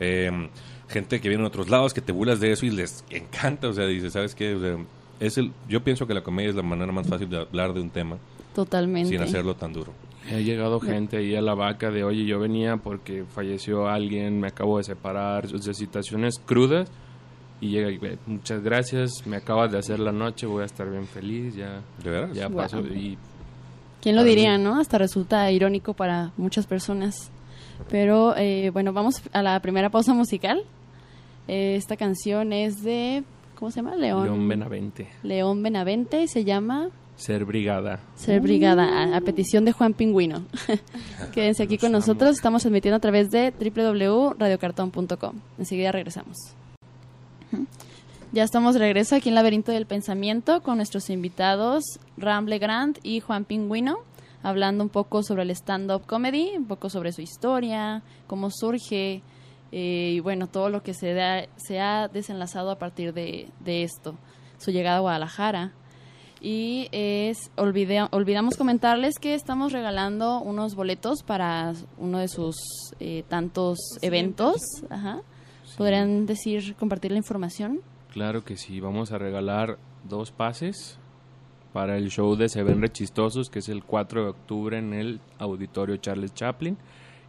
Eh, 0.00 0.48
gente 0.88 1.20
que 1.20 1.28
viene 1.28 1.42
de 1.42 1.48
otros 1.48 1.68
lados, 1.68 1.94
que 1.94 2.00
te 2.00 2.12
burlas 2.12 2.40
de 2.40 2.52
eso 2.52 2.66
y 2.66 2.70
les 2.70 3.04
encanta, 3.10 3.68
o 3.68 3.72
sea, 3.72 3.86
dice, 3.86 4.10
¿sabes 4.10 4.34
qué? 4.34 4.54
O 4.54 4.60
sea, 4.60 4.76
es 5.20 5.38
el, 5.38 5.52
yo 5.68 5.82
pienso 5.82 6.06
que 6.06 6.14
la 6.14 6.22
comedia 6.22 6.50
es 6.50 6.56
la 6.56 6.62
manera 6.62 6.92
más 6.92 7.06
fácil 7.06 7.28
de 7.28 7.38
hablar 7.38 7.72
de 7.72 7.80
un 7.80 7.90
tema 7.90 8.18
Totalmente. 8.54 9.08
sin 9.08 9.20
hacerlo 9.20 9.54
tan 9.54 9.72
duro. 9.72 9.92
Ha 10.30 10.40
llegado 10.40 10.80
gente 10.80 11.18
ahí 11.18 11.34
a 11.34 11.42
la 11.42 11.54
vaca 11.54 11.90
de, 11.90 12.02
oye, 12.02 12.24
yo 12.24 12.38
venía 12.38 12.78
porque 12.78 13.24
falleció 13.34 13.88
alguien, 13.88 14.40
me 14.40 14.48
acabo 14.48 14.78
de 14.78 14.84
separar, 14.84 15.46
o 15.46 15.58
sea, 15.58 15.74
situaciones 15.74 16.40
crudas. 16.44 16.90
Y 17.64 17.70
llega 17.70 17.90
y 17.90 17.96
ve, 17.96 18.18
muchas 18.26 18.62
gracias, 18.62 19.26
me 19.26 19.36
acabas 19.36 19.72
de 19.72 19.78
hacer 19.78 19.98
la 19.98 20.12
noche, 20.12 20.44
voy 20.44 20.64
a 20.64 20.66
estar 20.66 20.86
bien 20.90 21.06
feliz, 21.06 21.54
ya, 21.56 21.80
¿De 22.02 22.10
veras? 22.10 22.34
ya 22.36 22.48
Guau. 22.48 22.56
pasó. 22.62 22.80
Y 22.80 23.16
¿Quién 24.02 24.16
lo 24.16 24.22
diría, 24.22 24.58
mí. 24.58 24.64
no? 24.64 24.78
Hasta 24.78 24.98
resulta 24.98 25.50
irónico 25.50 25.94
para 25.94 26.32
muchas 26.36 26.66
personas. 26.66 27.30
Pero 27.88 28.36
eh, 28.36 28.68
bueno, 28.70 28.92
vamos 28.92 29.22
a 29.32 29.42
la 29.42 29.58
primera 29.60 29.88
pausa 29.88 30.12
musical. 30.12 30.62
Eh, 31.48 31.76
esta 31.76 31.96
canción 31.96 32.52
es 32.52 32.82
de, 32.82 33.24
¿cómo 33.58 33.70
se 33.70 33.76
llama? 33.76 33.96
León. 33.96 34.24
León 34.24 34.46
Benavente, 34.46 35.08
León 35.22 35.62
Benavente 35.62 36.22
y 36.22 36.28
se 36.28 36.44
llama 36.44 36.90
ser 37.16 37.46
brigada. 37.46 38.00
Ser 38.14 38.42
Brigada, 38.42 38.84
a, 38.84 39.16
a 39.16 39.20
petición 39.22 39.64
de 39.64 39.72
Juan 39.72 39.94
Pingüino. 39.94 40.44
Quédense 41.32 41.62
aquí 41.62 41.78
con 41.78 41.88
amo. 41.88 41.98
nosotros, 42.00 42.32
estamos 42.36 42.60
transmitiendo 42.60 42.96
a 42.96 43.00
través 43.00 43.30
de 43.30 43.54
www.radiocartón.com. 43.58 45.36
Enseguida 45.58 45.92
regresamos. 45.92 46.36
Ya 48.32 48.42
estamos 48.42 48.74
de 48.74 48.80
regreso 48.80 49.14
aquí 49.14 49.28
en 49.28 49.34
Laberinto 49.36 49.70
del 49.72 49.86
Pensamiento 49.86 50.62
con 50.62 50.76
nuestros 50.78 51.08
invitados 51.10 51.84
Ram 52.16 52.46
Legrand 52.46 52.98
y 53.02 53.20
Juan 53.20 53.44
Pingüino, 53.44 53.98
hablando 54.42 54.82
un 54.82 54.90
poco 54.90 55.22
sobre 55.22 55.42
el 55.44 55.50
stand-up 55.50 56.04
comedy, 56.06 56.52
un 56.56 56.66
poco 56.66 56.90
sobre 56.90 57.12
su 57.12 57.20
historia, 57.20 58.02
cómo 58.26 58.50
surge 58.50 59.22
eh, 59.70 60.12
y 60.16 60.20
bueno, 60.20 60.48
todo 60.48 60.68
lo 60.68 60.82
que 60.82 60.94
se, 60.94 61.14
da, 61.14 61.46
se 61.56 61.80
ha 61.80 62.08
desenlazado 62.08 62.70
a 62.70 62.78
partir 62.78 63.12
de, 63.14 63.48
de 63.60 63.84
esto, 63.84 64.16
su 64.58 64.70
llegada 64.72 64.96
a 64.96 65.00
Guadalajara. 65.00 65.72
Y 66.40 66.88
es 66.92 67.50
olvidé- 67.56 68.06
olvidamos 68.10 68.56
comentarles 68.56 69.14
que 69.18 69.34
estamos 69.34 69.72
regalando 69.72 70.40
unos 70.40 70.74
boletos 70.74 71.22
para 71.22 71.72
uno 71.96 72.18
de 72.18 72.28
sus 72.28 72.56
eh, 73.00 73.24
tantos 73.28 73.78
eventos. 74.02 74.58
Ajá. 74.90 75.20
¿Podrían 75.76 76.26
decir, 76.26 76.74
compartir 76.76 77.12
la 77.12 77.18
información? 77.18 77.80
Claro 78.12 78.44
que 78.44 78.56
sí, 78.56 78.80
vamos 78.80 79.12
a 79.12 79.18
regalar 79.18 79.78
dos 80.08 80.30
pases 80.30 80.98
para 81.72 81.96
el 81.96 82.10
show 82.10 82.36
de 82.36 82.48
Se 82.48 82.62
ven 82.62 82.80
rechistosos, 82.80 83.50
que 83.50 83.58
es 83.58 83.68
el 83.68 83.82
4 83.82 84.22
de 84.22 84.30
octubre 84.30 84.78
en 84.78 84.94
el 84.94 85.20
auditorio 85.38 85.96
Charles 85.96 86.32
Chaplin. 86.32 86.78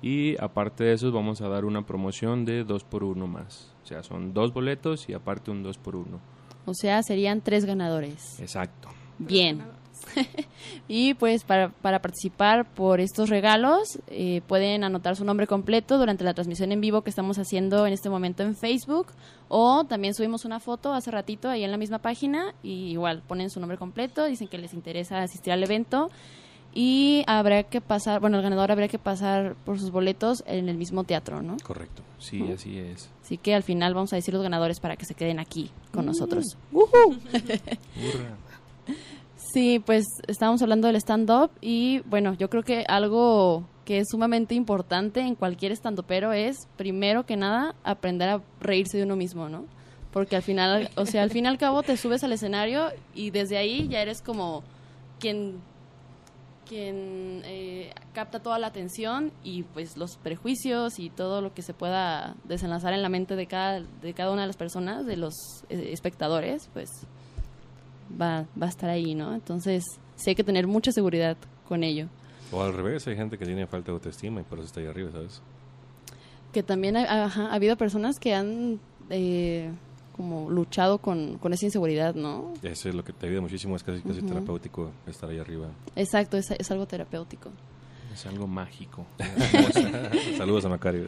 Y 0.02 0.40
aparte 0.40 0.84
de 0.84 0.94
eso, 0.94 1.12
vamos 1.12 1.42
a 1.42 1.48
dar 1.48 1.66
una 1.66 1.84
promoción 1.84 2.46
de 2.46 2.64
2 2.64 2.84
por 2.84 3.04
1 3.04 3.26
más. 3.26 3.74
O 3.84 3.88
sea, 3.88 4.04
son 4.04 4.34
dos 4.34 4.54
boletos 4.54 5.10
y 5.10 5.14
aparte 5.14 5.50
un 5.50 5.64
2 5.64 5.78
por 5.80 5.96
1 5.96 6.20
O 6.68 6.74
sea, 6.76 7.02
serían 7.02 7.42
tres 7.42 7.66
ganadores. 7.66 8.40
Exacto. 8.40 8.90
Bien. 9.18 9.64
Y 10.88 11.16
pues 11.16 11.44
para, 11.44 11.70
para 11.70 12.00
participar 12.00 12.66
por 12.66 13.00
estos 13.00 13.30
regalos 13.30 14.00
eh, 14.08 14.42
pueden 14.48 14.84
anotar 14.84 15.16
su 15.16 15.26
nombre 15.26 15.48
completo 15.48 15.98
durante 15.98 16.24
la 16.24 16.34
transmisión 16.34 16.72
en 16.72 16.82
vivo 16.82 17.02
que 17.02 17.10
estamos 17.10 17.38
haciendo 17.40 17.88
en 17.88 17.94
este 17.94 18.10
momento 18.10 18.44
en 18.44 18.56
Facebook 18.56 19.08
o 19.48 19.84
también 19.86 20.14
subimos 20.14 20.46
una 20.46 20.60
foto 20.60 20.94
hace 20.94 21.12
ratito 21.12 21.50
ahí 21.50 21.64
en 21.64 21.72
la 21.72 21.78
misma 21.78 22.00
página 22.00 22.54
y 22.62 22.92
igual 22.92 23.24
ponen 23.28 23.50
su 23.50 23.60
nombre 23.60 23.78
completo, 23.78 24.26
dicen 24.26 24.48
que 24.48 24.58
les 24.58 24.74
interesa 24.74 25.22
asistir 25.22 25.54
al 25.54 25.64
evento 25.64 26.10
y 26.78 27.24
habrá 27.26 27.64
que 27.64 27.80
pasar, 27.80 28.20
bueno, 28.20 28.38
el 28.38 28.44
ganador 28.44 28.70
habrá 28.70 28.90
que 28.90 29.00
pasar 29.00 29.56
por 29.64 29.80
sus 29.80 29.92
boletos 29.92 30.44
en 30.46 30.68
el 30.68 30.78
mismo 30.78 31.06
teatro, 31.06 31.42
¿no? 31.42 31.56
Correcto. 31.64 32.04
Sí, 32.20 32.42
así 32.52 32.78
es. 32.78 33.10
Así 33.24 33.38
que 33.38 33.56
al 33.56 33.64
final 33.64 33.94
vamos 33.94 34.12
a 34.12 34.18
decir 34.18 34.34
los 34.34 34.44
ganadores 34.44 34.82
para 34.82 34.98
que 34.98 35.06
se 35.06 35.14
queden 35.14 35.40
aquí 35.40 35.72
con 35.94 36.06
nosotros. 36.06 36.58
Hurra. 36.74 38.36
Sí, 39.56 39.80
pues 39.80 40.06
estábamos 40.28 40.62
hablando 40.64 40.88
del 40.88 40.98
stand-up 40.98 41.50
y 41.62 42.00
bueno, 42.00 42.34
yo 42.34 42.50
creo 42.50 42.64
que 42.64 42.84
algo 42.90 43.64
que 43.86 44.00
es 44.00 44.10
sumamente 44.10 44.54
importante 44.54 45.22
en 45.22 45.36
cualquier 45.36 45.72
stand-upero 45.72 46.34
es, 46.34 46.68
primero 46.76 47.26
que 47.26 47.38
nada, 47.38 47.74
aprender 47.86 48.28
a 48.28 48.42
reírse 48.60 48.98
de 48.98 49.04
uno 49.06 49.16
mismo, 49.16 49.48
¿no? 49.48 49.64
Porque 50.12 50.36
al 50.36 50.42
final, 50.42 50.90
o 50.98 51.06
sea, 51.06 51.24
al 51.24 51.32
fin 51.32 51.46
y 51.46 51.48
al 51.48 51.58
cabo 51.58 51.84
te 51.84 51.96
subes 51.96 52.22
al 52.26 52.34
escenario 52.34 52.90
y 53.14 53.30
desde 53.30 53.56
ahí 53.56 53.88
ya 53.88 54.02
eres 54.02 54.22
como 54.22 54.62
quien 55.22 55.62
quien 56.68 57.42
eh, 57.46 57.94
capta 58.12 58.42
toda 58.42 58.60
la 58.60 58.68
atención 58.68 59.32
y 59.42 59.64
pues 59.64 59.96
los 59.96 60.18
prejuicios 60.18 61.00
y 61.00 61.10
todo 61.10 61.40
lo 61.40 61.54
que 61.54 61.62
se 61.62 61.74
pueda 61.74 62.36
desenlazar 62.44 62.92
en 62.92 63.02
la 63.02 63.08
mente 63.08 63.38
de 63.38 63.48
cada, 63.48 63.80
de 64.02 64.14
cada 64.14 64.34
una 64.34 64.42
de 64.42 64.48
las 64.48 64.58
personas, 64.58 65.06
de 65.06 65.16
los 65.16 65.64
eh, 65.70 65.92
espectadores, 65.94 66.70
pues 66.74 67.08
va, 68.10 68.46
va 68.62 68.68
a 68.68 68.70
estar 68.70 68.90
ahí, 68.90 69.16
¿no? 69.16 69.34
Entonces, 69.34 69.84
sí 70.16 70.32
hay 70.32 70.36
que 70.36 70.44
tener 70.44 70.68
mucha 70.68 70.92
seguridad 70.92 71.38
con 71.68 71.84
ello. 71.84 72.08
O 72.52 72.62
al 72.62 72.74
revés, 72.74 73.08
hay 73.08 73.16
gente 73.16 73.38
que 73.38 73.46
tiene 73.46 73.68
falta 73.68 73.88
de 73.88 73.94
autoestima 73.94 74.42
y 74.42 74.44
por 74.44 74.60
eso 74.60 74.68
está 74.68 74.80
ahí 74.80 74.88
arriba, 74.88 75.12
¿sabes? 75.12 75.42
Que 76.52 76.64
también 76.64 76.96
ha, 76.96 77.26
ajá, 77.26 77.48
ha 77.48 77.54
habido 77.54 77.76
personas 77.76 78.20
que 78.20 78.34
han 78.34 78.80
eh, 79.10 79.72
como 80.16 80.50
luchado 80.50 81.00
con, 81.00 81.38
con 81.40 81.52
esa 81.54 81.66
inseguridad, 81.66 82.16
¿no? 82.16 82.54
Eso 82.64 82.90
es 82.90 82.96
lo 82.96 83.04
que 83.04 83.12
te 83.12 83.28
ayuda 83.28 83.42
muchísimo, 83.42 83.76
es 83.76 83.84
casi, 83.84 84.02
casi 84.02 84.22
terapéutico 84.22 84.92
estar 85.08 85.30
ahí 85.30 85.40
arriba. 85.40 85.68
Exacto, 85.96 86.38
es, 86.38 86.52
es 86.52 86.72
algo 86.72 86.86
terapéutico. 86.86 87.50
Es 88.16 88.26
algo 88.26 88.48
mágico. 88.48 89.06
Saludos 90.38 90.64
a 90.64 90.70
Macario. 90.70 91.08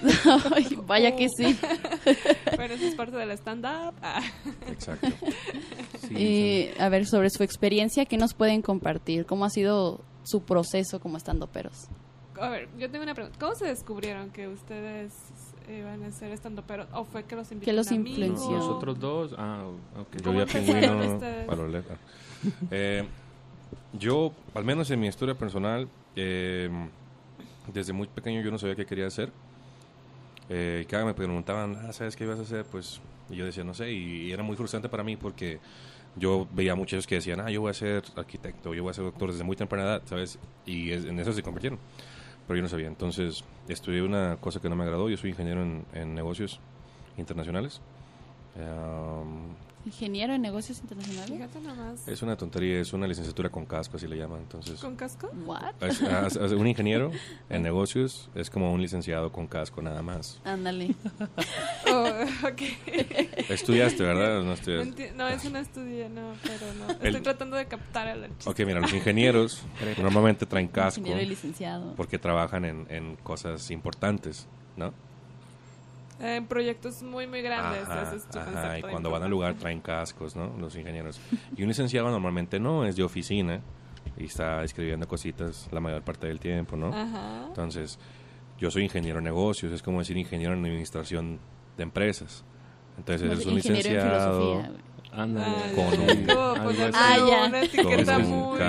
Ay, 0.54 0.78
Vaya 0.86 1.16
que 1.16 1.26
sí. 1.28 1.58
Pero 2.56 2.74
eso 2.74 2.86
es 2.86 2.94
parte 2.94 3.16
del 3.16 3.32
stand-up. 3.32 3.92
Ah. 4.00 4.22
Exacto. 4.68 5.08
Sí, 6.06 6.14
Y, 6.16 6.80
a 6.80 6.88
ver, 6.90 7.06
sobre 7.06 7.30
su 7.30 7.42
experiencia, 7.42 8.04
¿qué 8.04 8.16
nos 8.18 8.34
pueden 8.34 8.62
compartir? 8.62 9.26
¿Cómo 9.26 9.44
ha 9.44 9.50
sido 9.50 10.00
su 10.22 10.42
proceso 10.42 11.00
como 11.00 11.16
estando 11.16 11.48
peros? 11.48 11.88
A 12.40 12.50
ver, 12.50 12.68
yo 12.78 12.88
tengo 12.88 13.02
una 13.02 13.14
pregunta. 13.14 13.36
¿Cómo 13.40 13.56
se 13.56 13.66
descubrieron 13.66 14.30
que 14.30 14.46
ustedes 14.46 15.12
iban 15.68 16.04
a 16.04 16.12
ser 16.12 16.30
estando 16.30 16.62
pero 16.62 16.86
¿O 16.92 17.04
fue 17.04 17.24
que 17.24 17.34
los 17.34 17.48
¿Qué 17.48 17.54
invitaron 17.54 17.76
los 17.78 17.88
amigos? 17.88 18.10
influenció? 18.10 18.50
Nosotros 18.58 19.00
dos. 19.00 19.34
Ah, 19.36 19.64
ok. 19.98 20.16
Yo 20.18 20.22
¿Cómo 20.22 20.38
ya 20.38 20.46
pingüino. 20.46 21.20
Eh, 22.70 23.04
yo, 23.94 24.32
al 24.54 24.64
menos 24.64 24.88
en 24.92 25.00
mi 25.00 25.08
historia 25.08 25.34
personal, 25.34 25.88
eh, 26.16 26.70
desde 27.72 27.92
muy 27.92 28.06
pequeño 28.08 28.40
yo 28.42 28.50
no 28.50 28.58
sabía 28.58 28.74
qué 28.76 28.86
quería 28.86 29.06
hacer. 29.06 29.32
Eh, 30.48 30.84
cada 30.88 31.04
me 31.04 31.14
preguntaban, 31.14 31.76
ah, 31.88 31.92
¿sabes 31.92 32.16
qué 32.16 32.24
ibas 32.24 32.38
a 32.38 32.42
hacer? 32.42 32.64
Pues 32.66 33.00
y 33.30 33.36
yo 33.36 33.46
decía, 33.46 33.64
no 33.64 33.72
sé, 33.72 33.90
y, 33.92 34.26
y 34.28 34.32
era 34.32 34.42
muy 34.42 34.56
frustrante 34.56 34.88
para 34.90 35.02
mí 35.02 35.16
porque 35.16 35.58
yo 36.16 36.46
veía 36.52 36.74
muchos 36.74 37.06
que 37.06 37.16
decían, 37.16 37.40
ah, 37.40 37.50
yo 37.50 37.62
voy 37.62 37.70
a 37.70 37.74
ser 37.74 38.04
arquitecto, 38.16 38.74
yo 38.74 38.82
voy 38.82 38.90
a 38.90 38.94
ser 38.94 39.04
doctor 39.04 39.32
desde 39.32 39.44
muy 39.44 39.56
temprana 39.56 39.84
edad, 39.84 40.02
¿sabes? 40.04 40.38
Y 40.66 40.90
es- 40.90 41.04
en 41.06 41.18
eso 41.18 41.32
se 41.32 41.42
convirtieron. 41.42 41.78
Pero 42.46 42.56
yo 42.58 42.62
no 42.62 42.68
sabía. 42.68 42.88
Entonces 42.88 43.42
estudié 43.68 44.02
una 44.02 44.36
cosa 44.36 44.60
que 44.60 44.68
no 44.68 44.76
me 44.76 44.84
agradó. 44.84 45.08
Yo 45.08 45.16
soy 45.16 45.30
ingeniero 45.30 45.62
en, 45.62 45.86
en 45.94 46.14
negocios 46.14 46.60
internacionales. 47.16 47.80
Um, 48.56 49.54
Ingeniero 49.86 50.32
en 50.34 50.40
negocios 50.42 50.80
internacionales. 50.80 51.30
Fíjate 51.30 51.60
nomás. 51.60 52.08
es 52.08 52.22
una 52.22 52.36
tontería, 52.36 52.80
es 52.80 52.92
una 52.94 53.06
licenciatura 53.06 53.50
con 53.50 53.66
casco, 53.66 53.96
así 53.98 54.06
le 54.06 54.16
llaman. 54.16 54.40
Entonces, 54.40 54.80
¿Con 54.80 54.96
casco? 54.96 55.30
What? 55.44 55.74
es- 55.82 56.00
es- 56.00 56.36
es 56.36 56.52
un 56.52 56.66
ingeniero 56.66 57.10
en 57.50 57.62
negocios 57.62 58.30
es 58.34 58.48
como 58.48 58.72
un 58.72 58.80
licenciado 58.80 59.30
con 59.30 59.46
casco, 59.46 59.82
nada 59.82 60.02
más. 60.02 60.40
Ándale. 60.44 60.94
Oh, 61.86 62.08
ok. 62.48 62.62
Estudiaste, 63.50 64.02
¿verdad? 64.02 64.42
No 64.42 64.54
estudiaste. 64.54 65.12
no, 65.12 65.28
eso 65.28 65.50
no 65.50 65.58
estudié, 65.58 66.08
no, 66.08 66.32
pero 66.42 66.72
no. 66.78 66.90
Estoy 66.92 67.08
El- 67.16 67.22
tratando 67.22 67.56
de 67.56 67.66
captar 67.66 68.08
el 68.08 68.30
chiste. 68.38 68.50
Ok, 68.50 68.66
mira, 68.66 68.80
los 68.80 68.92
ingenieros 68.92 69.62
normalmente 70.02 70.46
traen 70.46 70.66
casco 70.68 71.00
Ingeniero 71.00 71.22
y 71.22 71.28
licenciado. 71.28 71.94
porque 71.94 72.18
trabajan 72.18 72.64
en, 72.64 72.86
en 72.88 73.16
cosas 73.16 73.70
importantes, 73.70 74.48
¿no? 74.76 74.92
En 76.20 76.46
proyectos 76.46 77.02
muy, 77.02 77.26
muy 77.26 77.42
grandes. 77.42 77.88
Ajá, 77.88 78.14
es 78.14 78.26
y 78.78 78.82
de 78.82 78.82
cuando 78.82 79.10
van 79.10 79.22
al 79.24 79.30
lugar 79.30 79.54
traen 79.54 79.80
cascos, 79.80 80.36
¿no? 80.36 80.54
Los 80.58 80.76
ingenieros. 80.76 81.20
Y 81.56 81.62
un 81.62 81.68
licenciado 81.68 82.10
normalmente 82.10 82.60
no, 82.60 82.84
es 82.84 82.96
de 82.96 83.02
oficina 83.02 83.60
y 84.16 84.26
está 84.26 84.62
escribiendo 84.62 85.08
cositas 85.08 85.68
la 85.72 85.80
mayor 85.80 86.02
parte 86.02 86.26
del 86.26 86.38
tiempo, 86.38 86.76
¿no? 86.76 86.94
Ajá. 86.94 87.46
Entonces, 87.48 87.98
yo 88.58 88.70
soy 88.70 88.84
ingeniero 88.84 89.18
en 89.18 89.24
negocios, 89.24 89.72
es 89.72 89.82
como 89.82 89.98
decir 89.98 90.16
ingeniero 90.16 90.54
en 90.54 90.64
administración 90.64 91.40
de 91.76 91.82
empresas. 91.82 92.44
Entonces, 92.96 93.28
eres 93.28 93.44
un 93.46 93.52
en 93.52 93.56
licenciado. 93.56 94.62
Ándale. 95.16 95.46
Ah, 95.48 95.62
Con 95.74 95.84
un- 95.86 95.94
ponerle 96.64 96.90
Ah, 96.92 97.16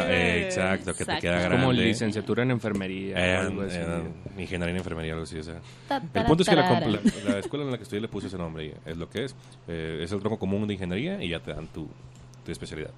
eh, 0.07 0.43
exacto, 0.45 0.93
que 0.93 1.03
te 1.05 1.17
queda 1.19 1.39
grande. 1.39 1.57
como 1.57 1.73
licenciatura 1.73 2.43
en 2.43 2.51
enfermería. 2.51 3.15
Eh, 3.17 3.37
así. 3.37 3.77
eh, 3.79 4.03
ingeniería 4.41 4.71
en 4.71 4.77
enfermería, 4.77 5.13
algo 5.13 5.23
así, 5.23 5.37
o 5.39 5.43
sea. 5.43 5.55
Ta, 5.87 6.01
El 6.13 6.25
punto 6.25 6.43
es 6.43 6.49
que 6.49 6.55
la, 6.55 6.79
la- 6.79 6.99
la 7.33 7.39
escuela 7.39 7.65
en 7.65 7.71
la 7.71 7.77
que 7.77 7.83
estudié 7.83 8.01
le 8.01 8.07
puse 8.07 8.27
ese 8.27 8.37
nombre, 8.37 8.65
y 8.65 8.73
es 8.85 8.97
lo 8.97 9.09
que 9.09 9.25
es. 9.25 9.35
Eh, 9.67 10.01
es 10.03 10.11
el 10.11 10.19
tronco 10.19 10.37
común 10.37 10.67
de 10.67 10.73
ingeniería 10.75 11.21
y 11.23 11.29
ya 11.29 11.39
te 11.39 11.51
dan 11.53 11.67
tu, 11.67 11.87
tu 12.45 12.51
especialidad. 12.51 12.91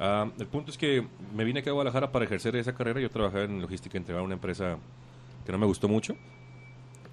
Ah, 0.00 0.28
el 0.38 0.46
punto 0.46 0.72
es 0.72 0.78
que 0.78 1.06
me 1.34 1.44
vine 1.44 1.60
aquí 1.60 1.68
a 1.68 1.72
Guadalajara 1.72 2.10
para 2.10 2.24
ejercer 2.24 2.56
esa 2.56 2.74
carrera. 2.74 3.00
Yo 3.00 3.10
trabajaba 3.10 3.44
en 3.44 3.60
logística 3.62 3.96
entregaba 3.96 4.22
a 4.22 4.24
una 4.24 4.34
empresa 4.34 4.76
que 5.46 5.52
no 5.52 5.58
me 5.58 5.66
gustó 5.66 5.86
mucho. 5.88 6.16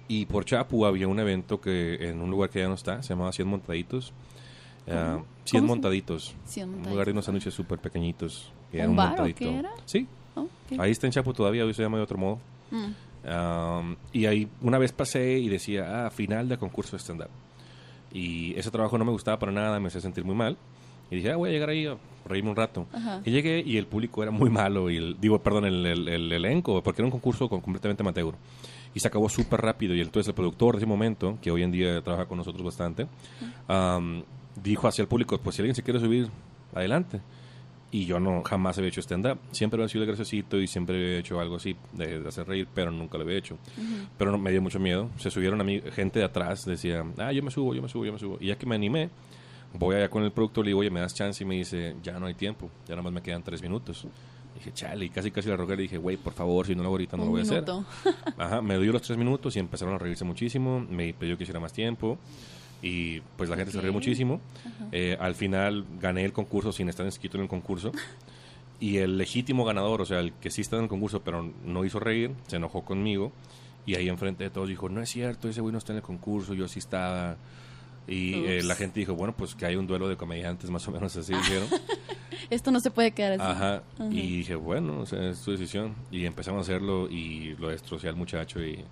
Y 0.08 0.26
por 0.26 0.44
Chapu 0.44 0.84
había 0.86 1.06
un 1.06 1.20
evento 1.20 1.60
que 1.60 2.08
en 2.10 2.20
un 2.20 2.30
lugar 2.32 2.50
que 2.50 2.58
ya 2.58 2.66
no 2.66 2.74
está, 2.74 3.00
se 3.04 3.10
llamaba 3.10 3.30
100 3.30 3.46
Montaditos. 3.46 4.12
Ah, 4.90 5.20
100 5.44 5.60
¿Cómo 5.62 5.72
se- 5.74 5.76
Montaditos. 5.76 6.34
100 6.46 6.64
Un 6.64 6.70
montaditos. 6.72 6.92
lugar 6.92 7.06
de 7.06 7.12
unos 7.12 7.24
sándwiches 7.24 7.54
súper 7.54 7.78
pequeñitos. 7.78 8.52
¿Un 8.72 8.78
era 8.78 8.86
bar 8.88 9.06
o 9.06 9.08
montadito. 9.10 9.38
qué 9.38 9.58
era? 9.58 9.70
Sí, 9.84 10.06
Oh, 10.34 10.42
ok. 10.42 10.78
ahí 10.80 10.90
está 10.92 11.06
en 11.06 11.12
Chapu 11.12 11.32
todavía, 11.32 11.64
hoy 11.64 11.74
se 11.74 11.82
llama 11.82 11.96
de 11.98 12.04
otro 12.04 12.18
modo. 12.18 12.38
Mm. 12.70 12.84
Um, 13.28 13.96
y 14.12 14.26
ahí 14.26 14.48
una 14.62 14.78
vez 14.78 14.92
pasé 14.92 15.38
y 15.38 15.48
decía, 15.48 16.06
ah, 16.06 16.10
final 16.10 16.48
de 16.48 16.56
concurso 16.56 16.92
de 16.96 17.00
stand-up. 17.00 17.28
Y 18.12 18.54
ese 18.58 18.70
trabajo 18.70 18.96
no 18.98 19.04
me 19.04 19.12
gustaba 19.12 19.38
para 19.38 19.52
nada, 19.52 19.78
me 19.80 19.88
hacía 19.88 20.00
sentir 20.00 20.24
muy 20.24 20.34
mal. 20.34 20.56
Y 21.10 21.16
dije, 21.16 21.32
ah, 21.32 21.36
voy 21.36 21.50
a 21.50 21.52
llegar 21.52 21.68
ahí 21.70 21.86
a 21.86 21.96
reírme 22.24 22.50
un 22.50 22.56
rato. 22.56 22.86
Ajá. 22.92 23.20
Y 23.24 23.30
llegué 23.30 23.62
y 23.66 23.76
el 23.76 23.86
público 23.86 24.22
era 24.22 24.30
muy 24.30 24.48
malo, 24.50 24.88
y 24.90 24.96
el, 24.96 25.20
digo, 25.20 25.38
perdón, 25.40 25.64
el, 25.66 25.84
el- 25.86 26.08
el 26.08 26.32
elenco, 26.32 26.80
porque 26.82 27.02
era 27.02 27.06
un 27.06 27.10
concurso 27.12 27.48
con, 27.48 27.60
completamente 27.60 28.02
amateur. 28.02 28.34
Y 28.94 29.00
se 29.00 29.08
acabó 29.08 29.28
súper 29.28 29.60
rápido. 29.60 29.94
Y 29.94 30.00
entonces 30.00 30.28
el 30.28 30.34
productor 30.34 30.74
de 30.74 30.78
ese 30.78 30.86
momento, 30.86 31.38
que 31.42 31.50
hoy 31.50 31.62
en 31.62 31.70
día 31.72 32.00
trabaja 32.02 32.26
con 32.26 32.38
nosotros 32.38 32.64
bastante, 32.64 33.06
um, 33.68 34.22
dijo 34.62 34.88
hacia 34.88 35.02
el 35.02 35.08
público, 35.08 35.38
pues 35.38 35.56
si 35.56 35.62
alguien 35.62 35.74
se 35.74 35.82
quiere 35.82 36.00
subir, 36.00 36.28
adelante. 36.74 37.20
Y 37.92 38.04
yo 38.06 38.20
no 38.20 38.42
jamás 38.44 38.78
había 38.78 38.88
hecho 38.88 39.00
stand-up. 39.00 39.38
Siempre 39.50 39.76
había 39.80 39.88
sido 39.88 40.04
el 40.04 40.08
graciosito 40.08 40.58
y 40.60 40.68
siempre 40.68 40.94
había 40.96 41.18
hecho 41.18 41.40
algo 41.40 41.56
así 41.56 41.74
de, 41.92 42.20
de 42.20 42.28
hacer 42.28 42.46
reír, 42.46 42.68
pero 42.72 42.92
nunca 42.92 43.18
lo 43.18 43.24
había 43.24 43.36
hecho. 43.36 43.58
Pero 44.16 44.30
no, 44.30 44.38
me 44.38 44.52
dio 44.52 44.62
mucho 44.62 44.78
miedo. 44.78 45.10
Se 45.18 45.28
subieron 45.28 45.60
a 45.60 45.64
mí, 45.64 45.80
gente 45.92 46.20
de 46.20 46.24
atrás 46.24 46.64
decía, 46.64 47.04
ah, 47.18 47.32
yo 47.32 47.42
me 47.42 47.50
subo, 47.50 47.74
yo 47.74 47.82
me 47.82 47.88
subo, 47.88 48.04
yo 48.04 48.12
me 48.12 48.18
subo. 48.20 48.38
Y 48.40 48.46
ya 48.46 48.56
que 48.56 48.64
me 48.64 48.76
animé, 48.76 49.10
voy 49.74 49.96
allá 49.96 50.08
con 50.08 50.22
el 50.22 50.30
productor, 50.30 50.64
le 50.64 50.68
digo, 50.68 50.78
oye, 50.80 50.90
¿me 50.90 51.00
das 51.00 51.14
chance? 51.14 51.42
Y 51.42 51.46
me 51.48 51.56
dice, 51.56 51.96
ya 52.00 52.16
no 52.20 52.26
hay 52.26 52.34
tiempo, 52.34 52.70
ya 52.86 52.94
nada 52.94 53.02
más 53.02 53.12
me 53.12 53.22
quedan 53.22 53.42
tres 53.42 53.60
minutos. 53.60 54.06
dije, 54.54 54.72
chale, 54.72 55.06
y 55.06 55.10
casi 55.10 55.32
casi 55.32 55.48
le 55.48 55.56
rogué, 55.56 55.74
le 55.74 55.82
dije, 55.82 55.98
güey, 55.98 56.16
por 56.16 56.32
favor, 56.32 56.66
si 56.66 56.76
no 56.76 56.82
lo 56.82 56.90
hago 56.90 56.94
ahorita 56.94 57.16
no 57.16 57.24
lo 57.24 57.30
Un 57.30 57.32
voy 57.32 57.40
a 57.40 57.42
hacer. 57.42 57.62
minuto. 57.62 57.84
Ajá, 58.38 58.62
me 58.62 58.78
dio 58.78 58.92
los 58.92 59.02
tres 59.02 59.18
minutos 59.18 59.56
y 59.56 59.58
empezaron 59.58 59.94
a 59.94 59.98
reírse 59.98 60.24
muchísimo. 60.24 60.78
Me 60.88 61.12
pidió 61.12 61.36
que 61.36 61.42
hiciera 61.42 61.58
más 61.58 61.72
tiempo. 61.72 62.18
Y 62.82 63.20
pues 63.36 63.50
la 63.50 63.56
gente 63.56 63.72
se 63.72 63.80
rió 63.80 63.92
muchísimo. 63.92 64.40
Eh, 64.92 65.16
al 65.20 65.34
final 65.34 65.84
gané 66.00 66.24
el 66.24 66.32
concurso 66.32 66.72
sin 66.72 66.88
estar 66.88 67.04
inscrito 67.06 67.36
en 67.36 67.44
el 67.44 67.48
concurso. 67.48 67.92
Y 68.82 68.96
el 68.96 69.18
legítimo 69.18 69.66
ganador, 69.66 70.00
o 70.00 70.06
sea, 70.06 70.20
el 70.20 70.32
que 70.32 70.50
sí 70.50 70.62
está 70.62 70.76
en 70.76 70.84
el 70.84 70.88
concurso 70.88 71.20
pero 71.20 71.52
no 71.66 71.84
hizo 71.84 72.00
reír, 72.00 72.30
se 72.46 72.56
enojó 72.56 72.82
conmigo. 72.82 73.30
Y 73.84 73.94
ahí 73.94 74.08
enfrente 74.08 74.44
de 74.44 74.48
todos 74.48 74.70
dijo, 74.70 74.88
no 74.88 75.02
es 75.02 75.10
cierto, 75.10 75.50
ese 75.50 75.60
güey 75.60 75.70
no 75.70 75.78
está 75.78 75.92
en 75.92 75.98
el 75.98 76.02
concurso, 76.02 76.54
yo 76.54 76.66
sí 76.66 76.78
estaba. 76.78 77.36
Y 78.08 78.44
eh, 78.46 78.62
la 78.62 78.74
gente 78.74 78.98
dijo, 78.98 79.14
bueno, 79.14 79.34
pues 79.36 79.54
que 79.54 79.66
hay 79.66 79.76
un 79.76 79.86
duelo 79.86 80.08
de 80.08 80.16
comediantes, 80.16 80.70
más 80.70 80.88
o 80.88 80.92
menos 80.92 81.14
así 81.14 81.34
dijeron. 81.34 81.68
Esto 82.50 82.70
no 82.70 82.80
se 82.80 82.90
puede 82.90 83.12
quedar 83.12 83.32
así. 83.32 83.42
Ajá. 83.42 83.82
Ajá. 83.94 84.06
Y 84.10 84.38
dije, 84.38 84.54
bueno, 84.54 85.00
o 85.00 85.06
sea, 85.06 85.28
es 85.28 85.42
tu 85.42 85.52
decisión. 85.52 85.94
Y 86.10 86.24
empezamos 86.24 86.60
a 86.60 86.62
hacerlo 86.62 87.08
y 87.10 87.54
lo 87.58 87.68
destrocé 87.68 88.08
al 88.08 88.16
muchacho. 88.16 88.64
Y 88.64 88.82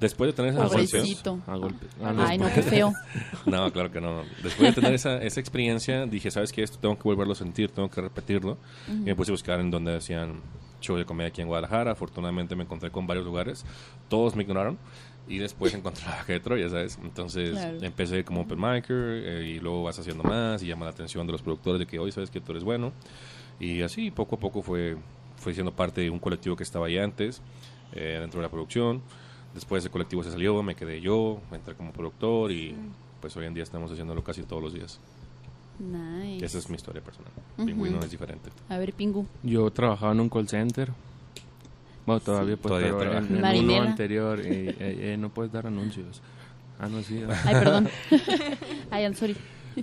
después 0.00 0.28
de 0.28 0.32
tener 0.34 0.52
esa 0.52 0.64
Pobrecito. 0.66 1.38
A. 1.46 1.54
Ah, 2.02 2.12
no, 2.12 2.26
Ay, 2.26 2.38
no, 2.38 2.52
qué 2.52 2.62
feo. 2.62 2.92
No, 3.46 3.70
claro 3.72 3.90
que 3.90 4.00
no. 4.00 4.22
Después 4.42 4.74
de 4.74 4.80
tener 4.80 4.94
esa, 4.94 5.22
esa 5.22 5.40
experiencia, 5.40 6.06
dije, 6.06 6.30
¿sabes 6.30 6.52
qué? 6.52 6.62
Esto 6.62 6.78
tengo 6.78 6.96
que 6.96 7.02
volverlo 7.04 7.32
a 7.32 7.36
sentir, 7.36 7.70
tengo 7.70 7.90
que 7.90 8.00
repetirlo. 8.00 8.56
Y 8.88 8.92
me 8.92 9.14
puse 9.14 9.30
a 9.30 9.34
buscar 9.34 9.60
en 9.60 9.70
donde 9.70 9.96
hacían 9.96 10.40
show 10.80 10.96
de 10.96 11.04
comedia 11.04 11.28
aquí 11.28 11.40
en 11.40 11.48
Guadalajara. 11.48 11.92
Afortunadamente 11.92 12.54
me 12.56 12.64
encontré 12.64 12.90
con 12.90 13.06
varios 13.06 13.24
lugares. 13.24 13.64
Todos 14.08 14.34
me 14.36 14.42
ignoraron. 14.42 14.78
Y 15.26 15.38
después 15.38 15.72
encontré 15.74 16.04
la 16.06 16.22
de 16.24 16.40
Troya, 16.40 16.68
¿sabes? 16.68 16.98
Entonces 17.02 17.50
Claro. 17.52 17.78
empecé 17.82 18.24
como 18.24 18.42
open 18.42 18.58
micer 18.60 18.84
eh, 18.90 19.54
y 19.56 19.60
luego 19.60 19.82
vas 19.84 19.98
haciendo 19.98 20.22
más 20.22 20.62
y 20.62 20.66
llama 20.66 20.84
la 20.84 20.90
atención 20.90 21.26
de 21.26 21.32
los 21.32 21.40
productores 21.40 21.78
de 21.78 21.86
que 21.86 21.98
hoy 21.98 22.12
sabes 22.12 22.30
que 22.30 22.40
tú 22.40 22.52
eres 22.52 22.64
bueno. 22.64 22.92
Y 23.58 23.80
así 23.82 24.10
poco 24.10 24.36
a 24.36 24.38
poco 24.40 24.60
fue, 24.62 24.96
fue 25.36 25.54
siendo 25.54 25.72
parte 25.72 26.02
de 26.02 26.10
un 26.10 26.18
colectivo 26.18 26.56
que 26.56 26.62
estaba 26.64 26.88
ahí 26.88 26.98
antes, 26.98 27.40
eh, 27.94 28.18
dentro 28.20 28.40
de 28.40 28.46
la 28.46 28.50
producción. 28.50 29.00
Después 29.54 29.84
ese 29.84 29.90
colectivo 29.90 30.22
se 30.24 30.30
salió, 30.32 30.62
me 30.62 30.74
quedé 30.74 31.00
yo, 31.00 31.40
entré 31.52 31.74
como 31.74 31.92
productor 31.92 32.50
y 32.50 32.74
pues 33.20 33.36
hoy 33.36 33.46
en 33.46 33.54
día 33.54 33.62
estamos 33.62 33.90
haciéndolo 33.90 34.22
casi 34.22 34.42
todos 34.42 34.62
los 34.62 34.74
días. 34.74 34.98
Nice. 35.78 36.44
Esa 36.44 36.58
es 36.58 36.68
mi 36.68 36.76
historia 36.76 37.02
personal. 37.02 37.32
Pingüino 37.56 38.00
es 38.00 38.10
diferente. 38.10 38.50
A 38.68 38.78
ver, 38.78 38.92
Pingu. 38.92 39.26
Yo 39.42 39.70
trabajaba 39.70 40.12
en 40.12 40.20
un 40.20 40.28
call 40.28 40.48
center. 40.48 40.90
Bueno, 42.06 42.20
todavía, 42.20 42.56
pues, 42.56 42.68
Todavía 42.68 42.98
pero 42.98 43.18
en, 43.18 43.64
uno 43.64 43.82
anterior. 43.82 44.40
eh, 44.40 44.74
eh, 44.78 45.16
no 45.18 45.30
puedes 45.30 45.52
dar 45.52 45.66
anuncios. 45.66 46.20
Ah, 46.78 46.88
no, 46.88 47.02
sí. 47.02 47.22
Ay, 47.44 47.54
perdón. 47.54 47.88
Ay, 48.90 49.04
I'm 49.04 49.14
sorry. 49.14 49.36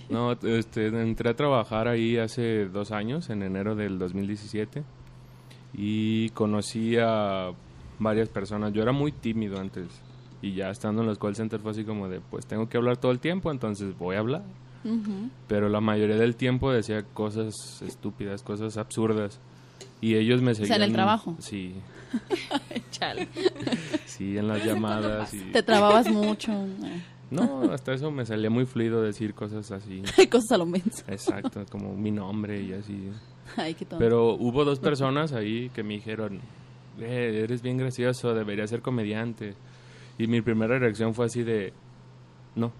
No, 0.10 0.34
este, 0.34 0.88
entré 0.88 1.30
a 1.30 1.36
trabajar 1.36 1.88
ahí 1.88 2.18
hace 2.18 2.66
dos 2.66 2.92
años, 2.92 3.30
en 3.30 3.44
enero 3.44 3.76
del 3.76 3.98
2017. 3.98 4.84
Y 5.74 6.30
conocí 6.30 6.98
a 6.98 7.52
varias 8.02 8.30
personas. 8.30 8.74
Yo 8.74 8.82
era 8.82 8.92
muy 8.92 9.12
tímido 9.12 9.60
antes. 9.60 9.88
Y 10.42 10.54
ya 10.54 10.70
estando 10.72 11.02
en 11.02 11.08
los 11.08 11.20
call 11.20 11.36
centers 11.36 11.62
fue 11.62 11.72
así 11.72 11.84
como 11.84 12.10
de, 12.10 12.20
pues 12.20 12.46
tengo 12.48 12.68
que 12.68 12.78
hablar 12.78 12.98
todo 12.98 13.12
el 13.12 13.20
tiempo, 13.20 13.52
entonces 13.52 13.98
voy 13.98 14.16
a 14.16 14.20
hablar. 14.20 14.44
Pero 15.48 15.70
la 15.70 15.80
mayoría 15.80 16.16
del 16.16 16.36
tiempo 16.36 16.72
decía 16.72 17.04
cosas 17.14 17.54
estúpidas, 17.84 18.42
cosas 18.42 18.78
absurdas. 18.78 19.40
Y 20.02 20.16
ellos 20.16 20.42
me 20.42 20.56
sea, 20.56 20.66
seguían. 20.66 20.82
en 20.82 20.88
el 20.90 20.94
trabajo. 20.94 21.36
Sí, 21.38 21.76
Chale. 22.92 23.28
sí, 24.06 24.36
en 24.38 24.48
las 24.48 24.66
llamadas. 24.66 25.32
Y... 25.36 25.52
Te 25.52 25.62
trababas 25.62 26.10
mucho. 26.10 26.52
No, 27.32 27.72
hasta 27.72 27.94
eso 27.94 28.12
me 28.12 28.26
salía 28.26 28.50
muy 28.50 28.66
fluido 28.66 29.02
decir 29.02 29.34
cosas 29.34 29.72
así. 29.72 30.04
Cosas 30.30 30.52
a 30.52 30.58
lo 30.58 30.66
menso. 30.66 31.02
Exacto, 31.08 31.64
como 31.72 31.96
mi 31.96 32.12
nombre 32.12 32.62
y 32.62 32.74
así. 32.74 33.10
Ay, 33.56 33.74
qué 33.74 33.86
tonto. 33.86 34.04
Pero 34.04 34.34
hubo 34.34 34.66
dos 34.66 34.80
personas 34.80 35.32
ahí 35.32 35.70
que 35.74 35.82
me 35.82 35.94
dijeron, 35.94 36.42
"Eh, 37.02 37.44
eres 37.44 37.62
bien 37.62 37.78
gracioso, 37.78 38.34
deberías 38.34 38.70
ser 38.70 38.82
comediante. 38.82 39.56
Y 40.18 40.28
mi 40.28 40.42
primera 40.42 40.78
reacción 40.78 41.14
fue 41.14 41.26
así 41.26 41.44
de, 41.44 41.74
no. 42.56 42.72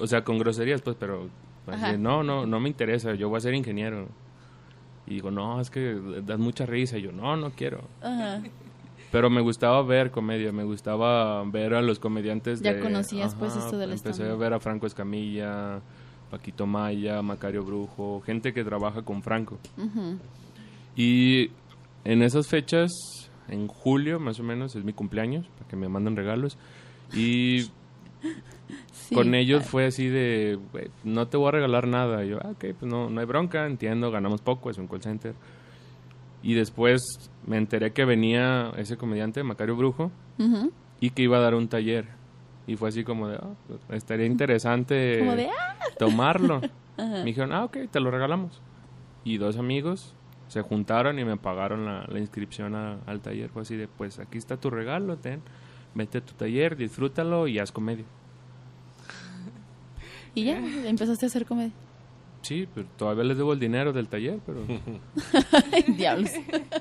O 0.00 0.06
sea, 0.06 0.24
con 0.24 0.38
groserías, 0.38 0.82
pues, 0.82 0.96
pero 0.98 1.28
así 1.66 1.84
Ajá. 1.84 1.96
no, 1.96 2.22
no, 2.22 2.46
no 2.46 2.60
me 2.60 2.68
interesa, 2.68 3.14
yo 3.14 3.28
voy 3.28 3.38
a 3.38 3.40
ser 3.40 3.54
ingeniero. 3.54 4.08
Y 5.06 5.14
digo, 5.14 5.30
no, 5.30 5.60
es 5.60 5.70
que 5.70 5.98
das 6.24 6.38
mucha 6.38 6.66
risa. 6.66 6.98
Y 6.98 7.02
yo, 7.02 7.12
no, 7.12 7.36
no 7.36 7.50
quiero. 7.50 7.82
Ajá. 8.02 8.42
Pero 9.10 9.30
me 9.30 9.40
gustaba 9.40 9.82
ver 9.82 10.10
comedia, 10.10 10.52
me 10.52 10.64
gustaba 10.64 11.42
ver 11.44 11.74
a 11.74 11.80
los 11.80 11.98
comediantes 11.98 12.60
Ya 12.60 12.74
de... 12.74 12.80
conocías, 12.80 13.34
pues, 13.34 13.56
esto 13.56 13.78
del 13.78 13.92
Empecé 13.92 14.28
a 14.28 14.34
ver 14.34 14.52
a 14.52 14.60
Franco 14.60 14.86
Escamilla, 14.86 15.80
Paquito 16.30 16.66
Maya, 16.66 17.22
Macario 17.22 17.64
Brujo, 17.64 18.20
gente 18.20 18.52
que 18.52 18.64
trabaja 18.64 19.00
con 19.02 19.22
Franco. 19.22 19.58
Ujú. 19.78 20.18
Y 20.94 21.50
en 22.04 22.22
esas 22.22 22.48
fechas, 22.48 22.90
en 23.48 23.66
julio 23.68 24.20
más 24.20 24.38
o 24.40 24.42
menos, 24.42 24.74
es 24.76 24.84
mi 24.84 24.92
cumpleaños, 24.92 25.46
para 25.58 25.68
que 25.68 25.76
me 25.76 25.88
manden 25.88 26.16
regalos. 26.16 26.58
Y 27.14 27.66
Sí. 28.92 29.14
con 29.14 29.34
ellos 29.34 29.64
fue 29.64 29.86
así 29.86 30.08
de, 30.08 30.58
"Güey, 30.72 30.88
no 31.04 31.28
te 31.28 31.36
voy 31.36 31.48
a 31.48 31.52
regalar 31.52 31.86
nada. 31.86 32.24
Y 32.24 32.30
yo, 32.30 32.38
ah, 32.42 32.50
ok, 32.50 32.64
pues 32.78 32.90
no, 32.90 33.08
no 33.08 33.20
hay 33.20 33.26
bronca, 33.26 33.64
entiendo, 33.66 34.10
ganamos 34.10 34.42
poco, 34.42 34.70
es 34.70 34.78
un 34.78 34.86
call 34.88 35.02
center. 35.02 35.34
Y 36.42 36.54
después 36.54 37.02
me 37.46 37.56
enteré 37.56 37.92
que 37.92 38.04
venía 38.04 38.72
ese 38.76 38.96
comediante, 38.96 39.42
Macario 39.42 39.76
Brujo, 39.76 40.10
ujú. 40.38 40.70
y 41.00 41.10
que 41.10 41.22
iba 41.22 41.38
a 41.38 41.40
dar 41.40 41.54
un 41.54 41.68
taller. 41.68 42.06
Y 42.66 42.76
fue 42.76 42.90
así 42.90 43.02
como 43.04 43.28
de, 43.28 43.38
pues, 43.66 43.80
estaría 43.90 44.26
interesante 44.26 44.94
de, 44.94 45.48
ah. 45.48 45.76
tomarlo. 45.98 46.60
Ajá. 46.98 47.08
Me 47.18 47.24
dijeron, 47.24 47.52
ah, 47.52 47.64
ok, 47.64 47.78
te 47.90 48.00
lo 48.00 48.10
regalamos. 48.10 48.60
Y 49.24 49.38
dos 49.38 49.56
amigos 49.56 50.14
se 50.48 50.62
juntaron 50.62 51.18
y 51.18 51.24
me 51.24 51.36
pagaron 51.36 51.84
la, 51.84 52.04
la 52.08 52.18
inscripción 52.18 52.74
a- 52.74 52.98
al 53.06 53.20
taller. 53.20 53.50
Fue 53.50 53.62
así 53.62 53.76
de, 53.76 53.86
pues 53.88 54.18
aquí 54.18 54.38
está 54.38 54.56
tu 54.56 54.70
regalo, 54.70 55.16
ten, 55.16 55.40
vete 55.94 56.18
a 56.18 56.20
tu 56.20 56.32
taller, 56.34 56.76
disfrútalo 56.76 57.46
y 57.46 57.58
haz 57.58 57.70
comedia. 57.72 58.04
Y 60.34 60.44
ya, 60.44 60.58
empezaste 60.88 61.26
a 61.26 61.28
hacer 61.28 61.46
comedia. 61.46 61.72
Sí, 62.42 62.68
pero 62.72 62.86
todavía 62.96 63.24
les 63.24 63.36
debo 63.36 63.52
el 63.52 63.58
dinero 63.58 63.92
del 63.92 64.08
taller, 64.08 64.38
pero... 64.46 64.60
Diablos. 65.96 66.30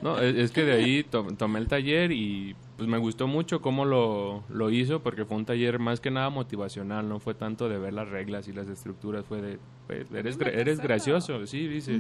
No, 0.04 0.20
es, 0.20 0.36
es 0.36 0.52
que 0.52 0.64
de 0.64 0.74
ahí 0.74 1.04
to- 1.04 1.28
tomé 1.38 1.60
el 1.60 1.68
taller 1.68 2.12
y 2.12 2.56
pues 2.78 2.88
me 2.88 3.00
gustó 3.00 3.28
mucho 3.28 3.60
cómo 3.62 3.86
lo, 3.86 4.44
lo 4.50 4.70
hizo 4.70 5.02
porque 5.02 5.26
fue 5.26 5.38
un 5.38 5.46
taller 5.46 5.80
más 5.80 6.00
que 6.00 6.12
nada 6.12 6.30
motivacional, 6.30 7.10
no 7.10 7.20
fue 7.20 7.34
tanto 7.34 7.68
de 7.70 7.80
ver 7.80 7.94
las 7.94 8.08
reglas 8.08 8.48
y 8.48 8.54
las 8.54 8.68
estructuras, 8.70 9.26
fue 9.26 9.42
de, 9.42 9.60
pues, 9.88 10.06
eres, 10.14 10.38
eres 10.40 10.80
gracioso, 10.80 11.46
sí, 11.48 11.68
dice. 11.68 12.00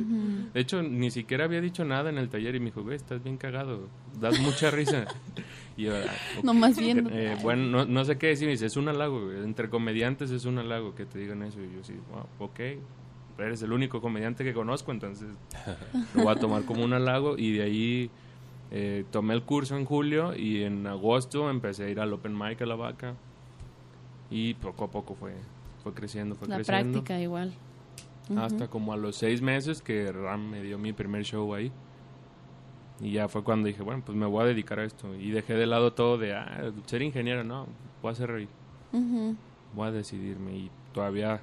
De 0.53 0.59
hecho, 0.59 0.83
ni 0.83 1.09
siquiera 1.09 1.45
había 1.45 1.61
dicho 1.61 1.83
nada 1.83 2.11
en 2.11 2.19
el 2.19 2.29
taller 2.29 2.53
y 2.55 2.59
me 2.59 2.65
dijo, 2.67 2.83
güey, 2.83 2.95
estás 2.95 3.23
bien 3.23 3.37
cagado, 3.37 3.87
das 4.21 4.39
mucha 4.39 4.69
risa. 4.69 5.05
y 5.77 5.83
yo, 5.85 5.95
"Ah, 5.95 6.13
ok". 6.37 6.43
Nomás 6.43 6.77
viendo. 6.79 7.09
Eh, 7.11 7.35
bueno, 7.41 7.63
no, 7.63 7.85
no 7.85 8.05
sé 8.05 8.17
qué 8.19 8.27
decir, 8.27 8.45
me 8.45 8.51
dice, 8.51 8.67
es 8.67 8.77
un 8.77 8.87
halago, 8.87 9.25
güey, 9.25 9.43
entre 9.43 9.69
comediantes 9.69 10.29
es 10.29 10.45
un 10.45 10.59
halago 10.59 10.93
que 10.93 11.05
te 11.05 11.17
digan 11.17 11.41
eso. 11.41 11.59
Y 11.59 11.73
yo 11.75 11.83
sí, 11.83 11.93
"Wow, 12.11 12.27
ok, 12.47 12.59
eres 13.39 13.61
el 13.63 13.71
único 13.71 13.99
comediante 13.99 14.43
que 14.43 14.53
conozco, 14.53 14.91
entonces 14.91 15.29
lo 16.13 16.23
voy 16.23 16.33
a 16.35 16.39
tomar 16.39 16.63
como 16.65 16.83
un 16.83 16.93
halago. 16.93 17.35
Y 17.37 17.53
de 17.53 17.63
ahí 17.63 18.11
eh, 18.71 19.05
tomé 19.11 19.33
el 19.33 19.43
curso 19.43 19.77
en 19.77 19.85
julio 19.85 20.35
y 20.35 20.63
en 20.63 20.85
agosto 20.87 21.49
empecé 21.49 21.85
a 21.85 21.89
ir 21.89 21.99
al 21.99 22.11
Open 22.13 22.37
Mic 22.37 22.61
a 22.61 22.65
la 22.65 22.75
vaca. 22.75 23.15
Y 24.29 24.55
poco 24.55 24.85
a 24.85 24.91
poco 24.91 25.15
fue, 25.15 25.33
fue 25.83 25.93
creciendo, 25.93 26.35
fue 26.35 26.47
La 26.47 26.55
creciendo. 26.57 26.91
práctica 26.91 27.19
igual. 27.19 27.53
Hasta 28.35 28.67
como 28.67 28.91
a 28.91 28.97
los 28.97 29.15
seis 29.15 29.41
meses 29.41 29.81
que 29.81 30.11
Ram 30.11 30.49
me 30.49 30.61
dio 30.61 30.77
mi 30.77 30.91
primer 30.91 31.23
show 31.23 31.53
ahí. 31.53 31.71
Y 32.99 33.11
ya 33.11 33.29
fue 33.29 33.43
cuando 33.43 33.67
dije, 33.67 33.83
bueno, 33.83 34.03
pues 34.05 34.17
me 34.17 34.25
voy 34.25 34.43
a 34.43 34.45
dedicar 34.47 34.79
a 34.79 34.83
esto. 34.83 35.15
Y 35.15 35.31
dejé 35.31 35.53
de 35.53 35.65
lado 35.65 35.93
todo 35.93 36.17
de, 36.17 36.33
ah, 36.33 36.71
ser 36.87 37.03
ingeniero, 37.03 37.43
no, 37.45 37.67
voy 38.01 38.09
a 38.09 38.11
hacer 38.11 38.29
reír. 38.29 38.49
Voy 39.73 39.87
a 39.87 39.91
decidirme 39.91 40.57
y 40.57 40.71
todavía 40.93 41.39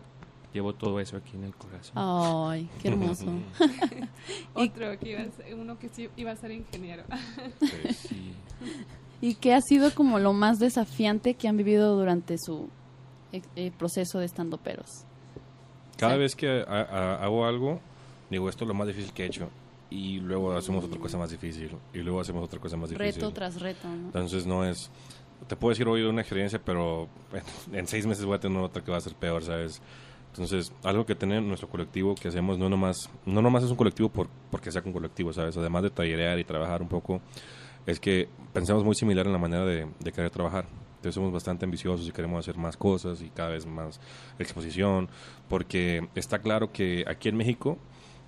llevo 0.55 0.73
todo 0.75 0.99
eso 1.01 1.17
aquí 1.19 1.33
en 1.37 1.45
el 1.45 1.55
corazón. 1.55 1.93
Ay, 1.97 2.69
qué 2.81 2.89
hermoso. 2.89 3.27
Otro 4.55 4.99
que 4.99 5.11
iba 5.11 5.21
a 5.21 5.31
ser, 5.31 5.55
uno 5.55 5.79
que 5.79 5.89
sí 5.91 6.09
iba 6.17 6.31
a 6.31 6.37
ser 6.37 6.51
ingeniero. 6.53 7.03
Pues 7.59 7.97
sí. 7.97 8.33
¿Y 9.21 9.35
qué 9.35 9.55
ha 9.55 9.61
sido 9.61 9.95
como 9.95 10.19
lo 10.19 10.33
más 10.33 10.59
desafiante 10.59 11.35
que 11.35 11.49
han 11.49 11.57
vivido 11.57 11.97
durante 11.97 12.37
su 12.39 12.69
eh, 13.33 13.43
eh, 13.57 13.73
proceso 13.77 14.19
de 14.19 14.27
estando 14.27 14.57
peros? 14.59 14.89
Cada 15.97 16.15
Sí. 16.15 16.19
vez 16.21 16.37
que 16.37 16.49
ha- 16.67 16.83
ha- 16.83 17.25
hago 17.25 17.47
algo, 17.47 17.81
digo, 18.31 18.49
esto 18.49 18.65
es 18.65 18.69
lo 18.69 18.75
más 18.75 18.87
difícil 18.87 19.13
que 19.13 19.25
he 19.25 19.27
hecho. 19.27 19.49
Y 19.91 20.19
luego 20.21 20.53
hacemos 20.53 20.85
otra 20.85 20.99
cosa 20.99 21.17
más 21.19 21.31
difícil. 21.31 21.71
Y 21.93 21.99
luego 21.99 22.21
hacemos 22.21 22.45
otra 22.45 22.59
cosa 22.61 22.77
más 22.77 22.91
difícil. 22.91 23.15
Reto 23.15 23.33
tras 23.33 23.61
reto, 23.61 23.87
¿no? 23.89 24.07
Entonces 24.07 24.45
no 24.47 24.65
es... 24.65 24.91
Te 25.47 25.57
puedo 25.57 25.71
decir 25.71 25.87
hoy 25.87 26.03
una 26.03 26.21
experiencia, 26.23 26.61
pero 26.65 27.09
en, 27.71 27.79
en 27.79 27.87
seis 27.87 28.07
meses 28.07 28.25
voy 28.25 28.35
a 28.37 28.41
tener 28.41 28.59
otra 28.61 28.83
que 28.83 28.91
va 28.91 28.97
a 28.97 29.01
ser 29.01 29.15
peor, 29.15 29.43
¿sabes? 29.45 29.81
Entonces, 30.35 30.73
algo 30.83 31.07
que 31.07 31.15
tiene 31.15 31.41
nuestro 31.41 31.69
colectivo 31.69 32.17
que 32.17 32.27
hacemos 32.27 32.59
no 32.59 32.69
nomás, 32.69 33.09
no 33.25 33.41
nomás 33.41 33.63
es 33.63 33.71
un 33.71 33.77
colectivo 33.77 34.09
por, 34.09 34.29
porque 34.51 34.73
sea 34.73 34.83
un 34.85 34.93
colectivo, 34.93 35.33
¿sabes? 35.33 35.57
Además 35.57 35.85
de 35.85 35.91
tallerear 35.91 36.41
y 36.41 36.45
trabajar 36.45 36.83
un 36.83 36.89
poco, 36.89 37.21
es 37.87 38.01
que 38.01 38.29
pensamos 38.53 38.83
muy 38.83 38.97
similar 38.97 39.27
en 39.27 39.33
la 39.33 39.39
manera 39.39 39.65
de, 39.65 39.87
de 40.01 40.13
querer 40.13 40.31
trabajar. 40.31 40.67
Entonces 40.97 41.15
somos 41.15 41.33
bastante 41.33 41.65
ambiciosos 41.65 42.09
y 42.09 42.11
queremos 42.11 42.41
hacer 42.41 42.57
más 42.57 42.77
cosas 42.77 43.23
y 43.23 43.29
cada 43.29 43.51
vez 43.51 43.65
más 43.65 44.01
exposición, 44.41 45.09
porque 45.49 46.09
está 46.17 46.41
claro 46.41 46.73
que 46.73 47.05
aquí 47.07 47.29
en 47.29 47.37
México 47.37 47.79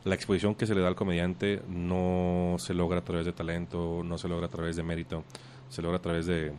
la 0.05 0.15
exposición 0.15 0.55
que 0.55 0.67
se 0.67 0.77
le 0.77 0.83
da 0.83 0.87
al 0.87 0.95
comediante 0.95 1.61
no 1.69 2.55
se 2.59 2.73
logra 2.73 3.01
a 3.01 3.05
través 3.05 3.27
de 3.27 3.33
talento, 3.33 4.03
no 4.05 4.17
se 4.17 4.29
logra 4.29 4.47
a 4.47 4.51
través 4.51 4.77
de 4.77 4.85
mérito, 4.85 5.25
se 5.69 5.83
logra 5.83 5.99
a 5.99 6.03
través 6.03 6.27
de, 6.27 6.53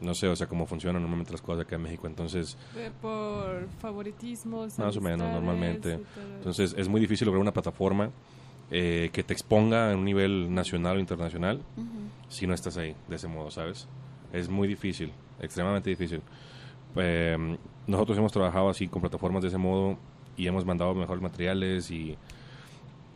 no 0.00 0.14
sé, 0.14 0.28
o 0.28 0.36
sea, 0.36 0.46
cómo 0.46 0.66
funcionan 0.66 1.00
normalmente 1.02 1.32
las 1.32 1.40
cosas 1.42 1.64
acá 1.64 1.76
en 1.76 1.82
México. 1.82 2.06
Entonces, 2.06 2.56
De- 2.74 2.90
Por 2.90 3.68
favoritismos. 3.80 4.78
Más 4.78 4.96
o 4.96 5.00
menos, 5.00 5.30
normalmente. 5.30 6.00
entonces 6.38 6.74
es 6.76 6.88
muy 6.88 7.00
difícil 7.00 7.26
lograr 7.26 7.40
una 7.40 7.52
plataforma 7.52 8.10
eh, 8.70 9.10
que 9.12 9.22
te 9.22 9.32
exponga 9.32 9.92
en 9.92 9.98
un 9.98 10.04
nivel 10.04 10.52
nacional 10.54 10.96
o 10.96 11.00
internacional 11.00 11.60
si 12.28 12.46
no 12.46 12.54
estás 12.54 12.76
ahí 12.76 12.96
de 13.08 13.16
ese 13.16 13.28
modo, 13.28 13.50
¿sabes? 13.50 13.86
Es 14.32 14.48
muy 14.48 14.66
difícil, 14.66 15.12
extremadamente 15.40 15.90
difícil. 15.90 16.22
Eh, 16.96 17.56
nosotros 17.86 18.16
hemos 18.18 18.32
trabajado 18.32 18.68
así 18.70 18.88
con 18.88 19.00
plataformas 19.02 19.42
de 19.42 19.48
ese 19.48 19.58
modo 19.58 19.96
y 20.36 20.46
hemos 20.46 20.64
mandado 20.64 20.94
mejores 20.94 21.22
materiales 21.22 21.90
y, 21.90 22.16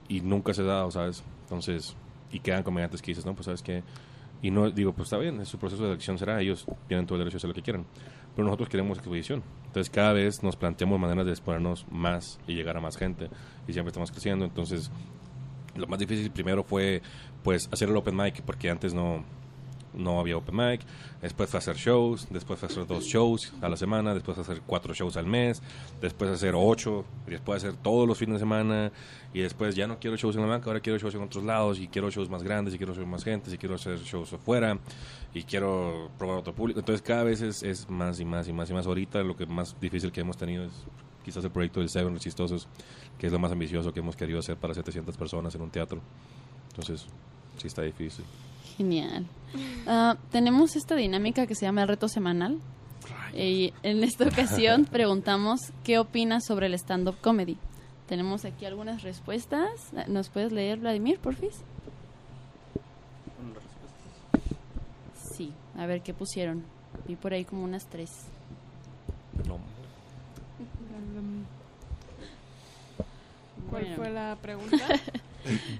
y 0.08 0.20
nunca 0.20 0.54
se 0.54 0.62
ha 0.62 0.64
dado, 0.66 0.90
¿sabes? 0.90 1.24
Entonces, 1.42 1.96
y 2.30 2.40
quedan 2.40 2.62
comediantes 2.62 3.00
que 3.02 3.10
dices, 3.10 3.24
no, 3.26 3.34
pues 3.34 3.46
sabes 3.46 3.62
que 3.62 3.82
y 4.42 4.50
no 4.50 4.70
digo, 4.70 4.92
pues 4.92 5.06
está 5.06 5.18
bien, 5.18 5.44
su 5.44 5.58
proceso 5.58 5.82
de 5.82 5.90
elección 5.90 6.18
será, 6.18 6.40
ellos 6.40 6.64
tienen 6.86 7.06
todo 7.06 7.16
el 7.16 7.20
derecho 7.20 7.36
a 7.36 7.38
hacer 7.38 7.48
lo 7.48 7.54
que 7.54 7.62
quieran, 7.62 7.84
pero 8.34 8.44
nosotros 8.44 8.68
queremos 8.68 8.98
exposición. 8.98 9.42
Entonces, 9.66 9.90
cada 9.90 10.12
vez 10.12 10.42
nos 10.42 10.56
planteamos 10.56 11.00
maneras 11.00 11.26
de 11.26 11.32
exponernos 11.32 11.86
más 11.90 12.38
y 12.46 12.54
llegar 12.54 12.76
a 12.76 12.80
más 12.80 12.96
gente 12.96 13.28
y 13.66 13.72
siempre 13.72 13.88
estamos 13.88 14.10
creciendo, 14.10 14.44
entonces 14.44 14.90
lo 15.74 15.86
más 15.86 15.98
difícil 15.98 16.30
primero 16.30 16.64
fue 16.64 17.02
pues 17.42 17.68
hacer 17.72 17.88
el 17.88 17.96
open 17.96 18.16
mic 18.16 18.42
porque 18.42 18.68
antes 18.68 18.94
no 18.94 19.24
no 19.94 20.20
había 20.20 20.36
open 20.36 20.56
mic 20.56 20.80
después 21.22 21.50
fue 21.50 21.58
hacer 21.58 21.76
shows 21.76 22.26
después 22.30 22.58
fue 22.58 22.68
hacer 22.68 22.86
dos 22.86 23.04
shows 23.04 23.52
a 23.60 23.68
la 23.68 23.76
semana 23.76 24.14
después 24.14 24.38
hacer 24.38 24.62
cuatro 24.66 24.94
shows 24.94 25.16
al 25.16 25.26
mes 25.26 25.62
después 26.00 26.30
hacer 26.30 26.54
ocho 26.56 27.04
después 27.26 27.64
hacer 27.64 27.76
todos 27.76 28.06
los 28.06 28.18
fines 28.18 28.34
de 28.34 28.38
semana 28.40 28.92
y 29.32 29.40
después 29.40 29.74
ya 29.74 29.86
no 29.86 29.98
quiero 29.98 30.16
shows 30.16 30.36
en 30.36 30.42
la 30.42 30.48
banca 30.48 30.66
ahora 30.66 30.80
quiero 30.80 30.98
shows 30.98 31.14
en 31.14 31.22
otros 31.22 31.44
lados 31.44 31.78
y 31.78 31.88
quiero 31.88 32.10
shows 32.10 32.28
más 32.30 32.42
grandes 32.42 32.74
y 32.74 32.78
quiero 32.78 32.94
shows 32.94 33.06
más 33.06 33.24
gente 33.24 33.52
y 33.52 33.58
quiero 33.58 33.74
hacer 33.74 33.98
shows 33.98 34.32
afuera 34.32 34.78
y 35.34 35.42
quiero 35.42 36.10
probar 36.18 36.38
otro 36.38 36.54
público 36.54 36.80
entonces 36.80 37.02
cada 37.02 37.24
vez 37.24 37.42
es, 37.42 37.88
más 37.88 38.20
y 38.20 38.24
más 38.24 38.48
y 38.48 38.52
más 38.52 38.70
y 38.70 38.72
más 38.72 38.86
ahorita 38.86 39.22
lo 39.22 39.36
que 39.36 39.46
más 39.46 39.78
difícil 39.80 40.12
que 40.12 40.20
hemos 40.20 40.36
tenido 40.36 40.64
es 40.64 40.72
quizás 41.24 41.44
el 41.44 41.50
proyecto 41.50 41.80
del 41.80 41.88
Seven 41.88 42.16
Chistosos 42.18 42.68
que 43.18 43.26
es 43.26 43.32
lo 43.32 43.38
más 43.38 43.52
ambicioso 43.52 43.92
que 43.92 44.00
hemos 44.00 44.16
querido 44.16 44.38
hacer 44.38 44.56
para 44.56 44.72
700 44.72 45.16
personas 45.16 45.54
en 45.54 45.62
un 45.62 45.70
teatro. 45.70 46.00
Entonces, 46.70 47.06
sí 47.56 47.66
está 47.66 47.82
difícil. 47.82 48.24
Genial. 48.78 49.26
Ah, 49.86 50.16
tenemos 50.30 50.76
esta 50.76 50.94
dinámica 50.94 51.46
que 51.46 51.54
se 51.54 51.66
llama 51.66 51.82
el 51.82 51.88
reto 51.88 52.08
semanal. 52.08 52.58
Y 53.34 53.74
en 53.82 54.02
esta 54.02 54.24
ocasión 54.24 54.84
preguntamos 54.90 55.60
qué 55.84 55.98
opinas 55.98 56.44
sobre 56.46 56.66
el 56.66 56.74
stand-up 56.74 57.16
comedy. 57.20 57.58
Tenemos 58.08 58.44
aquí 58.46 58.64
algunas 58.64 59.02
respuestas. 59.02 59.68
¿Nos 60.06 60.30
puedes 60.30 60.50
leer, 60.52 60.78
Vladimir, 60.78 61.18
porfis? 61.18 61.60
Sí, 65.34 65.52
a 65.76 65.84
ver 65.86 66.00
qué 66.02 66.14
pusieron. 66.14 66.64
Vi 67.06 67.16
por 67.16 67.32
ahí 67.34 67.44
como 67.44 67.64
unas 67.64 67.86
tres. 67.86 68.10
No. 69.46 69.58
¿Cuál 73.70 73.82
Bueno. 73.82 73.96
fue 73.96 74.10
la 74.10 74.36
pregunta? 74.40 74.76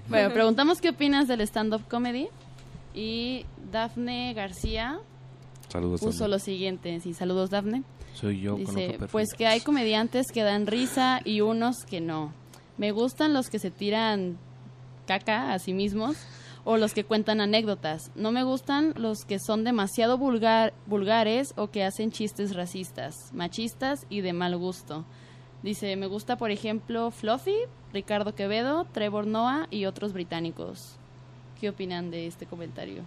Bueno, 0.07 0.33
preguntamos 0.33 0.79
qué 0.81 0.89
opinas 0.89 1.27
del 1.27 1.41
stand-up 1.41 1.83
comedy. 1.89 2.29
Y 2.99 3.45
Dafne 3.71 4.33
García 4.33 4.99
Saludos. 5.69 6.01
puso 6.01 6.27
lo 6.27 6.37
siguiente. 6.37 6.99
Sí, 6.99 7.13
saludos, 7.13 7.49
Dafne. 7.49 7.83
Soy 8.13 8.41
yo 8.41 8.57
Dice, 8.57 8.97
pues 9.09 9.29
que 9.37 9.47
hay 9.47 9.61
comediantes 9.61 10.25
que 10.33 10.43
dan 10.43 10.67
risa 10.67 11.21
y 11.23 11.39
unos 11.39 11.85
que 11.85 12.01
no. 12.01 12.33
Me 12.77 12.91
gustan 12.91 13.33
los 13.33 13.49
que 13.49 13.57
se 13.57 13.71
tiran 13.71 14.37
caca 15.07 15.53
a 15.53 15.59
sí 15.59 15.73
mismos 15.73 16.17
o 16.65 16.75
los 16.75 16.93
que 16.93 17.05
cuentan 17.05 17.39
anécdotas. 17.39 18.11
No 18.15 18.33
me 18.33 18.43
gustan 18.43 18.93
los 18.97 19.19
que 19.23 19.39
son 19.39 19.63
demasiado 19.63 20.17
vulgar, 20.17 20.73
vulgares 20.85 21.53
o 21.55 21.69
que 21.69 21.85
hacen 21.85 22.11
chistes 22.11 22.53
racistas, 22.53 23.15
machistas 23.31 24.05
y 24.09 24.19
de 24.19 24.33
mal 24.33 24.57
gusto. 24.57 25.05
Dice, 25.63 25.95
me 25.95 26.07
gusta 26.07 26.37
por 26.37 26.51
ejemplo 26.51 27.11
Fluffy, 27.11 27.55
Ricardo 27.93 28.35
Quevedo, 28.35 28.83
Trevor 28.91 29.25
Noah 29.25 29.67
y 29.71 29.85
otros 29.85 30.11
británicos. 30.11 30.98
¿Qué 31.59 31.69
opinan 31.69 32.09
de 32.09 32.27
este 32.27 32.45
comentario? 32.45 33.03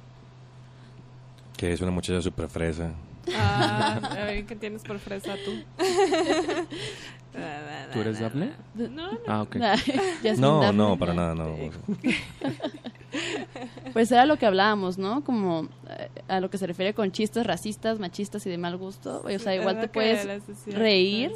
Que 1.57 1.73
es 1.73 1.81
una 1.81 1.91
muchacha 1.91 2.21
súper 2.21 2.49
fresa. 2.49 2.93
Ah, 3.35 4.01
a 4.11 4.25
ver, 4.25 4.45
¿qué 4.47 4.57
tienes 4.57 4.83
por 4.83 4.99
fresa 4.99 5.37
tú? 5.45 5.53
¿Tú 7.93 8.01
eres 8.01 8.21
Daphne? 8.21 8.53
No, 8.75 8.89
no. 8.89 9.19
Ah, 9.27 9.43
ok. 9.43 9.57
Yasmín 10.23 10.41
No, 10.41 10.73
no, 10.73 10.99
para 10.99 11.15
nada, 11.15 11.35
no. 11.35 11.57
Pues 13.93 14.11
era 14.11 14.27
lo 14.27 14.37
que 14.39 14.47
hablábamos, 14.47 14.99
¿no? 14.99 15.23
Como 15.23 15.69
eh, 15.89 16.09
a 16.29 16.41
lo 16.41 16.51
que 16.51 16.59
se 16.59 16.67
refiere 16.67 16.95
con 16.95 17.13
chistes 17.13 17.47
racistas, 17.47 17.99
machistas 17.99 18.47
y 18.47 18.51
de 18.51 18.59
mal 18.59 18.77
gusto. 18.77 19.23
O 19.25 19.39
sea, 19.39 19.55
igual 19.55 19.81
te 19.81 19.89
puedes 19.89 20.27
reír, 20.67 21.33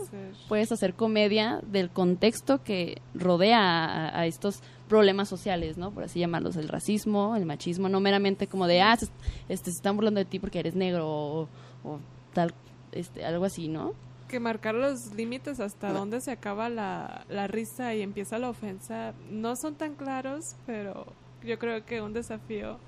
puedes 0.48 0.72
hacer 0.72 0.94
comedia 0.94 1.60
del 1.66 1.90
contexto 1.90 2.62
que 2.62 3.00
rodea 3.14 3.60
a, 3.84 4.20
a 4.20 4.26
estos 4.26 4.62
problemas 4.88 5.28
sociales, 5.28 5.76
¿no? 5.76 5.90
Por 5.90 6.04
así 6.04 6.20
llamarlos, 6.20 6.56
el 6.56 6.68
racismo, 6.68 7.36
el 7.36 7.46
machismo, 7.46 7.88
no 7.88 8.00
meramente 8.00 8.46
como 8.46 8.66
de, 8.66 8.82
ah, 8.82 8.96
se, 8.96 9.06
este, 9.48 9.70
se 9.70 9.76
están 9.76 9.96
burlando 9.96 10.18
de 10.18 10.24
ti 10.24 10.38
porque 10.38 10.60
eres 10.60 10.74
negro 10.74 11.08
o, 11.08 11.48
o 11.84 11.98
tal, 12.32 12.54
este, 12.92 13.24
algo 13.24 13.44
así, 13.44 13.68
¿no? 13.68 13.94
que 14.26 14.40
marcar 14.40 14.74
los 14.74 15.14
límites 15.14 15.60
hasta 15.60 15.92
dónde 15.92 16.20
se 16.20 16.32
acaba 16.32 16.68
la, 16.68 17.24
la 17.28 17.46
risa 17.46 17.94
y 17.94 18.02
empieza 18.02 18.38
la 18.38 18.50
ofensa 18.50 19.14
no 19.30 19.54
son 19.54 19.76
tan 19.76 19.94
claros, 19.94 20.56
pero 20.66 21.06
yo 21.44 21.58
creo 21.58 21.84
que 21.84 22.02
un 22.02 22.12
desafío 22.12 22.78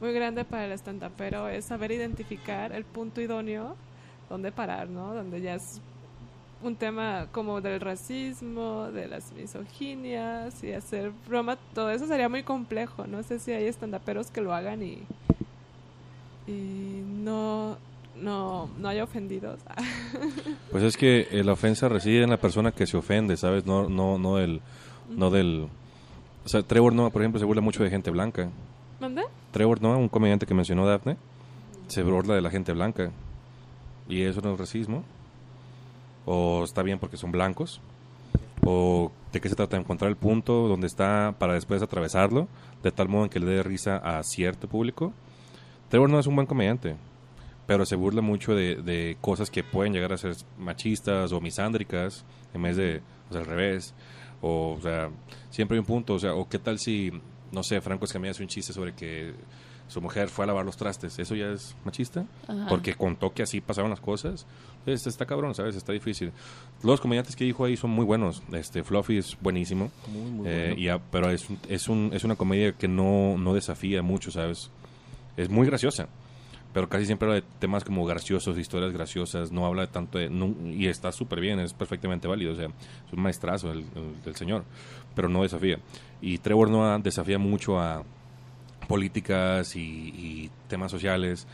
muy 0.00 0.12
grande 0.12 0.44
para 0.44 0.66
el 0.66 0.72
stand-upero 0.72 1.48
es 1.48 1.66
saber 1.66 1.92
identificar 1.92 2.72
el 2.72 2.84
punto 2.84 3.20
idóneo 3.20 3.76
donde 4.28 4.52
parar, 4.52 4.88
¿no? 4.88 5.14
Donde 5.14 5.40
ya 5.40 5.54
es 5.54 5.80
un 6.62 6.76
tema 6.76 7.26
como 7.32 7.60
del 7.60 7.80
racismo, 7.80 8.90
de 8.90 9.08
las 9.08 9.32
misoginias 9.32 10.62
y 10.64 10.72
hacer 10.72 11.12
broma, 11.28 11.56
todo 11.74 11.90
eso 11.90 12.06
sería 12.06 12.28
muy 12.28 12.42
complejo. 12.42 13.06
No 13.06 13.22
sé 13.22 13.38
si 13.38 13.52
hay 13.52 13.66
estandaperos 13.66 14.30
que 14.30 14.40
lo 14.40 14.54
hagan 14.54 14.82
y, 14.82 15.02
y 16.46 17.02
no, 17.06 17.76
no, 18.20 18.70
no 18.78 18.88
hay 18.88 19.00
ofendidos. 19.00 19.60
Pues 20.70 20.82
es 20.82 20.96
que 20.96 21.28
eh, 21.30 21.42
la 21.42 21.52
ofensa 21.52 21.88
reside 21.88 22.22
en 22.22 22.28
la 22.28 22.36
persona 22.36 22.70
que 22.70 22.86
se 22.86 22.98
ofende, 22.98 23.36
¿sabes? 23.38 23.64
No, 23.64 23.88
no, 23.88 24.18
no 24.18 24.36
del, 24.36 24.60
no 25.08 25.30
del. 25.30 25.68
O 26.44 26.48
sea, 26.48 26.62
Trevor 26.62 26.92
Noah, 26.92 27.10
por 27.10 27.22
ejemplo, 27.22 27.38
se 27.38 27.46
burla 27.46 27.62
mucho 27.62 27.82
de 27.82 27.88
gente 27.88 28.10
blanca. 28.10 28.50
¿Mande? 29.00 29.22
Trevor 29.52 29.80
Noah, 29.80 29.96
un 29.96 30.08
comediante 30.10 30.44
que 30.44 30.52
mencionó 30.52 30.86
Daphne, 30.86 31.16
se 31.86 32.02
burla 32.02 32.34
de 32.34 32.42
la 32.42 32.50
gente 32.50 32.72
blanca. 32.72 33.10
¿Y 34.06 34.22
eso 34.22 34.42
no 34.42 34.52
es 34.52 34.58
racismo? 34.58 35.02
¿O 36.26 36.64
está 36.64 36.82
bien 36.82 36.98
porque 36.98 37.16
son 37.16 37.32
blancos? 37.32 37.80
¿O 38.64 39.12
de 39.32 39.40
qué 39.40 39.48
se 39.48 39.54
trata? 39.54 39.76
De 39.76 39.82
encontrar 39.82 40.10
el 40.10 40.16
punto 40.16 40.68
donde 40.68 40.86
está 40.86 41.34
para 41.38 41.54
después 41.54 41.80
atravesarlo, 41.82 42.48
de 42.82 42.92
tal 42.92 43.08
modo 43.08 43.24
en 43.24 43.30
que 43.30 43.40
le 43.40 43.46
dé 43.46 43.62
risa 43.62 43.96
a 43.96 44.22
cierto 44.22 44.68
público. 44.68 45.12
Trevor 45.88 46.10
Noah 46.10 46.20
es 46.20 46.26
un 46.26 46.34
buen 46.34 46.46
comediante, 46.46 46.96
pero 47.66 47.86
se 47.86 47.96
burla 47.96 48.22
mucho 48.22 48.54
de, 48.54 48.76
de 48.76 49.16
cosas 49.20 49.50
que 49.50 49.62
pueden 49.62 49.92
llegar 49.92 50.12
a 50.12 50.18
ser 50.18 50.34
machistas 50.58 51.32
o 51.32 51.40
misándricas 51.40 52.24
en 52.54 52.62
vez 52.62 52.76
de, 52.76 53.02
o 53.30 53.32
sea, 53.32 53.40
al 53.40 53.46
revés. 53.46 53.94
O, 54.42 54.74
o 54.78 54.80
sea, 54.82 55.10
siempre 55.50 55.76
hay 55.76 55.80
un 55.80 55.86
punto, 55.86 56.14
o 56.14 56.18
sea, 56.18 56.34
o 56.34 56.48
qué 56.48 56.58
tal 56.58 56.78
si, 56.78 57.12
no 57.52 57.62
sé, 57.62 57.80
Franco 57.80 58.04
Escamilla 58.04 58.32
hace 58.32 58.42
un 58.42 58.48
chiste 58.48 58.72
sobre 58.72 58.94
que 58.94 59.32
su 59.88 60.00
mujer 60.00 60.28
fue 60.28 60.44
a 60.44 60.48
lavar 60.48 60.64
los 60.64 60.76
trastes, 60.76 61.18
¿eso 61.18 61.34
ya 61.36 61.46
es 61.52 61.76
machista? 61.84 62.26
Ajá. 62.48 62.66
Porque 62.68 62.94
contó 62.94 63.32
que 63.32 63.44
así 63.44 63.60
pasaban 63.60 63.90
las 63.90 64.00
cosas. 64.00 64.46
Este 64.86 65.08
está 65.08 65.26
cabrón, 65.26 65.54
¿sabes? 65.54 65.74
Está 65.76 65.92
difícil. 65.92 66.32
Los 66.82 67.00
comediantes 67.00 67.34
que 67.36 67.44
dijo 67.44 67.64
ahí 67.64 67.76
son 67.76 67.90
muy 67.90 68.04
buenos. 68.04 68.42
Este 68.52 68.82
Fluffy 68.84 69.18
es 69.18 69.36
buenísimo. 69.40 69.90
Muy, 70.12 70.30
muy 70.30 70.48
Eh, 70.48 70.66
bueno. 70.68 70.80
y 70.80 70.88
a- 70.88 70.98
pero 70.98 71.30
es, 71.30 71.50
un- 71.50 71.58
es, 71.68 71.88
un, 71.88 72.10
es 72.12 72.24
una 72.24 72.36
comedia 72.36 72.72
que 72.72 72.86
no, 72.88 73.36
no 73.36 73.52
desafía 73.54 74.00
mucho, 74.02 74.30
¿sabes? 74.30 74.70
Es 75.36 75.50
muy 75.50 75.66
graciosa, 75.66 76.08
pero 76.72 76.88
casi 76.88 77.04
siempre 77.06 77.26
habla 77.28 77.40
de 77.40 77.46
temas 77.58 77.84
como 77.84 78.04
graciosos, 78.06 78.56
historias 78.58 78.92
graciosas, 78.92 79.50
no 79.50 79.66
habla 79.66 79.86
tanto 79.88 80.18
de... 80.18 80.30
no- 80.30 80.54
y 80.70 80.86
está 80.86 81.10
súper 81.12 81.40
bien, 81.40 81.58
es 81.58 81.72
perfectamente 81.74 82.28
válido, 82.28 82.52
o 82.52 82.56
sea, 82.56 82.66
es 82.66 83.12
un 83.12 83.20
maestrazo 83.22 83.72
el, 83.72 83.80
el- 83.80 84.22
del 84.24 84.36
señor, 84.36 84.64
pero 85.14 85.28
no 85.28 85.42
desafía. 85.42 85.78
Y 86.22 86.38
Trevor 86.38 86.70
Noah 86.70 86.98
desafía 86.98 87.38
mucho 87.38 87.78
a 87.80 88.02
políticas 88.88 89.74
y, 89.76 89.80
y 89.80 90.50
temas 90.68 90.90
sociales, 90.90 91.46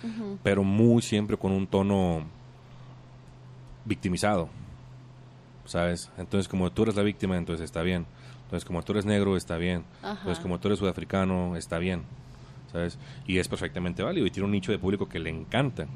pero 0.43 0.63
muy 0.65 1.03
siempre 1.03 1.37
con 1.37 1.53
un 1.53 1.67
tono 1.67 2.25
victimizado, 3.85 4.49
¿sabes? 5.65 6.11
Entonces, 6.19 6.49
como 6.49 6.71
tú 6.71 6.83
eres 6.85 6.97
la 6.97 7.03
víctima, 7.03 7.37
entonces 7.37 7.65
está 7.65 7.83
bien. 7.83 8.07
Entonces, 8.45 8.67
como 8.67 8.83
tú 8.83 8.93
eres 8.93 9.07
negro, 9.07 9.37
está 9.37 9.57
bien. 9.57 9.85
Ajá. 10.03 10.19
Entonces, 10.21 10.41
como 10.41 10.59
tú 10.61 10.69
eres 10.69 10.79
sudafricano, 10.79 11.57
está 11.57 11.79
bien, 11.79 12.03
¿sabes? 12.71 12.99
Y 13.27 13.39
es 13.39 13.49
perfectamente 13.49 14.03
válido 14.03 14.27
y 14.27 14.31
tiene 14.31 14.45
un 14.47 14.53
nicho 14.53 14.73
de 14.73 14.79
público 14.79 15.09
que 15.09 15.19
le 15.19 15.31
encanta. 15.31 15.87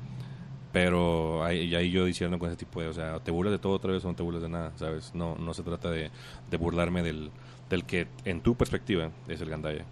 Pero 0.73 1.43
ahí, 1.45 1.75
ahí 1.75 1.91
yo 1.91 2.05
diciendo 2.05 2.39
con 2.39 2.49
ese 2.51 2.57
tipo 2.59 2.81
de, 2.83 2.89
o 2.89 2.93
sea, 2.93 3.19
te 3.21 3.31
burlas 3.31 3.53
de 3.53 3.59
todo 3.59 3.73
otra 3.73 3.93
vez 3.93 4.05
o 4.05 4.09
no 4.09 4.15
te 4.15 4.23
burlas 4.23 4.43
de 4.43 4.49
nada, 4.49 4.73
¿sabes? 4.77 5.15
No, 5.15 5.35
no 5.37 5.55
se 5.55 5.63
trata 5.63 5.91
de, 5.91 6.11
de 6.51 6.57
burlarme 6.59 7.03
del, 7.03 7.31
del 7.71 7.85
que 7.85 8.09
en 8.25 8.41
tu 8.43 8.57
perspectiva 8.57 9.11
es 9.27 9.41
el 9.41 9.49
gandaya. 9.49 9.85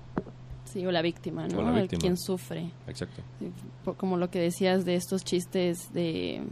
Sí, 0.64 0.84
o 0.84 0.90
la 0.92 1.00
víctima, 1.02 1.46
¿no? 1.48 1.58
O 1.58 1.62
la 1.62 1.70
El 1.70 1.82
víctima. 1.82 2.00
quien 2.00 2.16
sufre. 2.18 2.70
Exacto. 2.86 3.22
Como 3.96 4.16
lo 4.18 4.28
que 4.30 4.40
decías 4.40 4.84
de 4.84 4.96
estos 4.96 5.24
chistes 5.24 5.92
de... 5.94 6.42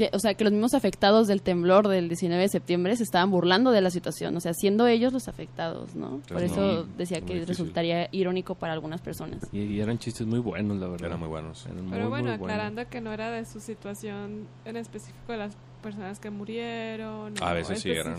Que, 0.00 0.08
o 0.14 0.18
sea, 0.18 0.32
que 0.32 0.44
los 0.44 0.52
mismos 0.54 0.72
afectados 0.72 1.26
del 1.28 1.42
temblor 1.42 1.86
del 1.86 2.08
19 2.08 2.40
de 2.40 2.48
septiembre 2.48 2.96
se 2.96 3.02
estaban 3.02 3.30
burlando 3.30 3.70
de 3.70 3.82
la 3.82 3.90
situación, 3.90 4.34
o 4.34 4.40
sea, 4.40 4.54
siendo 4.54 4.86
ellos 4.86 5.12
los 5.12 5.28
afectados, 5.28 5.94
¿no? 5.94 6.20
Por 6.26 6.38
Pues 6.38 6.52
eso 6.52 6.60
no, 6.60 6.82
decía 6.96 7.18
que 7.20 7.34
difícil. 7.34 7.46
resultaría 7.48 8.08
irónico 8.10 8.54
para 8.54 8.72
algunas 8.72 9.02
personas. 9.02 9.42
Y, 9.52 9.58
y 9.60 9.78
eran 9.78 9.98
chistes 9.98 10.26
muy 10.26 10.38
buenos, 10.38 10.78
la 10.78 10.86
verdad. 10.88 11.08
Eran 11.08 11.18
muy 11.20 11.28
buenos. 11.28 11.66
Eran 11.66 11.82
muy, 11.82 11.92
Pero 11.92 12.08
bueno, 12.08 12.30
muy 12.30 12.38
buenos. 12.38 12.54
aclarando 12.56 12.88
que 12.88 13.00
no 13.02 13.12
era 13.12 13.30
de 13.30 13.44
su 13.44 13.60
situación 13.60 14.46
en 14.64 14.76
específico 14.78 15.32
de 15.32 15.36
las 15.38 15.54
personas 15.82 16.18
que 16.18 16.30
murieron. 16.30 17.34
A 17.42 17.52
veces 17.52 17.80
sí 17.82 17.90
eran. 17.90 18.16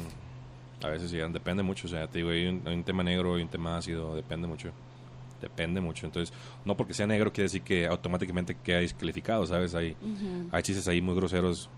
A 0.84 0.88
veces 0.90 1.10
sí 1.10 1.18
eran. 1.18 1.34
Depende 1.34 1.64
mucho. 1.64 1.88
O 1.88 1.90
sea, 1.90 2.08
te 2.08 2.20
digo, 2.20 2.30
hay 2.30 2.46
un, 2.46 2.62
hay 2.64 2.76
un 2.76 2.84
tema 2.84 3.02
negro 3.02 3.40
y 3.40 3.42
un 3.42 3.50
tema 3.50 3.76
ácido. 3.78 4.16
Depende 4.16 4.48
mucho. 4.48 4.70
Depende 5.42 5.82
mucho. 5.82 6.06
Entonces, 6.06 6.34
no 6.66 6.78
porque 6.78 6.94
sea 6.94 7.08
negro 7.08 7.34
quiere 7.34 7.46
decir 7.46 7.64
que 7.64 7.88
automáticamente 7.88 8.56
queda 8.64 8.80
descalificado, 8.80 9.46
¿sabes? 9.48 9.74
Hay, 9.76 9.96
hay 10.52 10.64
chistes 10.64 10.88
ahí 10.88 11.02
muy 11.02 11.16
groseros 11.16 11.70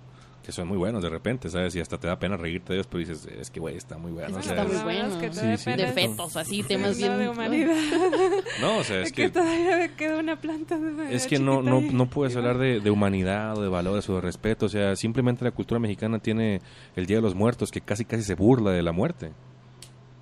que 0.44 0.52
son 0.52 0.68
muy 0.68 0.76
buenos 0.78 1.02
de 1.02 1.08
repente, 1.10 1.50
¿sabes? 1.50 1.74
Y 1.76 1.80
hasta 1.80 1.98
te 1.98 2.06
da 2.08 2.20
pena 2.20 2.36
reírte 2.36 2.74
de 2.74 2.80
ellos, 2.80 2.88
pero 2.88 3.00
dices, 3.00 3.26
es 3.40 3.50
que, 3.50 3.62
güey, 3.62 3.78
está 3.78 3.98
muy 3.98 4.12
bueno. 4.12 4.38
Es 4.38 4.46
que 4.46 4.52
está 4.54 4.66
muy 4.66 4.76
bueno. 4.84 5.18
que 5.18 5.30
te 5.30 5.58
Sí, 5.58 5.64
sí. 5.64 5.72
De 5.72 5.88
fetos, 5.88 6.36
así, 6.36 6.62
Sí, 6.62 6.64
temas 6.68 6.98
bien... 6.98 7.18
de 7.18 7.30
humanidad. 7.30 7.74
No, 8.60 8.80
o 8.80 8.84
sea, 8.84 9.00
Es 9.00 9.08
es 9.08 9.14
que 9.14 9.24
que... 9.24 9.30
todavía 9.30 9.78
me 9.78 9.94
queda 9.94 10.18
una 10.20 10.36
planta 10.36 10.78
de 10.78 11.16
Es 11.16 11.28
que 11.28 11.40
no, 11.40 11.62
no, 11.62 11.80
no 11.80 12.10
puedes 12.10 12.36
hablar 12.36 12.58
de, 12.58 12.82
de 12.82 12.92
humanidad 12.92 13.58
o 13.58 13.62
de 13.62 13.70
valores 13.70 14.10
o 14.10 14.16
de 14.16 14.22
respeto. 14.22 14.66
O 14.66 14.70
sea, 14.70 14.98
simplemente 14.98 15.46
la 15.46 15.52
cultura 15.52 15.80
mexicana 15.80 16.20
tiene 16.20 16.60
el 16.98 17.06
Día 17.06 17.18
de 17.18 17.22
los 17.24 17.36
Muertos 17.36 17.72
que 17.72 17.80
casi 17.80 18.04
casi 18.04 18.24
se 18.24 18.36
burla 18.36 18.72
de 18.72 18.84
la 18.84 18.92
muerte. 18.92 19.30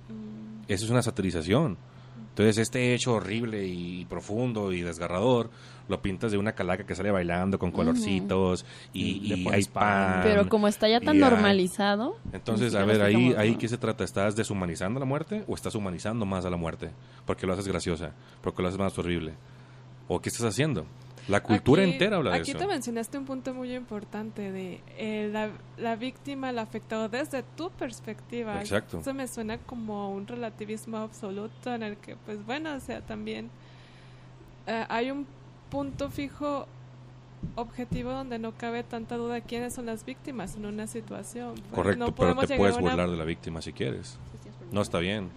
Mm, 0.08 0.62
Eso 0.68 0.84
es 0.84 0.90
una 0.92 1.02
satirización. 1.02 1.76
Entonces, 2.32 2.56
este 2.56 2.94
hecho 2.94 3.12
horrible 3.12 3.66
y 3.66 4.06
profundo 4.06 4.72
y 4.72 4.80
desgarrador 4.80 5.50
lo 5.88 6.00
pintas 6.00 6.32
de 6.32 6.38
una 6.38 6.52
calaca 6.52 6.86
que 6.86 6.94
sale 6.94 7.10
bailando 7.10 7.58
con 7.58 7.70
colorcitos 7.70 8.64
y, 8.94 9.02
Y 9.02 9.20
le 9.28 9.36
y 9.36 9.44
pones 9.44 9.66
hay 9.66 9.72
pan. 9.72 10.20
Pero 10.22 10.48
como 10.48 10.66
está 10.66 10.88
ya 10.88 10.98
tan 11.00 11.18
normalizado... 11.18 12.16
Entonces, 12.32 12.74
a 12.74 12.86
ver, 12.86 13.02
ahí, 13.02 13.34
ahí. 13.36 13.56
¿qué 13.56 13.68
se 13.68 13.76
trata? 13.76 14.02
¿Estás 14.02 14.34
deshumanizando 14.34 14.98
la 14.98 15.04
muerte 15.04 15.44
o 15.46 15.54
estás 15.54 15.74
humanizando 15.74 16.24
más 16.24 16.46
a 16.46 16.50
la 16.50 16.56
muerte? 16.56 16.90
Porque 17.26 17.46
lo 17.46 17.52
haces 17.52 17.68
graciosa, 17.68 18.12
porque 18.40 18.62
lo 18.62 18.68
haces 18.68 18.80
más 18.80 18.96
horrible. 18.98 19.34
¿O 20.08 20.20
qué 20.22 20.30
estás 20.30 20.46
haciendo? 20.46 20.86
La 21.28 21.40
cultura 21.42 21.82
Aquí- 21.82 21.92
entera 21.92 22.16
habla 22.16 22.32
de 22.32 22.38
Aquí 22.38 22.50
eso. 22.50 22.58
te 22.58 22.66
mencionaste 22.66 23.16
un 23.16 23.24
punto 23.24 23.54
muy 23.54 23.74
importante 23.74 24.50
de 24.50 24.80
eh, 24.98 25.30
la, 25.32 25.50
la 25.78 25.94
víctima, 25.96 26.50
el 26.50 26.58
afectado 26.58 27.08
desde 27.08 27.42
tu 27.56 27.70
perspectiva. 27.70 28.60
Exacto. 28.60 29.00
Eso 29.00 29.14
me 29.14 29.28
suena 29.28 29.58
como 29.58 30.12
un 30.12 30.26
relativismo 30.26 30.96
absoluto 30.98 31.72
en 31.74 31.82
el 31.84 31.96
que, 31.96 32.16
pues 32.16 32.44
bueno, 32.44 32.74
o 32.74 32.80
sea, 32.80 33.00
también 33.02 33.50
eh, 34.66 34.84
hay 34.88 35.10
un 35.10 35.26
punto 35.70 36.10
fijo 36.10 36.66
objetivo 37.56 38.10
donde 38.12 38.38
no 38.38 38.52
cabe 38.52 38.82
tanta 38.84 39.16
duda 39.16 39.34
de 39.34 39.42
quiénes 39.42 39.74
son 39.74 39.86
las 39.86 40.04
víctimas 40.04 40.56
en 40.56 40.66
una 40.66 40.86
situación. 40.86 41.54
Pues, 41.54 41.72
Correcto, 41.72 42.04
no 42.06 42.14
pero 42.14 42.34
te 42.46 42.56
puedes 42.56 42.76
una- 42.76 42.90
burlar 42.90 43.10
de 43.10 43.16
la 43.16 43.24
víctima 43.24 43.60
si 43.62 43.72
quieres. 43.72 44.18
No 44.70 44.80
está 44.80 44.98
bien, 44.98 45.28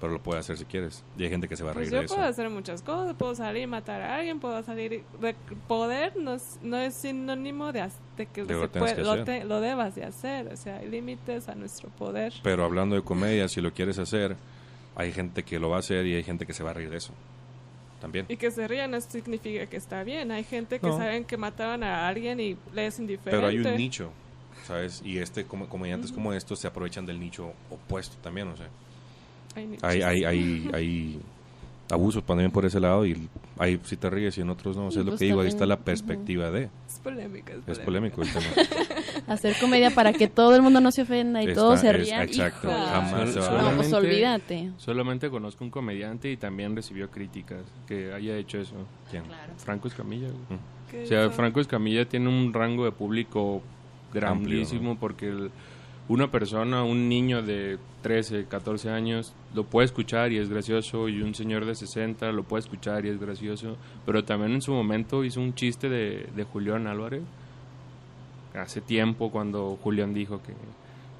pero 0.00 0.12
lo 0.12 0.22
puedes 0.22 0.44
hacer 0.44 0.56
si 0.58 0.64
quieres. 0.64 1.02
Y 1.16 1.24
hay 1.24 1.30
gente 1.30 1.48
que 1.48 1.56
se 1.56 1.64
va 1.64 1.70
a 1.70 1.74
Pues 1.74 1.86
reír 1.86 1.92
yo 1.94 1.98
de 2.00 2.04
eso. 2.06 2.14
puedo 2.14 2.26
hacer 2.28 2.50
muchas 2.50 2.82
cosas, 2.82 3.14
puedo 3.16 3.34
salir 3.34 3.62
y 3.62 3.66
matar 3.66 4.00
a 4.00 4.16
alguien, 4.16 4.38
puedo 4.40 4.62
salir... 4.62 5.02
De 5.20 5.34
poder 5.66 6.16
no 6.16 6.34
es, 6.34 6.58
no 6.62 6.76
es 6.76 6.94
sinónimo 6.94 7.72
de, 7.72 7.88
que 8.32 8.44
De 8.44 8.54
lo 8.54 8.70
puede- 8.70 8.94
que 8.96 9.02
lo, 9.02 9.24
te- 9.24 9.44
lo 9.44 9.60
debas 9.60 9.94
de 9.94 10.04
hacer. 10.04 10.46
O 10.52 10.56
sea, 10.56 10.76
hay 10.78 10.88
límites 10.88 11.48
a 11.48 11.54
nuestro 11.54 11.88
poder. 11.90 12.32
Pero 12.42 12.64
hablando 12.64 12.94
de 12.96 13.02
comedia, 13.02 13.48
si 13.48 13.60
lo 13.60 13.72
quieres 13.72 13.98
hacer, 13.98 14.36
hay 14.94 15.12
gente 15.12 15.42
que 15.42 15.58
lo 15.58 15.68
va 15.70 15.76
a 15.76 15.80
hacer 15.80 16.06
y 16.06 16.14
hay 16.14 16.22
gente 16.22 16.46
que 16.46 16.52
se 16.52 16.62
va 16.62 16.70
a 16.70 16.74
reír 16.74 16.90
de 16.90 16.96
eso. 16.98 17.12
También. 18.00 18.26
Y 18.28 18.36
que 18.36 18.52
se 18.52 18.68
rían 18.68 18.92
no 18.92 19.00
significa 19.00 19.66
que 19.66 19.76
está 19.76 20.04
bien. 20.04 20.30
Hay 20.30 20.44
gente 20.44 20.78
que 20.78 20.86
No. 20.86 20.96
saben 20.96 21.24
que 21.24 21.36
mataron 21.36 21.82
a 21.82 22.06
alguien 22.06 22.38
y 22.38 22.56
le 22.72 22.86
es 22.86 22.98
indiferente. 23.00 23.30
Pero 23.32 23.48
hay 23.48 23.58
un 23.58 23.76
nicho, 23.76 24.10
¿sabes? 24.64 25.02
Y 25.04 25.18
este 25.18 25.44
como 25.44 25.68
comediantes 25.68 26.12
como 26.12 26.32
estos 26.32 26.60
se 26.60 26.68
aprovechan 26.68 27.04
del 27.06 27.18
nicho 27.18 27.52
opuesto 27.70 28.16
también, 28.22 28.46
o 28.48 28.56
sea. 28.56 28.68
Hay. 29.54 29.78
Hay, 30.02 30.24
hay, 30.24 30.70
hay, 30.72 31.20
abusos 31.90 32.22
también 32.24 32.50
por 32.50 32.66
ese 32.66 32.78
lado 32.80 33.06
y 33.06 33.16
hay 33.58 33.80
si 33.84 33.96
te 33.96 34.10
ríes 34.10 34.36
y 34.38 34.42
en 34.42 34.50
otros 34.50 34.76
no. 34.76 34.86
O 34.86 34.90
sea, 34.90 35.00
es 35.00 35.06
lo 35.06 35.16
que 35.16 35.24
digo, 35.24 35.40
ahí 35.40 35.48
está 35.48 35.64
la 35.66 35.78
perspectiva 35.78 36.50
de. 36.50 36.68
Es 36.86 36.98
polémica, 37.02 37.54
es 37.54 37.58
Es 37.66 37.78
polémica. 37.78 38.16
polémico 38.16 38.22
el 38.22 38.28
tema. 38.30 38.68
Hacer 39.26 39.56
comedia 39.60 39.90
para 39.90 40.12
que 40.12 40.28
todo 40.28 40.54
el 40.54 40.62
mundo 40.62 40.80
no 40.80 40.90
se 40.92 41.02
ofenda 41.02 41.42
y 41.42 41.46
Está- 41.48 41.60
todos 41.60 41.80
se 41.80 41.88
es- 41.90 41.96
rían. 41.96 42.22
exacto, 42.22 42.68
híjole. 42.68 42.84
jamás 42.86 43.30
se 43.30 43.40
va 43.40 43.46
a 43.46 43.50
No, 43.50 43.56
dar. 43.64 43.76
pues 43.76 43.88
Solamente- 43.88 44.14
olvídate. 44.14 44.70
Solamente 44.76 45.30
conozco 45.30 45.64
un 45.64 45.70
comediante 45.70 46.30
y 46.30 46.36
también 46.36 46.76
recibió 46.76 47.10
críticas 47.10 47.62
que 47.86 48.12
haya 48.12 48.36
hecho 48.36 48.58
eso. 48.58 48.74
¿Quién? 49.10 49.24
Franco 49.56 49.88
Escamilla. 49.88 50.28
güey. 50.28 50.58
Mm. 50.58 50.90
¿Qué 50.90 51.02
O 51.02 51.06
sea? 51.06 51.30
Franco 51.30 51.60
Escamilla 51.60 52.06
tiene 52.08 52.28
un 52.28 52.52
rango 52.52 52.84
de 52.84 52.92
público 52.92 53.62
grandísimo 54.12 54.96
porque 54.98 55.28
el- 55.28 55.50
una 56.08 56.30
persona, 56.30 56.82
un 56.84 57.08
niño 57.08 57.42
de 57.42 57.78
13, 58.02 58.46
14 58.46 58.90
años, 58.90 59.34
lo 59.54 59.64
puede 59.64 59.86
escuchar 59.86 60.32
y 60.32 60.38
es 60.38 60.48
gracioso, 60.48 61.08
y 61.08 61.20
un 61.20 61.34
señor 61.34 61.66
de 61.66 61.74
60 61.74 62.32
lo 62.32 62.44
puede 62.44 62.60
escuchar 62.60 63.04
y 63.04 63.10
es 63.10 63.20
gracioso, 63.20 63.76
pero 64.06 64.24
también 64.24 64.52
en 64.52 64.62
su 64.62 64.72
momento 64.72 65.24
hizo 65.24 65.40
un 65.40 65.54
chiste 65.54 65.88
de, 65.88 66.26
de 66.34 66.44
Julián 66.44 66.86
Álvarez, 66.86 67.22
hace 68.54 68.80
tiempo 68.80 69.30
cuando 69.30 69.78
Julián 69.82 70.14
dijo 70.14 70.42
que, 70.42 70.54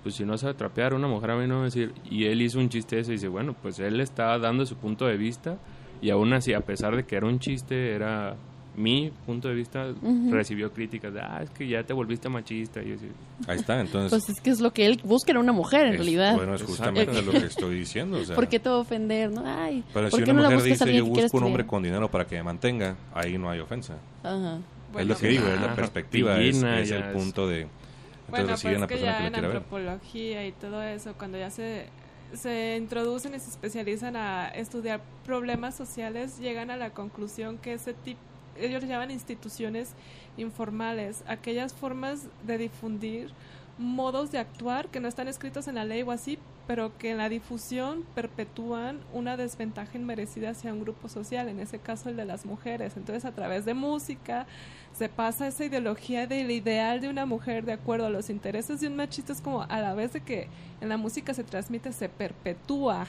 pues 0.02 0.14
si 0.14 0.24
no 0.24 0.38
sabe 0.38 0.54
trapear 0.54 0.94
una 0.94 1.06
mujer 1.06 1.32
a 1.32 1.36
mí 1.36 1.46
no 1.46 1.56
va 1.56 1.60
a 1.62 1.64
decir, 1.64 1.92
y 2.10 2.24
él 2.24 2.40
hizo 2.40 2.58
un 2.58 2.70
chiste 2.70 2.98
ese 2.98 3.12
y 3.12 3.14
dice, 3.16 3.28
bueno, 3.28 3.54
pues 3.60 3.78
él 3.80 4.00
está 4.00 4.38
dando 4.38 4.64
su 4.64 4.76
punto 4.76 5.06
de 5.06 5.18
vista, 5.18 5.58
y 6.00 6.10
aún 6.10 6.32
así, 6.32 6.54
a 6.54 6.60
pesar 6.60 6.96
de 6.96 7.04
que 7.04 7.16
era 7.16 7.26
un 7.26 7.40
chiste, 7.40 7.92
era 7.92 8.36
mi 8.78 9.10
punto 9.26 9.48
de 9.48 9.54
vista, 9.54 9.88
Ujú. 9.90 10.30
recibió 10.32 10.72
críticas 10.72 11.12
de, 11.12 11.20
ah, 11.20 11.40
es 11.42 11.50
que 11.50 11.68
ya 11.68 11.82
te 11.82 11.92
volviste 11.92 12.28
machista. 12.28 12.82
Y 12.82 12.92
así, 12.92 13.08
Ahí 13.46 13.56
está, 13.58 13.80
entonces. 13.80 14.10
Pues 14.10 14.28
es 14.36 14.40
que 14.42 14.50
es 14.50 14.60
lo 14.60 14.72
que 14.72 14.86
él 14.86 15.00
busca 15.04 15.32
en 15.32 15.38
una 15.38 15.52
mujer, 15.52 15.82
en 15.86 15.92
es- 15.92 15.96
realidad. 15.98 16.34
Bueno, 16.36 16.54
es 16.54 16.62
justamente 16.62 17.22
lo 17.22 17.32
que 17.32 17.38
estoy 17.46 17.76
diciendo. 17.78 18.18
O 18.18 18.24
sea, 18.24 18.34
¿Por 18.36 18.48
qué 18.48 18.58
te 18.58 18.68
va 18.68 18.76
a 18.76 18.78
ofender? 18.78 19.30
¿no? 19.30 19.42
Ay, 19.44 19.84
pero 19.92 20.08
¿por 20.08 20.18
si 20.20 20.24
qué 20.24 20.30
una 20.30 20.42
no 20.42 20.50
mujer 20.52 20.62
dice 20.70 20.94
yo 20.94 21.04
busco 21.06 21.36
un 21.36 21.44
hombre 21.44 21.66
con 21.66 21.82
dinero 21.82 22.10
para 22.10 22.26
que 22.26 22.36
me 22.36 22.42
mantenga, 22.44 22.96
ahí 23.14 23.36
no 23.38 23.50
hay 23.50 23.60
ofensa. 23.60 23.94
Ajá. 24.22 24.58
Bueno, 24.92 25.02
es 25.02 25.06
lo 25.08 25.16
que 25.18 25.28
digo, 25.28 25.46
es 25.46 25.60
la 25.60 25.74
perspectiva, 25.74 26.40
es, 26.40 26.56
es 26.62 26.90
el 26.90 27.02
es- 27.02 27.12
punto 27.12 27.46
de... 27.46 27.60
Entonces 27.62 28.30
Bueno, 28.30 28.48
reciben 28.48 28.72
pues 28.76 28.80
la 28.80 28.86
que 28.88 28.94
persona 28.94 29.12
ya 29.12 29.18
que 29.20 29.26
en 29.26 29.32
quiere 29.32 29.48
ver. 29.48 29.56
antropología 29.56 30.46
y 30.46 30.52
todo 30.52 30.82
eso, 30.82 31.14
cuando 31.16 31.38
ya 31.38 31.50
se, 31.50 31.86
se 32.34 32.76
introducen 32.76 33.34
y 33.34 33.38
se 33.40 33.48
especializan 33.50 34.16
a 34.16 34.48
estudiar 34.48 35.00
problemas 35.24 35.74
sociales, 35.76 36.38
llegan 36.38 36.70
a 36.70 36.76
la 36.76 36.90
conclusión 36.90 37.56
que 37.58 37.72
ese 37.74 37.94
tipo, 37.94 38.20
ellos 38.60 38.84
llaman 38.84 39.10
instituciones 39.10 39.92
informales, 40.36 41.24
aquellas 41.26 41.72
formas 41.72 42.26
de 42.46 42.58
difundir 42.58 43.30
modos 43.78 44.32
de 44.32 44.38
actuar 44.38 44.88
que 44.88 45.00
no 45.00 45.08
están 45.08 45.28
escritos 45.28 45.68
en 45.68 45.76
la 45.76 45.84
ley 45.84 46.02
o 46.02 46.10
así, 46.10 46.38
pero 46.66 46.96
que 46.98 47.12
en 47.12 47.18
la 47.18 47.28
difusión 47.28 48.04
perpetúan 48.14 49.00
una 49.14 49.36
desventaja 49.36 49.96
inmerecida 49.96 50.50
hacia 50.50 50.72
un 50.72 50.80
grupo 50.80 51.08
social, 51.08 51.48
en 51.48 51.60
ese 51.60 51.78
caso 51.78 52.10
el 52.10 52.16
de 52.16 52.26
las 52.26 52.44
mujeres. 52.44 52.96
Entonces, 52.96 53.24
a 53.24 53.32
través 53.32 53.64
de 53.64 53.72
música 53.72 54.46
se 54.92 55.08
pasa 55.08 55.46
esa 55.46 55.64
ideología 55.64 56.26
del 56.26 56.50
ideal 56.50 57.00
de 57.00 57.08
una 57.08 57.24
mujer 57.24 57.64
de 57.64 57.72
acuerdo 57.72 58.06
a 58.06 58.10
los 58.10 58.28
intereses 58.28 58.80
de 58.80 58.88
un 58.88 58.96
machista, 58.96 59.32
es 59.32 59.40
como 59.40 59.62
a 59.62 59.80
la 59.80 59.94
vez 59.94 60.12
de 60.12 60.20
que 60.20 60.48
en 60.80 60.88
la 60.88 60.96
música 60.96 61.32
se 61.32 61.44
transmite, 61.44 61.92
se 61.92 62.08
perpetúa 62.08 63.06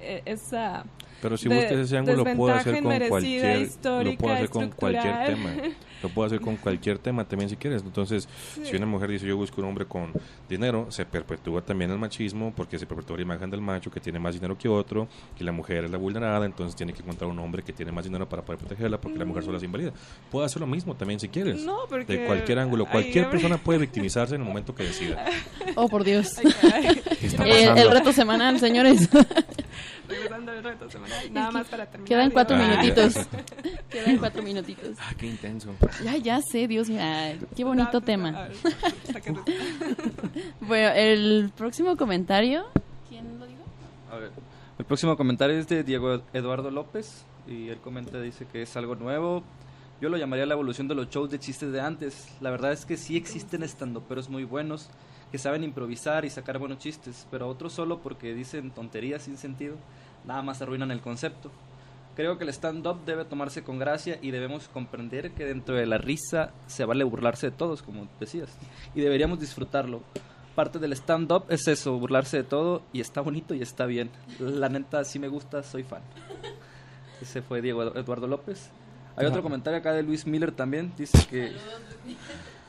eh, 0.00 0.22
esa 0.26 0.84
Pero 1.20 1.36
si 1.36 1.48
buscas 1.48 1.72
ese 1.72 1.98
ángulo, 1.98 2.24
lo 2.24 2.36
puedo 2.36 2.54
hacer 2.54 2.82
con 2.82 2.98
cualquier, 3.08 3.68
lo 3.84 4.16
puedo 4.16 4.34
hacer 4.34 4.48
con 4.50 4.70
cualquier 4.70 5.26
tema. 5.26 5.50
Lo 6.02 6.08
puedo 6.08 6.26
hacer 6.26 6.40
con 6.40 6.56
cualquier 6.56 6.98
tema 6.98 7.24
también 7.26 7.50
si 7.50 7.56
quieres. 7.56 7.82
Entonces, 7.82 8.28
si 8.62 8.76
una 8.76 8.86
mujer 8.86 9.10
dice 9.10 9.26
yo 9.26 9.36
busco 9.36 9.60
un 9.60 9.66
hombre 9.66 9.84
con 9.84 10.12
dinero, 10.48 10.86
se 10.90 11.04
perpetúa 11.04 11.62
también 11.62 11.90
el 11.90 11.98
machismo 11.98 12.52
porque 12.54 12.78
se 12.78 12.86
perpetúa 12.86 13.16
la 13.16 13.22
imagen 13.22 13.50
del 13.50 13.60
macho 13.60 13.90
que 13.90 13.98
tiene 13.98 14.18
más 14.18 14.34
dinero 14.34 14.56
que 14.56 14.68
otro 14.68 15.08
y 15.38 15.44
la 15.44 15.50
mujer 15.52 15.86
es 15.86 15.90
la 15.90 15.98
vulnerada, 15.98 16.46
entonces 16.46 16.76
tiene 16.76 16.92
que 16.92 17.02
encontrar 17.02 17.28
un 17.28 17.38
hombre 17.40 17.62
que 17.62 17.72
tiene 17.72 17.90
más 17.90 18.04
dinero 18.04 18.28
para 18.28 18.42
poder 18.42 18.60
protegerla 18.60 19.00
porque 19.00 19.18
la 19.18 19.24
mujer 19.24 19.42
sola 19.42 19.58
es 19.58 19.64
invalida. 19.64 19.92
Puedo 20.30 20.44
hacer 20.44 20.60
lo 20.60 20.68
mismo 20.68 20.94
también 20.94 21.18
si 21.18 21.28
quieres. 21.28 21.64
No, 21.64 21.78
porque 21.88 22.18
de 22.18 22.26
cualquier 22.26 22.60
ángulo, 22.60 22.86
cualquier 22.86 23.28
persona 23.28 23.58
puede 23.58 23.78
victimizarse 23.80 24.36
en 24.36 24.42
el 24.42 24.46
momento 24.46 24.74
que 24.74 24.84
decida. 24.84 25.24
Oh, 25.74 25.88
por 25.88 26.04
Dios. 26.04 26.38
Ay, 26.38 26.52
caray. 26.60 27.02
¿Qué 27.18 27.26
está 27.26 27.44
Eh, 27.44 27.72
el 27.76 27.90
reto 27.90 28.12
semanal, 28.12 28.60
señores. 28.60 29.08
Regresando 30.08 30.52
al 30.52 30.64
reto 30.64 30.90
semanal. 30.90 31.07
Nada 31.32 31.50
más 31.50 31.68
para 31.68 31.86
terminar. 31.86 32.08
Quedan 32.08 32.30
cuatro 32.30 32.56
Ah, 32.56 32.66
minutitos. 32.68 33.14
Quedan 33.90 34.18
cuatro 34.18 34.42
minutitos. 34.42 34.96
Ah, 35.00 35.12
qué 35.18 35.26
intenso. 35.26 35.74
Ya, 36.04 36.16
ya 36.16 36.40
sé, 36.42 36.66
Dios 36.68 36.88
mío. 36.88 37.00
Ay, 37.02 37.40
qué 37.56 37.64
bonito 37.64 38.00
tema. 38.00 38.48
tema. 39.12 39.44
Bueno, 40.60 40.88
el 40.94 41.50
próximo 41.56 41.96
comentario. 41.96 42.64
¿Quién 43.08 43.38
lo 43.38 43.46
dijo? 43.46 43.58
A 44.12 44.16
ver, 44.16 44.30
el 44.78 44.84
próximo 44.84 45.16
comentario 45.16 45.56
es 45.58 45.66
de 45.68 45.82
Diego 45.82 46.22
Eduardo 46.32 46.70
López 46.70 47.24
y 47.46 47.68
él 47.68 47.78
comenta, 47.78 48.20
dice 48.20 48.46
que 48.50 48.62
es 48.62 48.76
algo 48.76 48.94
nuevo. 48.94 49.42
Yo 50.00 50.08
lo 50.08 50.16
llamaría 50.16 50.46
la 50.46 50.54
evolución 50.54 50.86
de 50.88 50.94
los 50.94 51.08
shows 51.10 51.30
de 51.30 51.38
chistes 51.40 51.72
de 51.72 51.80
antes. 51.80 52.28
La 52.40 52.50
verdad 52.50 52.72
es 52.72 52.84
que 52.84 52.96
sí 52.96 53.16
existen 53.16 53.62
estandoperos 53.62 54.28
muy 54.28 54.44
buenos 54.44 54.88
que 55.32 55.38
saben 55.38 55.64
improvisar 55.64 56.24
y 56.24 56.30
sacar 56.30 56.58
buenos 56.58 56.78
chistes, 56.78 57.26
pero 57.30 57.48
otros 57.48 57.72
solo 57.74 57.98
porque 57.98 58.32
dicen 58.32 58.70
tonterías 58.70 59.22
sin 59.22 59.36
sentido, 59.36 59.76
nada 60.28 60.42
más 60.42 60.60
arruinan 60.62 60.90
el 60.90 61.00
concepto. 61.00 61.50
Creo 62.14 62.36
que 62.36 62.44
el 62.44 62.50
stand-up 62.50 63.04
debe 63.06 63.24
tomarse 63.24 63.62
con 63.64 63.78
gracia 63.78 64.18
y 64.20 64.30
debemos 64.30 64.68
comprender 64.68 65.30
que 65.32 65.46
dentro 65.46 65.74
de 65.74 65.86
la 65.86 65.98
risa 65.98 66.52
se 66.66 66.84
vale 66.84 67.04
burlarse 67.04 67.50
de 67.50 67.56
todos, 67.56 67.82
como 67.82 68.06
decías, 68.20 68.50
y 68.94 69.00
deberíamos 69.00 69.40
disfrutarlo. 69.40 70.02
Parte 70.54 70.78
del 70.78 70.92
stand-up 70.92 71.44
es 71.48 71.66
eso, 71.66 71.98
burlarse 71.98 72.38
de 72.38 72.44
todo 72.44 72.82
y 72.92 73.00
está 73.00 73.20
bonito 73.20 73.54
y 73.54 73.62
está 73.62 73.86
bien. 73.86 74.10
La 74.38 74.68
neta, 74.68 75.04
sí 75.04 75.18
me 75.18 75.28
gusta, 75.28 75.62
soy 75.62 75.84
fan. 75.84 76.02
Ese 77.22 77.40
fue 77.40 77.62
Diego 77.62 77.82
Eduardo 77.96 78.26
López. 78.26 78.70
Hay 79.16 79.26
otro 79.26 79.42
comentario 79.42 79.78
acá 79.78 79.92
de 79.92 80.02
Luis 80.02 80.26
Miller 80.26 80.52
también, 80.52 80.92
dice 80.96 81.26
que 81.28 81.52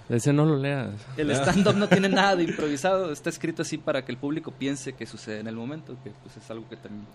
Ese 0.10 0.34
no 0.34 0.46
lo 0.46 0.58
leas. 0.58 0.90
el 1.18 1.30
stand-up 1.32 1.76
no 1.76 1.88
tiene 1.88 2.10
nada 2.10 2.36
de 2.36 2.44
improvisado, 2.50 3.12
está 3.12 3.30
escrito 3.30 3.62
así 3.62 3.78
para 3.78 4.04
que 4.04 4.12
el 4.12 4.18
público 4.18 4.52
piense 4.52 4.94
que 4.94 5.06
sucede 5.06 5.40
en 5.40 5.48
el 5.48 5.56
momento, 5.56 5.96
que 6.04 6.12
pues 6.24 6.36
es 6.38 6.50
algo 6.50 6.68
que 6.68 6.76
también 6.78 7.06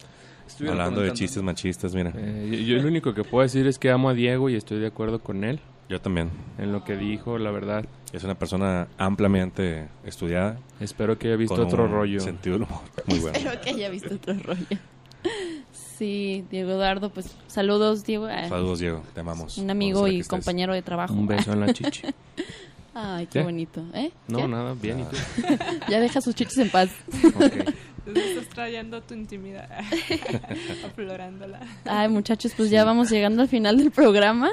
estuvieron 0.47 0.81
Hablando 0.81 1.01
de 1.01 1.13
chistes 1.13 1.43
machistas, 1.43 1.95
mira. 1.95 2.13
Eh, 2.17 2.49
yo, 2.67 2.77
yo 2.77 2.83
lo 2.83 2.89
único 2.89 3.13
que 3.13 3.25
puedo 3.25 3.43
decir 3.43 3.67
es 3.67 3.79
que 3.79 3.91
amo 3.91 4.09
a 4.09 4.15
Diego 4.15 4.49
y 4.49 4.55
estoy 4.55 4.79
de 4.79 4.87
acuerdo 4.87 5.19
con 5.19 5.43
él 5.43 5.59
Yo 5.89 6.01
también. 6.01 6.31
en 6.59 6.71
lo 6.73 6.85
que 6.85 6.97
dijo, 6.97 7.39
la 7.39 7.51
verdad. 7.51 7.85
Es 8.13 8.23
una 8.23 8.37
persona 8.37 8.87
ampliamente 8.97 9.89
estudiada. 10.05 10.57
Espero 10.79 11.19
que 11.19 11.27
haya 11.29 11.37
visto 11.37 11.57
con 11.57 11.65
otro 11.67 11.85
un 11.85 11.91
rollo. 11.91 12.21
Sentido 12.21 12.59
del 12.59 12.69
humor 12.69 12.83
muy 13.07 13.19
bueno. 13.19 13.37
Espero 13.37 13.61
que 13.61 13.71
haya 13.71 13.89
visto 13.89 14.15
otro 14.15 14.35
rollo. 14.35 14.67
Sí, 15.73 16.45
Diego 16.51 16.73
Eduardo, 16.73 17.11
pues 17.11 17.35
saludos, 17.47 18.05
Diego. 18.05 18.27
Ah, 18.27 18.49
Saludos, 18.49 18.81
Diego. 18.81 19.03
Te 19.15 19.21
amamos. 19.21 19.59
Un 19.59 19.71
amigo 19.71 20.07
y 20.09 20.23
compañero 20.23 20.75
de 20.75 20.83
trabajo. 20.83 21.15
Un 21.15 21.27
beso 21.27 21.53
en 21.53 21.61
la 21.61 21.73
chichi. 21.73 22.03
Ay, 22.95 23.27
qué 23.27 23.41
¿Qué? 23.41 23.45
bonito. 23.45 23.83
¿Eh? 23.93 24.11
No, 24.29 24.39
¿Ya? 24.41 24.49
nada, 24.49 24.75
bien, 24.75 25.01
¿y 25.01 25.05
tú? 25.05 25.17
Ya 25.91 26.01
deja 26.01 26.21
sus 26.21 26.35
chichis 26.35 26.59
en 26.59 26.71
paz. 26.71 26.91
Ok. 27.35 27.75
Estás 28.07 28.49
trayendo 28.55 29.03
tu 29.03 29.15
intimidad. 29.15 29.69
Aflorándola. 30.85 31.61
Ay, 31.85 32.09
muchachos, 32.09 32.53
pues 32.57 32.71
ya 32.71 32.85
vamos 32.85 33.11
llegando 33.11 33.43
al 33.43 33.49
final 33.49 33.79
del 33.79 33.91
programa. 33.91 34.51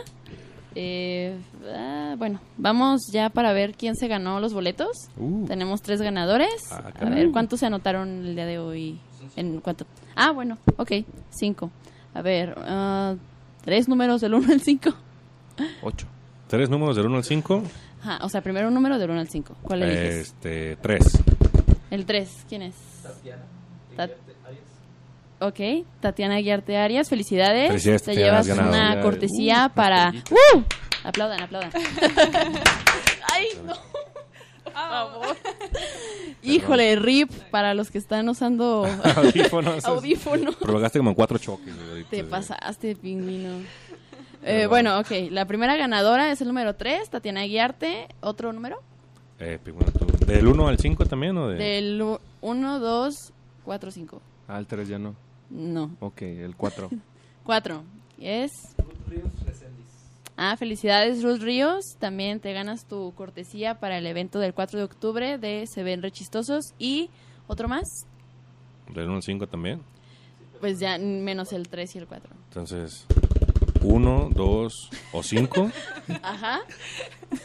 Eh, 0.73 1.37
ah, 1.75 2.15
bueno, 2.17 2.39
vamos 2.57 3.01
ya 3.11 3.29
para 3.29 3.51
ver 3.51 3.73
quién 3.75 3.95
se 3.95 4.07
ganó 4.07 4.39
los 4.39 4.53
boletos. 4.53 5.09
Uh, 5.17 5.45
Tenemos 5.45 5.81
tres 5.81 6.01
ganadores. 6.01 6.71
Ah, 6.71 6.91
a 6.99 7.09
ver, 7.09 7.29
¿cuántos 7.31 7.59
se 7.59 7.65
anotaron 7.65 8.25
el 8.25 8.35
día 8.35 8.45
de 8.45 8.57
hoy? 8.57 8.99
¿En 9.35 9.59
cuánto? 9.59 9.85
Ah, 10.15 10.31
bueno, 10.31 10.57
ok, 10.77 10.91
cinco. 11.29 11.71
A 12.13 12.21
ver, 12.21 12.55
ah, 12.57 13.15
tres 13.63 13.87
números 13.89 14.21
del 14.21 14.33
1 14.33 14.51
al 14.53 14.61
5. 14.61 14.89
Ocho. 15.83 16.07
tres 16.47 16.69
números 16.69 16.95
del 16.95 17.05
1 17.07 17.17
al 17.17 17.23
5. 17.23 17.63
Ajá, 18.01 18.19
o 18.25 18.29
sea, 18.29 18.41
primero 18.41 18.67
un 18.67 18.73
número 18.73 18.97
del 18.97 19.09
1 19.11 19.19
al 19.19 19.29
5. 19.29 19.55
¿Cuál 19.61 19.83
eliges? 19.83 20.15
Este, 20.27 20.75
3. 20.77 20.99
El 21.91 22.05
3, 22.05 22.45
¿quién 22.49 22.61
es? 22.63 22.75
Tatiana. 23.03 23.43
Ok, 25.39 25.59
Tatiana 25.99 26.37
Guiarte 26.37 26.77
Arias, 26.77 27.09
felicidades. 27.09 27.67
Felicidades, 27.69 28.03
Te 28.03 28.11
Tatiana, 28.11 28.27
llevas 28.41 28.47
ganado. 28.47 28.69
una 28.69 29.01
cortesía 29.01 29.67
Uh, 29.71 29.75
para... 29.75 30.13
¡Uh! 30.29 30.61
Aplaudan, 31.03 31.41
aplaudan. 31.41 31.71
¡Ay, 33.33 33.47
no! 33.65 33.73
Por 34.63 34.73
favor. 34.73 35.35
Híjole, 36.43 36.95
RIP 36.95 37.31
para 37.49 37.73
los 37.73 37.89
que 37.89 37.97
están 37.97 38.29
usando 38.29 38.85
Audífonos. 39.15 39.83
audífono. 39.83 40.51
Provocaste 40.53 40.99
como 40.99 41.15
cuatro 41.15 41.39
choques. 41.39 41.73
Te 42.11 42.23
pasaste, 42.23 42.95
pingüino. 42.95 43.63
Eh, 44.43 44.65
bueno, 44.67 44.99
ok. 44.99 45.11
La 45.29 45.45
primera 45.45 45.75
ganadora 45.75 46.31
es 46.31 46.41
el 46.41 46.47
número 46.47 46.75
3, 46.75 47.09
Tatiana 47.09 47.43
Guiarte. 47.43 48.07
¿Otro 48.21 48.51
número? 48.53 48.77
Eh. 49.39 49.59
¿Del 50.25 50.47
1 50.47 50.67
al 50.67 50.77
5 50.77 51.05
también 51.05 51.37
o 51.37 51.47
de...? 51.47 51.57
Del 51.57 52.01
1, 52.41 52.79
2, 52.79 53.33
4, 53.65 53.91
5. 53.91 54.21
Ah, 54.47 54.59
el 54.59 54.67
tres 54.67 54.87
ya 54.87 54.99
no. 54.99 55.15
No. 55.49 55.91
Ok, 55.99 56.21
el 56.23 56.55
cuatro. 56.55 56.89
4. 57.45 57.83
Es... 58.19 58.51
Ah, 60.37 60.55
felicidades 60.57 61.23
Ruth 61.23 61.41
Ríos. 61.41 61.95
También 61.99 62.39
te 62.39 62.53
ganas 62.53 62.85
tu 62.85 63.13
cortesía 63.15 63.79
para 63.79 63.97
el 63.97 64.05
evento 64.07 64.39
del 64.39 64.53
4 64.53 64.79
de 64.79 64.85
octubre 64.85 65.37
de 65.37 65.65
Se 65.67 65.83
ven 65.83 66.01
rechistosos. 66.01 66.73
Y 66.79 67.09
otro 67.47 67.67
más, 67.67 68.05
¿Del 68.93 69.05
1 69.07 69.15
al 69.15 69.23
5 69.23 69.47
también? 69.47 69.81
pues 70.59 70.79
ya 70.79 70.97
menos 70.99 71.53
el 71.53 71.67
3 71.69 71.95
y 71.95 71.97
el 71.97 72.07
4. 72.07 72.33
Entonces, 72.49 73.05
1, 73.81 74.29
2 74.33 74.89
o 75.11 75.23
5. 75.23 75.71
Ajá. 76.21 76.59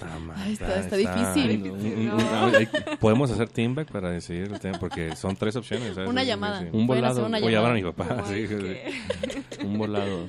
Ah, 0.02 0.18
man, 0.18 0.36
Ay, 0.38 0.52
está- 0.54 0.80
está 0.80 0.96
difícil. 0.96 1.70
un- 1.70 1.80
un- 1.80 2.10
un- 2.10 2.54
ay, 2.54 2.68
Podemos 2.98 3.30
hacer 3.30 3.48
team 3.48 3.74
back 3.74 3.90
para 3.90 4.10
decidir 4.10 4.50
el 4.52 4.58
tema 4.58 4.78
porque 4.78 5.14
son 5.14 5.36
tres 5.36 5.54
opciones. 5.56 5.94
¿sabes? 5.94 6.10
Una 6.10 6.22
sí, 6.22 6.26
llamada. 6.26 6.60
sí. 6.60 6.66
Un 6.72 6.86
volado. 6.86 7.24
una 7.26 7.38
Voy 7.38 7.54
a 7.54 7.56
llamar 7.58 7.70
a 7.70 7.74
mi 7.74 7.82
papá. 7.84 8.24
Sí. 8.26 8.46
Un 9.64 9.78
volado. 9.78 10.28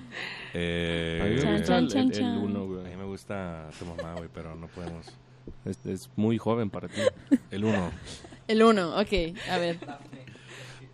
Eh, 0.54 1.40
A 1.40 1.42
Chan, 1.42 1.64
chan, 1.64 1.84
el, 2.06 2.12
chan, 2.12 2.26
el- 2.26 2.38
uno, 2.38 2.60
a 2.62 2.66
güey. 2.66 2.84
mí 2.86 2.96
me 2.96 3.04
gusta 3.06 3.68
tu 3.80 3.86
mamá, 3.86 4.14
güey, 4.16 4.30
pero 4.34 4.56
no 4.56 4.68
podemos. 4.68 5.06
Es, 5.66 5.78
es 5.86 6.10
muy 6.16 6.38
joven 6.38 6.70
para 6.70 6.88
ti. 6.88 7.02
El 7.52 7.66
1. 7.66 7.92
El 8.48 8.64
1, 8.64 8.90
ok. 9.00 9.14
A 9.52 9.58
ver. 9.58 9.78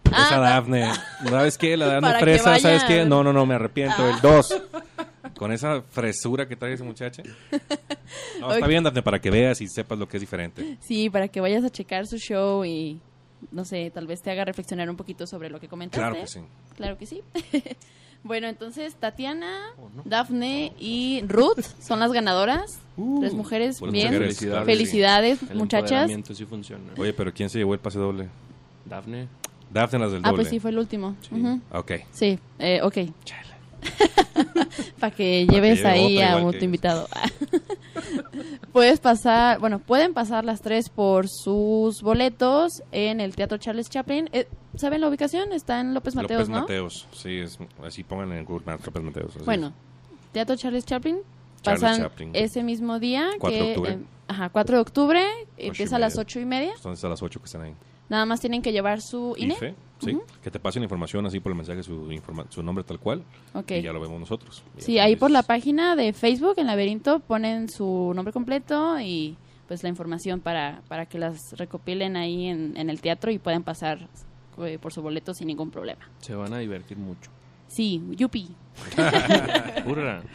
Esa 0.05 0.35
Ah, 0.35 0.39
Dafne. 0.39 0.89
¿Sabes 1.29 1.57
qué? 1.57 1.75
La 1.75 1.87
Dafne 1.99 2.19
fresa, 2.19 2.59
¿sabes 2.59 2.83
qué? 2.85 3.03
No, 3.05 3.23
no, 3.23 3.33
no, 3.33 3.45
me 3.45 3.55
arrepiento. 3.55 4.07
El 4.07 4.21
2. 4.21 4.61
Con 5.37 5.51
esa 5.51 5.81
fresura 5.81 6.47
que 6.47 6.55
trae 6.55 6.73
esa 6.73 6.83
muchacha. 6.83 7.23
No, 8.39 8.51
está 8.51 8.65
Ok. 8.65 8.69
bien, 8.69 8.83
Dafne, 8.83 9.01
para 9.01 9.19
que 9.19 9.29
veas 9.31 9.61
y 9.61 9.67
sepas 9.67 9.97
lo 9.97 10.07
que 10.07 10.17
es 10.17 10.21
diferente. 10.21 10.77
Sí, 10.81 11.09
para 11.09 11.27
que 11.29 11.39
vayas 11.41 11.63
a 11.63 11.69
checar 11.69 12.05
su 12.05 12.17
show 12.17 12.63
y, 12.65 12.99
no 13.51 13.63
sé, 13.65 13.89
tal 13.91 14.05
vez 14.07 14.21
te 14.21 14.29
haga 14.31 14.43
reflexionar 14.45 14.89
un 14.89 14.97
poquito 14.97 15.25
sobre 15.25 15.49
lo 15.49 15.59
que 15.59 15.67
comentaste. 15.67 15.99
Claro 16.01 16.15
que 16.21 16.27
sí. 16.27 16.39
Claro 16.75 16.97
que 16.97 17.05
sí. 17.05 17.21
bueno, 18.23 18.47
entonces 18.47 18.95
Tatiana, 18.95 19.71
Dafne 20.05 20.73
y 20.79 21.23
Ruth 21.27 21.61
son 21.81 21.99
las 21.99 22.11
ganadoras. 22.11 22.79
Tres 23.19 23.33
mujeres, 23.33 23.79
buenas 23.79 23.93
bien. 23.93 24.07
mujeres, 24.13 24.37
Felicidades. 24.37 24.65
Felicidades, 24.65 25.41
El 25.49 25.57
muchachas. 25.57 25.89
empoderamiento 25.91 26.35
sí 26.35 26.45
funciona. 26.45 26.93
Oye, 26.97 27.13
pero 27.13 27.33
¿quién 27.33 27.49
se 27.49 27.57
llevó 27.59 27.73
el 27.73 27.79
pase 27.79 27.99
doble? 27.99 28.29
Dafne. 28.85 29.27
Dafne 29.71 29.99
las 29.99 30.11
del 30.11 30.21
Ah, 30.23 30.29
doble. 30.29 30.43
pues 30.43 30.49
sí, 30.49 30.59
fue 30.59 30.69
el 30.71 30.77
último. 30.77 31.15
Sí. 31.21 31.33
Ujú. 31.35 31.61
Ok. 31.71 31.91
Sí, 32.11 32.37
eh, 32.59 32.81
ok. 32.83 32.97
Para 34.99 35.15
que 35.15 35.45
lleves 35.45 35.79
lleve 35.79 35.89
ahí 35.89 36.17
otra 36.17 36.33
a 36.33 36.37
un 36.37 36.51
que 36.51 36.59
tu 36.59 36.65
invitado. 36.65 37.07
Puedes 38.71 38.99
pasar, 38.99 39.59
bueno, 39.59 39.79
pueden 39.79 40.13
pasar 40.13 40.45
las 40.45 40.61
tres 40.61 40.89
por 40.89 41.27
sus 41.29 42.01
boletos 42.01 42.81
en 42.91 43.21
el 43.21 43.35
Teatro 43.35 43.57
Charles 43.57 43.89
Chaplin. 43.89 44.29
Eh, 44.33 44.47
¿Saben 44.75 45.01
la 45.01 45.09
ubicación? 45.09 45.53
Está 45.53 45.79
en 45.79 45.93
López 45.93 46.15
Mateos, 46.15 46.41
López 46.41 46.49
¿no? 46.49 46.61
Mateos. 46.61 47.07
Sí, 47.11 47.37
es, 47.37 47.59
así 47.83 48.03
pongan 48.03 48.31
en 48.31 48.45
Google 48.45 48.65
Maps 48.65 48.85
López 48.85 49.03
Mateos. 49.03 49.45
Bueno, 49.45 49.73
Teatro 50.31 50.55
Charles 50.55 50.85
Chaplin, 50.85 51.19
Charlie 51.61 51.81
pasan 51.81 52.01
Chaplin. 52.01 52.31
ese 52.33 52.63
mismo 52.63 52.99
día. 52.99 53.29
4 53.39 53.57
de 53.57 53.63
que, 53.63 53.71
octubre. 53.71 53.91
eh, 53.93 53.99
ajá, 54.27 54.49
4 54.49 54.75
de 54.75 54.81
octubre. 54.81 55.25
empieza 55.57 55.97
a 55.97 55.99
las. 55.99 56.17
8 56.17 56.39
y 56.39 56.45
media. 56.45 56.73
Entonces 56.75 57.03
a 57.05 57.09
las 57.09 57.21
8 57.21 57.39
que 57.39 57.45
están 57.45 57.61
ahí. 57.61 57.73
Nada 58.09 58.25
más 58.25 58.41
tienen 58.41 58.61
que 58.61 58.71
llevar 58.71 59.01
su 59.01 59.35
INE. 59.37 59.53
IFE, 59.53 59.75
sí. 60.05 60.17
Que 60.41 60.51
te 60.51 60.59
pasen 60.59 60.83
información 60.83 61.25
así 61.25 61.39
por 61.39 61.51
el 61.51 61.55
mensaje, 61.57 61.83
su, 61.83 62.11
informa- 62.11 62.45
su 62.49 62.61
nombre 62.63 62.83
tal 62.83 62.99
cual. 62.99 63.23
Y 63.69 63.81
ya 63.81 63.91
lo 63.93 63.99
vemos 64.01 64.19
nosotros. 64.19 64.63
Sí, 64.77 64.99
ahí 64.99 65.15
por 65.15 65.31
la 65.31 65.43
página 65.43 65.95
de 65.95 66.13
Facebook, 66.13 66.55
en 66.57 66.67
Laberinto, 66.67 67.19
ponen 67.19 67.69
su 67.69 68.11
nombre 68.15 68.31
completo 68.33 68.99
y 68.99 69.37
pues 69.67 69.81
la 69.83 69.89
información 69.89 70.41
para, 70.41 70.81
para 70.87 71.05
que 71.05 71.17
las 71.17 71.53
recopilen 71.57 72.17
ahí 72.17 72.47
en, 72.47 72.75
en 72.77 72.89
el 72.89 72.99
teatro 73.01 73.31
y 73.31 73.39
puedan 73.39 73.63
pasar 73.63 74.07
eh, 74.63 74.77
por 74.79 74.91
su 74.93 75.01
boleto 75.01 75.33
sin 75.33 75.47
ningún 75.47 75.71
problema. 75.71 76.01
Se 76.19 76.35
van 76.35 76.53
a 76.53 76.59
divertir 76.59 76.97
mucho. 76.97 77.31
Sí, 77.67 78.01
yupi. 78.11 78.49
¡Hurra! 79.85 80.21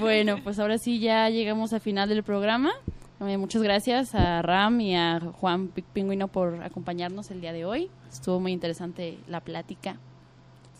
Bueno, 0.00 0.38
pues 0.42 0.58
ahora 0.58 0.76
sí 0.76 0.98
ya 0.98 1.30
llegamos 1.30 1.72
al 1.72 1.80
final 1.80 2.08
del 2.08 2.22
programa. 2.24 2.72
Eh, 3.20 3.36
muchas 3.36 3.62
gracias 3.62 4.14
a 4.14 4.42
Ram 4.42 4.80
y 4.80 4.94
a 4.94 5.18
Juan 5.40 5.68
Pi- 5.68 5.82
Pingüino 5.92 6.28
por 6.28 6.62
acompañarnos 6.62 7.30
el 7.32 7.40
día 7.40 7.52
de 7.52 7.64
hoy. 7.64 7.90
Estuvo 8.12 8.38
muy 8.38 8.52
interesante 8.52 9.18
la 9.26 9.40
plática. 9.40 9.96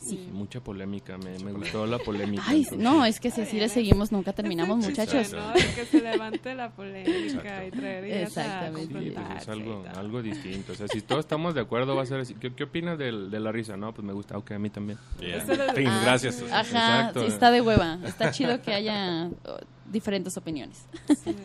Sí. 0.01 0.29
Mucha 0.33 0.61
polémica, 0.61 1.19
me, 1.19 1.37
me 1.41 1.51
gustó 1.51 1.85
la 1.85 1.99
polémica. 1.99 2.45
Ay, 2.47 2.59
entonces. 2.59 2.79
no, 2.79 3.05
es 3.05 3.19
que 3.19 3.33
si 3.33 3.41
así 3.41 3.59
le 3.59 3.69
seguimos 3.69 4.13
nunca 4.13 4.33
terminamos, 4.33 4.79
Es 4.85 4.91
muchachos. 4.91 5.33
¿no? 5.33 5.49
De 5.53 5.75
que 5.75 5.85
se 5.87 6.01
levante 6.01 6.55
la 6.55 6.71
polémica 6.71 7.11
Exacto. 7.65 7.67
y 7.67 7.71
traer 7.81 8.05
ideas 8.07 8.39
a 8.39 8.43
Exactamente. 8.45 9.01
Sí, 9.01 9.11
pues 9.17 9.43
es 9.43 9.49
algo, 9.49 9.85
algo 9.97 10.23
distinto. 10.23 10.73
O 10.73 10.77
sea, 10.77 10.87
si 10.87 11.01
todos 11.03 11.19
estamos 11.25 11.57
de 11.57 11.63
acuerdo, 11.63 11.97
va 11.97 12.03
a 12.05 12.07
ser 12.07 12.21
así. 12.21 12.35
¿Qué, 12.37 12.55
qué 12.55 12.63
opinas 12.63 12.97
del- 12.97 13.29
de 13.33 13.41
la 13.41 13.51
risa? 13.51 13.77
No, 13.77 13.93
pues 13.93 14.07
me 14.07 14.13
gusta. 14.13 14.39
Ok, 14.39 14.53
a 14.53 14.59
mí 14.61 14.71
también. 14.71 15.01
Yeah. 15.19 15.41
Fin, 15.75 15.89
Ah, 15.89 16.01
gracias. 16.05 16.45
Ajá, 16.45 16.61
Exacto. 16.61 17.21
sí, 17.23 17.27
está 17.27 17.51
de 17.51 17.61
hueva. 17.61 17.99
Está 18.07 18.31
chido 18.31 18.63
que 18.63 18.73
haya 18.75 19.29
oh, 19.47 19.59
diferentes 19.91 20.37
opiniones. 20.37 20.87
Sí. 21.23 21.35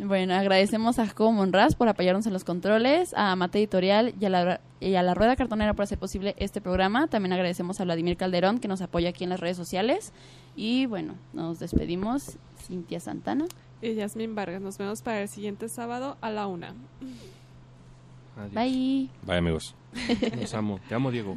Bueno, 0.00 0.34
agradecemos 0.34 1.00
a 1.00 1.06
Jacobo 1.08 1.32
Monraz 1.32 1.74
por 1.74 1.88
apoyarnos 1.88 2.24
en 2.26 2.32
los 2.32 2.44
controles, 2.44 3.12
a 3.16 3.34
Mate 3.34 3.58
Editorial 3.58 4.14
y 4.20 4.26
a, 4.26 4.28
la, 4.28 4.60
y 4.78 4.94
a 4.94 5.02
la 5.02 5.12
Rueda 5.12 5.34
Cartonera 5.34 5.74
por 5.74 5.82
hacer 5.82 5.98
posible 5.98 6.36
este 6.38 6.60
programa. 6.60 7.08
También 7.08 7.32
agradecemos 7.32 7.80
a 7.80 7.84
Vladimir 7.84 8.16
Calderón 8.16 8.60
que 8.60 8.68
nos 8.68 8.80
apoya 8.80 9.08
aquí 9.08 9.24
en 9.24 9.30
las 9.30 9.40
redes 9.40 9.56
sociales. 9.56 10.12
Y 10.54 10.86
bueno, 10.86 11.14
nos 11.32 11.58
despedimos. 11.58 12.36
Cintia 12.64 13.00
Santana. 13.00 13.46
Y 13.82 13.94
Yasmin 13.94 14.36
Vargas, 14.36 14.60
nos 14.60 14.78
vemos 14.78 15.02
para 15.02 15.22
el 15.22 15.28
siguiente 15.28 15.68
sábado 15.68 16.16
a 16.20 16.30
la 16.30 16.46
una. 16.46 16.74
Adiós. 18.36 18.54
Bye. 18.54 19.08
Bye, 19.22 19.36
amigos. 19.38 19.74
Los 20.38 20.54
amo. 20.54 20.78
Te 20.88 20.94
amo, 20.94 21.10
Diego. 21.10 21.36